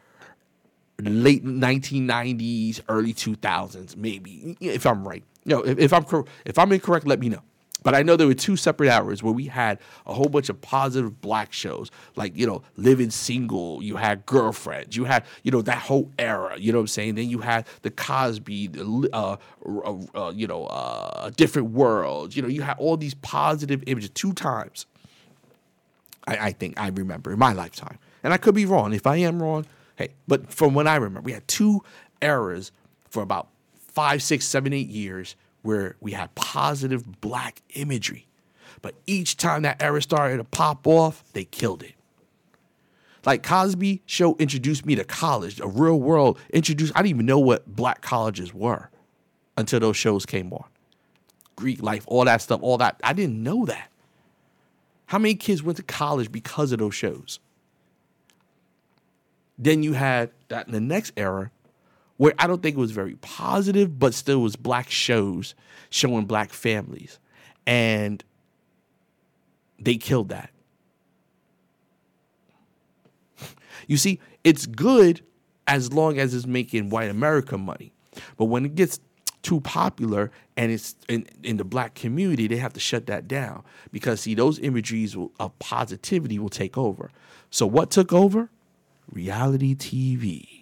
late 1.01 1.45
1990s, 1.45 2.81
early 2.89 3.13
2000s, 3.13 3.95
maybe 3.95 4.57
if 4.59 4.85
I'm 4.85 5.07
right. 5.07 5.23
You 5.45 5.55
know, 5.55 5.61
if, 5.63 5.79
if 5.79 5.93
I'm 5.93 6.05
if 6.45 6.59
I'm 6.59 6.71
incorrect, 6.71 7.07
let 7.07 7.19
me 7.19 7.29
know. 7.29 7.41
But 7.83 7.95
I 7.95 8.03
know 8.03 8.15
there 8.15 8.27
were 8.27 8.33
two 8.33 8.57
separate 8.57 8.89
hours 8.89 9.23
where 9.23 9.33
we 9.33 9.45
had 9.45 9.79
a 10.05 10.13
whole 10.13 10.27
bunch 10.27 10.49
of 10.49 10.59
positive 10.61 11.21
black 11.21 11.53
shows, 11.53 11.89
like, 12.15 12.35
you 12.35 12.45
know, 12.45 12.61
Living 12.75 13.09
Single, 13.09 13.81
you 13.81 13.95
had 13.95 14.25
Girlfriends, 14.25 14.97
you 14.97 15.05
had, 15.05 15.23
you 15.43 15.51
know, 15.51 15.61
that 15.61 15.77
whole 15.77 16.11
era, 16.19 16.57
you 16.57 16.71
know 16.71 16.79
what 16.79 16.83
I'm 16.83 16.87
saying? 16.87 17.15
Then 17.15 17.29
you 17.29 17.39
had 17.39 17.67
the 17.81 17.91
Cosby, 17.91 18.67
the, 18.67 19.09
uh, 19.13 19.37
uh, 19.65 19.97
uh, 20.13 20.31
you 20.31 20.45
know, 20.45 20.65
uh, 20.65 21.29
Different 21.37 21.69
Worlds, 21.71 22.35
you 22.35 22.41
know, 22.41 22.49
you 22.49 22.61
had 22.61 22.77
all 22.79 22.97
these 22.97 23.13
positive 23.13 23.81
images 23.87 24.09
two 24.09 24.33
times. 24.33 24.85
I, 26.27 26.37
I 26.47 26.51
think 26.51 26.79
I 26.79 26.89
remember 26.89 27.31
in 27.31 27.39
my 27.39 27.53
lifetime. 27.53 27.97
And 28.23 28.33
I 28.33 28.37
could 28.37 28.55
be 28.55 28.65
wrong. 28.65 28.93
If 28.93 29.07
I 29.07 29.17
am 29.17 29.41
wrong, 29.41 29.65
hey, 29.95 30.09
but 30.27 30.51
from 30.51 30.73
what 30.73 30.85
I 30.85 30.95
remember, 30.95 31.21
we 31.21 31.31
had 31.31 31.47
two 31.47 31.81
eras 32.21 32.73
for 33.09 33.23
about 33.23 33.47
five, 33.93 34.21
six, 34.21 34.45
seven, 34.45 34.73
eight 34.73 34.89
years 34.89 35.37
where 35.61 35.95
we 35.99 36.11
had 36.11 36.33
positive 36.35 37.21
black 37.21 37.61
imagery. 37.75 38.27
But 38.81 38.95
each 39.05 39.37
time 39.37 39.63
that 39.63 39.81
era 39.81 40.01
started 40.01 40.37
to 40.37 40.43
pop 40.43 40.87
off, 40.87 41.23
they 41.33 41.45
killed 41.45 41.83
it. 41.83 41.93
Like 43.25 43.43
Cosby 43.43 44.01
show 44.05 44.35
introduced 44.37 44.85
me 44.85 44.95
to 44.95 45.03
college, 45.03 45.59
a 45.59 45.67
real 45.67 45.99
world 45.99 46.39
introduced. 46.53 46.93
I 46.95 46.99
didn't 46.99 47.09
even 47.09 47.25
know 47.25 47.39
what 47.39 47.67
black 47.67 48.01
colleges 48.01 48.53
were 48.53 48.89
until 49.57 49.81
those 49.81 49.97
shows 49.97 50.25
came 50.25 50.53
on. 50.53 50.65
Greek 51.55 51.83
life, 51.83 52.05
all 52.07 52.23
that 52.25 52.41
stuff, 52.41 52.61
all 52.63 52.77
that. 52.77 52.99
I 53.03 53.11
didn't 53.11 53.43
know 53.43 53.65
that. 53.65 53.91
How 55.07 55.17
many 55.17 55.35
kids 55.35 55.61
went 55.61 55.77
to 55.77 55.83
college 55.83 56.31
because 56.31 56.71
of 56.71 56.79
those 56.79 56.95
shows? 56.95 57.39
Then 59.57 59.83
you 59.83 59.93
had 59.93 60.31
that 60.47 60.67
in 60.67 60.73
the 60.73 60.79
next 60.79 61.11
era, 61.17 61.51
where 62.19 62.33
I 62.37 62.47
don't 62.47 62.61
think 62.61 62.75
it 62.75 62.79
was 62.79 62.91
very 62.91 63.15
positive, 63.15 63.97
but 63.97 64.13
still 64.13 64.41
was 64.41 64.57
black 64.57 64.89
shows 64.89 65.55
showing 65.89 66.25
black 66.25 66.51
families. 66.51 67.17
And 67.65 68.21
they 69.79 69.95
killed 69.95 70.27
that. 70.27 70.49
You 73.87 73.95
see, 73.95 74.19
it's 74.43 74.65
good 74.65 75.21
as 75.65 75.93
long 75.93 76.19
as 76.19 76.33
it's 76.33 76.45
making 76.45 76.89
white 76.89 77.09
America 77.09 77.57
money. 77.57 77.93
But 78.35 78.45
when 78.45 78.65
it 78.65 78.75
gets 78.75 78.99
too 79.41 79.61
popular 79.61 80.29
and 80.57 80.73
it's 80.73 80.97
in, 81.07 81.25
in 81.41 81.55
the 81.55 81.63
black 81.63 81.95
community, 81.95 82.47
they 82.47 82.57
have 82.57 82.73
to 82.73 82.81
shut 82.81 83.05
that 83.05 83.29
down 83.29 83.63
because 83.93 84.19
see 84.19 84.35
those 84.35 84.59
imageries 84.59 85.15
will, 85.15 85.31
of 85.39 85.57
positivity 85.59 86.37
will 86.37 86.49
take 86.49 86.77
over. 86.77 87.11
So 87.49 87.65
what 87.65 87.91
took 87.91 88.11
over? 88.11 88.49
Reality 89.09 89.73
TV. 89.73 90.58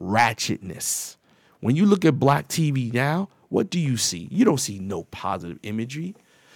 Ratchetness. 0.00 1.16
When 1.60 1.76
you 1.76 1.84
look 1.86 2.04
at 2.04 2.18
black 2.18 2.48
TV 2.48 2.92
now, 2.92 3.28
what 3.48 3.68
do 3.68 3.78
you 3.78 3.96
see? 3.96 4.28
You 4.30 4.44
don't 4.44 4.60
see 4.60 4.78
no 4.78 5.04
positive 5.04 5.58
imagery. 5.62 6.14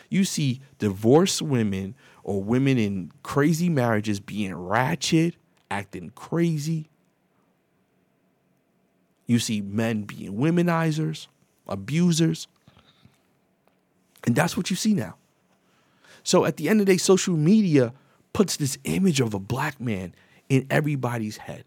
You 0.08 0.24
see 0.24 0.60
divorced 0.78 1.42
women 1.42 1.94
or 2.22 2.42
women 2.42 2.78
in 2.78 3.12
crazy 3.22 3.68
marriages 3.68 4.20
being 4.20 4.54
ratchet, 4.54 5.34
acting 5.70 6.10
crazy. 6.14 6.88
You 9.26 9.38
see 9.38 9.60
men 9.60 10.02
being 10.02 10.34
womenizers, 10.34 11.26
abusers. 11.66 12.46
And 14.26 14.34
that's 14.34 14.56
what 14.56 14.70
you 14.70 14.76
see 14.76 14.94
now. 14.94 15.16
So 16.22 16.44
at 16.44 16.56
the 16.56 16.68
end 16.68 16.80
of 16.80 16.86
the 16.86 16.92
day, 16.92 16.98
social 16.98 17.36
media 17.36 17.92
puts 18.32 18.56
this 18.56 18.78
image 18.84 19.20
of 19.20 19.34
a 19.34 19.38
black 19.38 19.80
man 19.80 20.14
in 20.48 20.66
everybody's 20.70 21.36
head. 21.38 21.64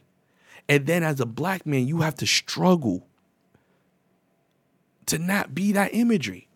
And 0.69 0.85
then 0.85 1.03
as 1.03 1.19
a 1.19 1.25
black 1.25 1.65
man, 1.65 1.87
you 1.87 2.01
have 2.01 2.15
to 2.15 2.25
struggle 2.27 3.07
to 5.05 5.17
not 5.17 5.55
be 5.55 5.71
that 5.71 5.93
imagery. 5.93 6.47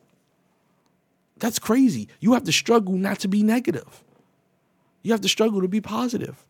That's 1.38 1.60
crazy. 1.60 2.08
You 2.20 2.34
have 2.34 2.44
to 2.44 2.52
struggle 2.52 2.94
not 2.94 3.20
to 3.20 3.28
be 3.28 3.42
negative. 3.42 4.04
You 5.02 5.12
have 5.14 5.22
to 5.22 5.30
struggle 5.30 5.62
to 5.62 5.68
be 5.68 5.82
positive 5.82 6.46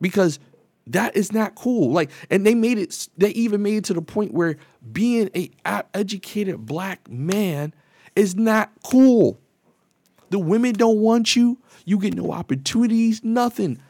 because 0.00 0.40
that 0.88 1.14
is 1.14 1.32
not 1.32 1.54
cool. 1.54 1.92
Like, 1.92 2.10
and 2.30 2.44
they 2.44 2.54
made 2.54 2.78
it, 2.78 3.08
they 3.16 3.30
even 3.30 3.62
made 3.62 3.76
it 3.76 3.84
to 3.84 3.94
the 3.94 4.02
point 4.02 4.32
where 4.32 4.56
being 4.92 5.30
a 5.36 5.50
educated 5.94 6.66
black 6.66 7.08
man 7.08 7.72
is 8.16 8.34
not 8.34 8.72
cool. 8.82 9.38
The 10.30 10.38
women 10.38 10.72
don't 10.72 10.98
want 10.98 11.36
you. 11.36 11.58
You 11.84 11.98
get 11.98 12.14
no 12.14 12.32
opportunities, 12.32 13.22
nothing. 13.22 13.80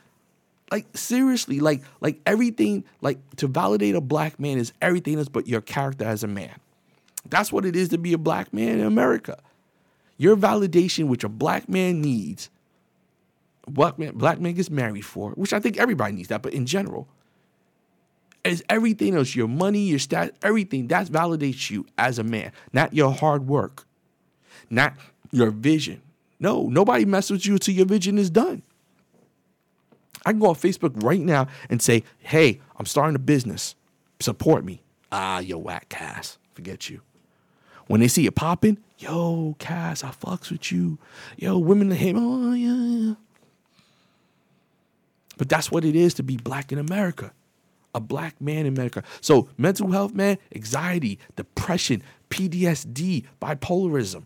Like 0.73 0.87
seriously, 0.97 1.61
like 1.61 1.83
like 2.01 2.19
everything, 2.25 2.85
like 3.03 3.19
to 3.37 3.47
validate 3.47 3.95
a 3.95 4.01
black 4.01 4.41
man 4.41 4.57
is 4.57 4.73
everything 4.81 5.19
else 5.19 5.29
but 5.29 5.47
your 5.47 5.61
character 5.61 6.07
as 6.07 6.25
a 6.25 6.27
man. 6.27 6.55
That's 7.29 7.53
what 7.53 7.67
it 7.67 7.77
is 7.77 7.91
to 7.91 7.99
be 7.99 8.15
a 8.15 8.19
black 8.19 8.55
man 8.55 8.81
in 8.81 8.87
America. 8.87 9.39
Your 10.17 10.35
validation, 10.35 11.09
which 11.09 11.25
a 11.25 11.29
black 11.29 11.69
man 11.69 12.01
needs, 12.01 12.49
black 13.69 13.99
man, 13.99 14.17
black 14.17 14.41
man 14.41 14.55
gets 14.55 14.71
married 14.71 15.05
for, 15.05 15.33
which 15.33 15.53
I 15.53 15.61
think 15.61 15.77
everybody 15.77 16.15
needs 16.15 16.29
that, 16.29 16.41
but 16.41 16.55
in 16.55 16.65
general, 16.65 17.07
is 18.43 18.65
everything 18.71 19.15
else, 19.15 19.35
your 19.35 19.49
money, 19.49 19.81
your 19.81 19.99
stat, 19.99 20.35
everything 20.43 20.87
that 20.89 21.09
validates 21.09 21.71
you 21.71 21.85
as 21.99 22.19
a 22.19 22.25
man, 22.25 22.51
not 22.73 22.95
your 22.95 23.13
hard 23.13 23.47
work, 23.47 23.85
not 24.71 24.95
your 25.33 25.51
vision. 25.51 26.01
No, 26.41 26.67
nobody 26.69 27.05
messes 27.05 27.31
with 27.31 27.47
you 27.47 27.53
until 27.53 27.75
your 27.75 27.87
vision 27.87 28.17
is 28.17 28.31
done. 28.31 28.63
I 30.25 30.31
can 30.33 30.41
go 30.41 30.49
on 30.49 30.55
Facebook 30.55 31.03
right 31.03 31.21
now 31.21 31.49
and 31.69 31.83
say, 31.83 32.05
hey, 32.19 32.61
I'm 32.77 32.87
starting 32.87 33.17
a 33.17 33.21
business. 33.21 33.75
Support 34.21 34.65
me. 34.65 34.83
Ah, 35.11 35.41
yo, 35.41 35.59
whack 35.59 35.89
Cass. 35.89 36.39
Forget 36.55 36.89
you. 36.89 37.01
When 37.87 38.01
they 38.01 38.09
see 38.09 38.23
you 38.23 38.31
popping, 38.31 38.79
yo, 38.99 39.57
Cass, 39.59 40.05
I 40.05 40.11
fucks 40.11 40.51
with 40.51 40.71
you. 40.71 40.99
Yo, 41.37 41.59
women 41.59 41.89
to 41.89 41.95
him, 41.95 42.17
oh 42.19 42.53
yeah. 42.53 43.15
But 45.37 45.49
that's 45.49 45.71
what 45.71 45.85
it 45.85 45.97
is 45.97 46.15
to 46.15 46.23
be 46.23 46.37
black 46.37 46.73
in 46.73 46.79
America. 46.79 47.33
A 47.95 48.01
black 48.01 48.41
man 48.41 48.61
in 48.61 48.69
America. 48.69 49.03
So 49.21 49.49
mental 49.59 49.91
health, 49.91 50.15
man, 50.15 50.39
anxiety, 50.55 51.19
depression, 51.37 52.03
PTSD, 52.31 53.27
bipolarism. 53.41 54.25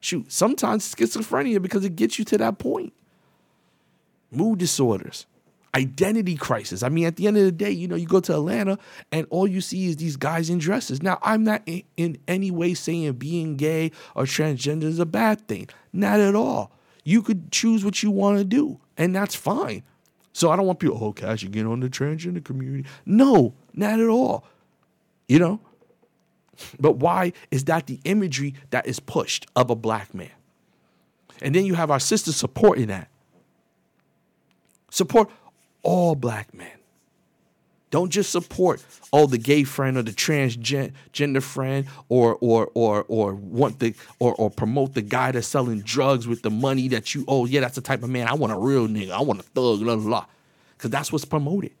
Shoot, 0.00 0.30
sometimes 0.30 0.94
schizophrenia 0.94 1.62
because 1.62 1.84
it 1.84 1.96
gets 1.96 2.18
you 2.18 2.24
to 2.26 2.38
that 2.38 2.58
point. 2.58 2.92
Mood 4.30 4.58
disorders 4.58 5.26
identity 5.76 6.36
crisis. 6.36 6.82
I 6.82 6.88
mean, 6.88 7.04
at 7.04 7.16
the 7.16 7.26
end 7.26 7.36
of 7.36 7.44
the 7.44 7.52
day, 7.52 7.70
you 7.70 7.86
know, 7.86 7.96
you 7.96 8.06
go 8.06 8.20
to 8.20 8.32
Atlanta 8.32 8.78
and 9.12 9.26
all 9.28 9.46
you 9.46 9.60
see 9.60 9.86
is 9.86 9.96
these 9.96 10.16
guys 10.16 10.48
in 10.48 10.58
dresses. 10.58 11.02
Now, 11.02 11.18
I'm 11.22 11.44
not 11.44 11.62
in, 11.66 11.82
in 11.96 12.18
any 12.26 12.50
way 12.50 12.72
saying 12.72 13.12
being 13.14 13.56
gay 13.56 13.92
or 14.14 14.24
transgender 14.24 14.84
is 14.84 14.98
a 14.98 15.06
bad 15.06 15.46
thing. 15.46 15.68
Not 15.92 16.18
at 16.18 16.34
all. 16.34 16.72
You 17.04 17.20
could 17.22 17.52
choose 17.52 17.84
what 17.84 18.02
you 18.02 18.10
want 18.10 18.38
to 18.38 18.44
do, 18.44 18.80
and 18.96 19.14
that's 19.14 19.34
fine. 19.34 19.82
So 20.32 20.50
I 20.50 20.56
don't 20.56 20.66
want 20.66 20.80
people, 20.80 20.98
oh, 21.00 21.12
Cass, 21.12 21.42
you 21.42 21.48
get 21.48 21.66
on 21.66 21.80
the 21.80 21.88
transgender 21.88 22.42
community. 22.42 22.88
No, 23.04 23.54
not 23.74 24.00
at 24.00 24.08
all. 24.08 24.44
You 25.28 25.38
know? 25.38 25.60
But 26.80 26.96
why 26.96 27.32
is 27.50 27.64
that 27.64 27.86
the 27.86 28.00
imagery 28.04 28.54
that 28.70 28.86
is 28.86 28.98
pushed 28.98 29.46
of 29.54 29.70
a 29.70 29.74
black 29.74 30.14
man? 30.14 30.30
And 31.42 31.54
then 31.54 31.66
you 31.66 31.74
have 31.74 31.90
our 31.90 32.00
sisters 32.00 32.36
supporting 32.36 32.86
that. 32.88 33.08
Support 34.90 35.30
all 35.82 36.14
black 36.14 36.52
men. 36.54 36.70
Don't 37.90 38.10
just 38.10 38.30
support 38.30 38.84
oh 39.12 39.26
the 39.26 39.38
gay 39.38 39.64
friend 39.64 39.96
or 39.96 40.02
the 40.02 40.10
transgender 40.10 41.42
friend 41.42 41.86
or 42.08 42.36
or 42.40 42.70
or 42.74 43.04
or 43.08 43.34
want 43.34 43.78
the 43.78 43.94
or 44.18 44.34
or 44.34 44.50
promote 44.50 44.94
the 44.94 45.02
guy 45.02 45.30
that's 45.30 45.46
selling 45.46 45.80
drugs 45.80 46.26
with 46.26 46.42
the 46.42 46.50
money 46.50 46.88
that 46.88 47.14
you 47.14 47.24
oh 47.28 47.46
yeah 47.46 47.60
that's 47.60 47.76
the 47.76 47.80
type 47.80 48.02
of 48.02 48.10
man 48.10 48.26
I 48.26 48.34
want 48.34 48.52
a 48.52 48.58
real 48.58 48.88
nigga 48.88 49.12
I 49.12 49.22
want 49.22 49.40
a 49.40 49.44
thug 49.44 49.80
blah 49.80 49.96
blah 49.96 50.26
because 50.76 50.90
that's 50.90 51.12
what's 51.12 51.24
promoted. 51.24 51.72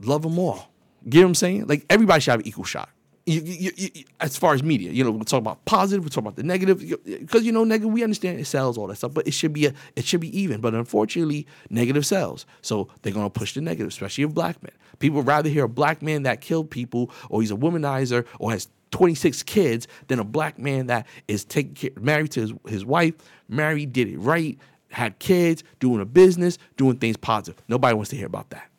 Love 0.00 0.22
them 0.22 0.38
all. 0.38 0.68
Get 1.08 1.20
what 1.20 1.28
I'm 1.28 1.34
saying? 1.34 1.66
Like 1.66 1.86
everybody 1.88 2.20
should 2.20 2.32
have 2.32 2.46
equal 2.46 2.64
shot 2.64 2.90
you, 3.28 3.42
you, 3.42 3.72
you, 3.76 4.04
as 4.20 4.36
far 4.36 4.54
as 4.54 4.62
media, 4.62 4.90
you 4.90 5.04
know, 5.04 5.10
we 5.10 5.24
talk 5.24 5.38
about 5.38 5.64
positive, 5.64 6.02
we 6.02 6.10
talk 6.10 6.22
about 6.22 6.36
the 6.36 6.42
negative, 6.42 6.80
because 7.04 7.44
you 7.44 7.52
know, 7.52 7.64
negative. 7.64 7.92
We 7.92 8.02
understand 8.02 8.40
it 8.40 8.46
sells 8.46 8.78
all 8.78 8.86
that 8.86 8.96
stuff, 8.96 9.12
but 9.12 9.26
it 9.26 9.32
should 9.32 9.52
be 9.52 9.66
a, 9.66 9.74
it 9.96 10.04
should 10.04 10.20
be 10.20 10.38
even. 10.38 10.60
But 10.60 10.74
unfortunately, 10.74 11.46
negative 11.68 12.06
sells, 12.06 12.46
so 12.62 12.88
they're 13.02 13.12
gonna 13.12 13.30
push 13.30 13.54
the 13.54 13.60
negative, 13.60 13.88
especially 13.88 14.24
of 14.24 14.34
black 14.34 14.62
men. 14.62 14.72
People 14.98 15.22
rather 15.22 15.48
hear 15.48 15.64
a 15.64 15.68
black 15.68 16.02
man 16.02 16.22
that 16.22 16.40
killed 16.40 16.70
people, 16.70 17.10
or 17.28 17.40
he's 17.40 17.50
a 17.50 17.56
womanizer, 17.56 18.26
or 18.38 18.50
has 18.50 18.68
26 18.90 19.42
kids, 19.42 19.86
than 20.06 20.18
a 20.18 20.24
black 20.24 20.58
man 20.58 20.86
that 20.86 21.06
is 21.28 21.44
taking 21.44 21.74
care, 21.74 21.90
married 22.00 22.32
to 22.32 22.40
his, 22.40 22.52
his 22.66 22.84
wife, 22.84 23.14
married, 23.48 23.92
did 23.92 24.08
it 24.08 24.18
right, 24.18 24.58
had 24.90 25.18
kids, 25.18 25.62
doing 25.80 26.00
a 26.00 26.06
business, 26.06 26.58
doing 26.76 26.96
things 26.96 27.16
positive. 27.16 27.62
Nobody 27.68 27.94
wants 27.94 28.10
to 28.10 28.16
hear 28.16 28.26
about 28.26 28.50
that. 28.50 28.70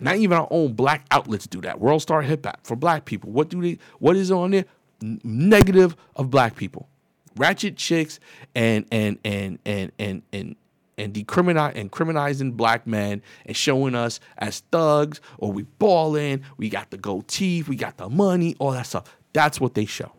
Not 0.00 0.16
even 0.16 0.38
our 0.38 0.48
own 0.50 0.72
black 0.72 1.06
outlets 1.10 1.46
do 1.46 1.60
that. 1.60 1.78
World 1.78 2.02
Star 2.02 2.22
Hip 2.22 2.44
Hop 2.46 2.60
for 2.64 2.74
black 2.74 3.04
people. 3.04 3.30
What 3.30 3.50
do 3.50 3.60
they? 3.60 3.78
What 3.98 4.16
is 4.16 4.30
on 4.30 4.50
there? 4.52 4.64
Negative 5.02 5.96
of 6.16 6.30
black 6.30 6.56
people, 6.56 6.88
ratchet 7.36 7.76
chicks, 7.76 8.20
and 8.54 8.86
and 8.90 9.18
and 9.24 9.58
and 9.64 9.92
and 9.98 10.22
and 10.32 10.56
and 10.98 11.14
decriminate 11.14 11.76
and 11.76 11.90
criminalizing 11.90 12.56
black 12.56 12.86
men 12.86 13.22
and 13.46 13.56
showing 13.56 13.94
us 13.94 14.20
as 14.38 14.60
thugs 14.70 15.20
or 15.38 15.50
we 15.50 15.62
balling, 15.78 16.42
we 16.58 16.68
got 16.68 16.90
the 16.90 16.98
gold 16.98 17.26
teeth, 17.28 17.68
we 17.68 17.76
got 17.76 17.96
the 17.96 18.08
money, 18.08 18.54
all 18.58 18.72
that 18.72 18.86
stuff. 18.86 19.16
That's 19.32 19.60
what 19.60 19.74
they 19.74 19.86
show. 19.86 20.12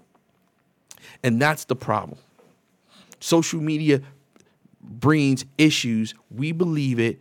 And 1.23 1.39
that's 1.39 1.65
the 1.65 1.75
problem. 1.75 2.17
Social 3.19 3.61
media 3.61 4.01
brings 4.81 5.45
issues. 5.57 6.15
We 6.31 6.51
believe 6.51 6.99
it 6.99 7.19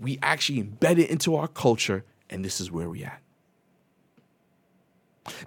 we 0.00 0.18
actually 0.22 0.62
embed 0.62 0.98
it 0.98 1.10
into 1.10 1.36
our 1.36 1.48
culture, 1.48 2.04
and 2.30 2.44
this 2.44 2.60
is 2.60 2.70
where 2.70 2.88
we 2.88 3.04
at. 3.04 3.20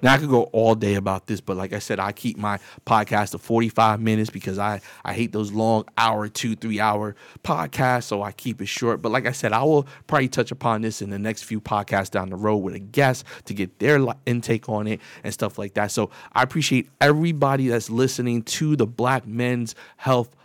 Now 0.02 0.14
I 0.14 0.18
could 0.18 0.30
go 0.30 0.44
all 0.44 0.76
day 0.76 0.96
about 0.96 1.28
this, 1.28 1.42
but 1.42 1.58
like 1.58 1.74
I 1.74 1.80
said, 1.80 2.00
I 2.00 2.12
keep 2.12 2.38
my 2.38 2.60
podcast 2.86 3.32
to 3.32 3.38
45 3.38 4.00
minutes 4.00 4.30
because 4.30 4.60
I, 4.60 4.82
I 5.04 5.14
hate 5.14 5.32
those 5.32 5.52
long 5.52 5.86
hour, 5.98 6.28
two, 6.28 6.56
three 6.56 6.80
hour 6.80 7.16
podcasts. 7.44 8.04
So 8.04 8.22
I 8.22 8.32
keep 8.32 8.62
it 8.62 8.68
short. 8.68 9.02
But 9.02 9.12
like 9.12 9.26
I 9.26 9.32
said, 9.32 9.54
I 9.54 9.64
will 9.64 9.88
probably 10.08 10.28
touch 10.28 10.52
upon 10.52 10.82
this 10.82 11.02
in 11.02 11.10
the 11.10 11.20
next 11.20 11.44
few 11.44 11.60
podcasts 11.60 12.12
down 12.12 12.30
the 12.30 12.36
road 12.36 12.58
with 12.58 12.76
a 12.76 12.80
guest 12.80 13.26
to 13.46 13.54
get 13.54 13.80
their 13.80 14.06
intake 14.26 14.70
on 14.70 14.88
it 14.88 15.02
and 15.24 15.34
stuff 15.34 15.58
like 15.58 15.74
that. 15.76 15.92
So 15.92 16.10
I 16.34 16.44
appreciate 16.44 16.90
everybody 17.00 17.68
that's 17.68 17.90
listening 17.90 18.44
to 18.44 18.76
the 18.76 18.88
Black 18.88 19.26
Men's 19.28 19.76
Health 19.98 20.36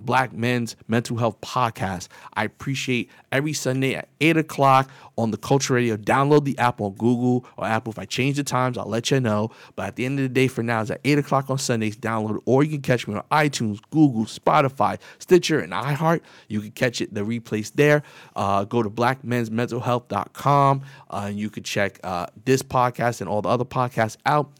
Black 0.00 0.32
Men's 0.32 0.76
Mental 0.88 1.16
Health 1.16 1.40
Podcast. 1.40 2.08
I 2.34 2.44
appreciate 2.44 3.10
every 3.30 3.52
Sunday 3.52 3.94
at 3.94 4.08
8 4.20 4.36
o'clock 4.38 4.90
on 5.16 5.30
the 5.30 5.36
Culture 5.36 5.74
Radio. 5.74 5.96
Download 5.96 6.44
the 6.44 6.58
app 6.58 6.80
on 6.80 6.92
Google 6.94 7.44
or 7.56 7.66
Apple. 7.66 7.92
If 7.92 7.98
I 7.98 8.04
change 8.06 8.36
the 8.36 8.44
times, 8.44 8.78
I'll 8.78 8.86
let 8.86 9.10
you 9.10 9.20
know. 9.20 9.50
But 9.76 9.86
at 9.88 9.96
the 9.96 10.04
end 10.04 10.18
of 10.18 10.24
the 10.24 10.28
day, 10.28 10.48
for 10.48 10.62
now, 10.62 10.80
it's 10.82 10.90
at 10.90 11.00
8 11.04 11.18
o'clock 11.18 11.50
on 11.50 11.58
Sundays. 11.58 11.96
Download 11.96 12.40
or 12.44 12.62
you 12.64 12.70
can 12.70 12.82
catch 12.82 13.06
me 13.06 13.14
on 13.14 13.22
iTunes, 13.30 13.80
Google, 13.90 14.24
Spotify, 14.24 14.98
Stitcher, 15.18 15.60
and 15.60 15.72
iHeart. 15.72 16.20
You 16.48 16.60
can 16.60 16.72
catch 16.72 17.00
it, 17.00 17.14
the 17.14 17.22
replays 17.22 17.72
there. 17.74 18.02
Uh, 18.34 18.64
go 18.64 18.82
to 18.82 18.90
blackmensmentalhealth.com 18.90 20.82
uh, 21.10 21.24
and 21.26 21.38
you 21.38 21.50
can 21.50 21.62
check 21.62 22.00
uh, 22.02 22.26
this 22.44 22.62
podcast 22.62 23.20
and 23.20 23.28
all 23.28 23.42
the 23.42 23.48
other 23.48 23.64
podcasts 23.64 24.16
out. 24.26 24.50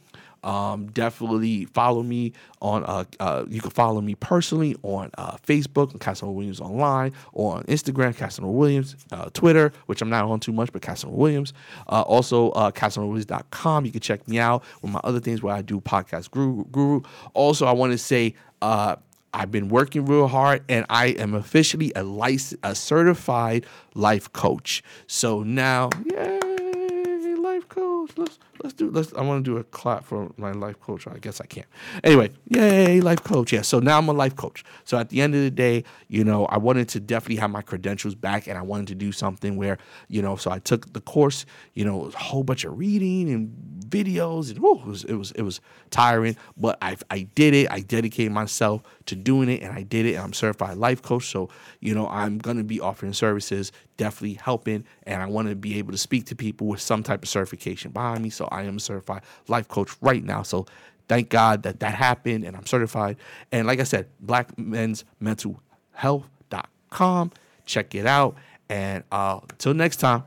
Um, 0.43 0.87
definitely 0.87 1.65
follow 1.65 2.03
me 2.03 2.33
on. 2.61 2.83
Uh, 2.83 3.03
uh, 3.19 3.45
you 3.47 3.61
can 3.61 3.69
follow 3.71 4.01
me 4.01 4.15
personally 4.15 4.75
on 4.83 5.11
uh, 5.17 5.37
Facebook, 5.37 5.99
Casanova 5.99 6.33
Williams 6.33 6.59
Online, 6.59 7.13
or 7.33 7.57
on 7.57 7.63
Instagram, 7.63 8.15
Casanova 8.15 8.51
Williams, 8.51 8.95
uh, 9.11 9.29
Twitter, 9.33 9.71
which 9.85 10.01
I'm 10.01 10.09
not 10.09 10.25
on 10.25 10.39
too 10.39 10.51
much, 10.51 10.71
but 10.71 10.81
Casanova 10.81 11.17
Williams. 11.17 11.53
Uh, 11.87 12.01
also, 12.01 12.49
uh, 12.51 12.71
CasanovaWilliams.com. 12.71 13.85
You 13.85 13.91
can 13.91 14.01
check 14.01 14.27
me 14.27 14.39
out 14.39 14.63
with 14.81 14.91
my 14.91 15.01
other 15.03 15.19
things 15.19 15.43
where 15.43 15.55
I 15.55 15.61
do 15.61 15.79
podcast 15.79 16.31
guru. 16.31 16.65
guru. 16.65 17.01
Also, 17.33 17.65
I 17.65 17.71
want 17.71 17.91
to 17.91 17.97
say. 17.97 18.35
Uh, 18.61 18.95
I've 19.33 19.49
been 19.49 19.69
working 19.69 20.05
real 20.05 20.27
hard 20.27 20.61
and 20.67 20.85
I 20.89 21.07
am 21.07 21.33
officially 21.33 21.93
a 21.95 22.03
license, 22.03 22.59
a 22.63 22.75
certified 22.75 23.65
life 23.95 24.31
coach. 24.33 24.83
So 25.07 25.41
now, 25.41 25.89
yay, 26.05 27.35
life 27.35 27.69
coach. 27.69 27.90
Let's 28.15 28.39
let's 28.63 28.73
do 28.73 28.89
let's 28.89 29.13
I 29.13 29.21
want 29.21 29.43
to 29.45 29.51
do 29.51 29.57
a 29.57 29.63
clap 29.63 30.05
for 30.05 30.31
my 30.37 30.51
life 30.51 30.79
coach. 30.79 31.07
I 31.07 31.17
guess 31.17 31.41
I 31.41 31.45
can't. 31.45 31.67
Anyway, 32.03 32.31
yay, 32.49 33.01
life 33.01 33.23
coach. 33.23 33.53
Yeah. 33.53 33.61
So 33.61 33.79
now 33.79 33.97
I'm 33.97 34.07
a 34.07 34.13
life 34.13 34.35
coach. 34.35 34.63
So 34.83 34.97
at 34.97 35.09
the 35.09 35.21
end 35.21 35.35
of 35.35 35.41
the 35.41 35.51
day, 35.51 35.83
you 36.07 36.23
know, 36.23 36.45
I 36.45 36.57
wanted 36.57 36.89
to 36.89 36.99
definitely 36.99 37.37
have 37.37 37.49
my 37.49 37.61
credentials 37.61 38.15
back 38.15 38.47
and 38.47 38.57
I 38.57 38.61
wanted 38.61 38.87
to 38.87 38.95
do 38.95 39.11
something 39.11 39.55
where, 39.55 39.77
you 40.07 40.21
know, 40.21 40.35
so 40.35 40.51
I 40.51 40.59
took 40.59 40.93
the 40.93 41.01
course, 41.01 41.45
you 41.73 41.85
know, 41.85 42.05
a 42.05 42.11
whole 42.11 42.43
bunch 42.43 42.65
of 42.65 42.77
reading 42.77 43.29
and 43.29 43.81
videos 43.87 44.49
and 44.49 44.57
it 44.57 44.61
was 44.61 45.03
it 45.03 45.15
was 45.15 45.31
it 45.31 45.41
was 45.41 45.61
tiring, 45.89 46.35
but 46.57 46.77
I 46.81 46.97
I 47.09 47.23
did 47.35 47.53
it. 47.53 47.71
I 47.71 47.81
dedicated 47.81 48.31
myself 48.31 48.81
to 49.07 49.15
doing 49.15 49.49
it 49.49 49.61
and 49.61 49.73
I 49.73 49.83
did 49.83 50.05
it 50.05 50.15
and 50.15 50.23
I'm 50.23 50.33
certified 50.33 50.77
life 50.77 51.01
coach. 51.01 51.29
So, 51.29 51.49
you 51.79 51.93
know, 51.93 52.07
I'm 52.07 52.37
going 52.37 52.57
to 52.57 52.63
be 52.63 52.79
offering 52.79 53.13
services, 53.13 53.71
definitely 53.97 54.35
helping 54.35 54.85
and 55.03 55.21
I 55.21 55.25
want 55.25 55.49
to 55.49 55.55
be 55.55 55.77
able 55.77 55.91
to 55.91 55.97
speak 55.97 56.25
to 56.27 56.35
people 56.35 56.67
with 56.67 56.81
some 56.81 57.03
type 57.03 57.23
of 57.23 57.29
certification 57.29 57.90
behind 57.91 58.23
me. 58.23 58.29
So 58.29 58.47
I 58.51 58.63
am 58.63 58.77
a 58.77 58.79
certified 58.79 59.21
life 59.47 59.67
coach 59.67 59.91
right 60.01 60.23
now. 60.23 60.43
So 60.43 60.65
thank 61.07 61.29
God 61.29 61.63
that 61.63 61.79
that 61.81 61.93
happened 61.93 62.45
and 62.45 62.55
I'm 62.55 62.65
certified. 62.65 63.17
And 63.51 63.67
like 63.67 63.79
I 63.79 63.83
said, 63.83 64.07
black 64.19 64.57
men's 64.57 65.03
mental 65.19 65.61
health.com. 65.93 67.31
Check 67.65 67.95
it 67.95 68.05
out. 68.05 68.35
And 68.69 69.03
uh, 69.11 69.39
until 69.49 69.73
next 69.73 69.97
time, 69.97 70.23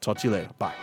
talk 0.00 0.18
to 0.18 0.28
you 0.28 0.34
later. 0.34 0.50
Bye. 0.58 0.74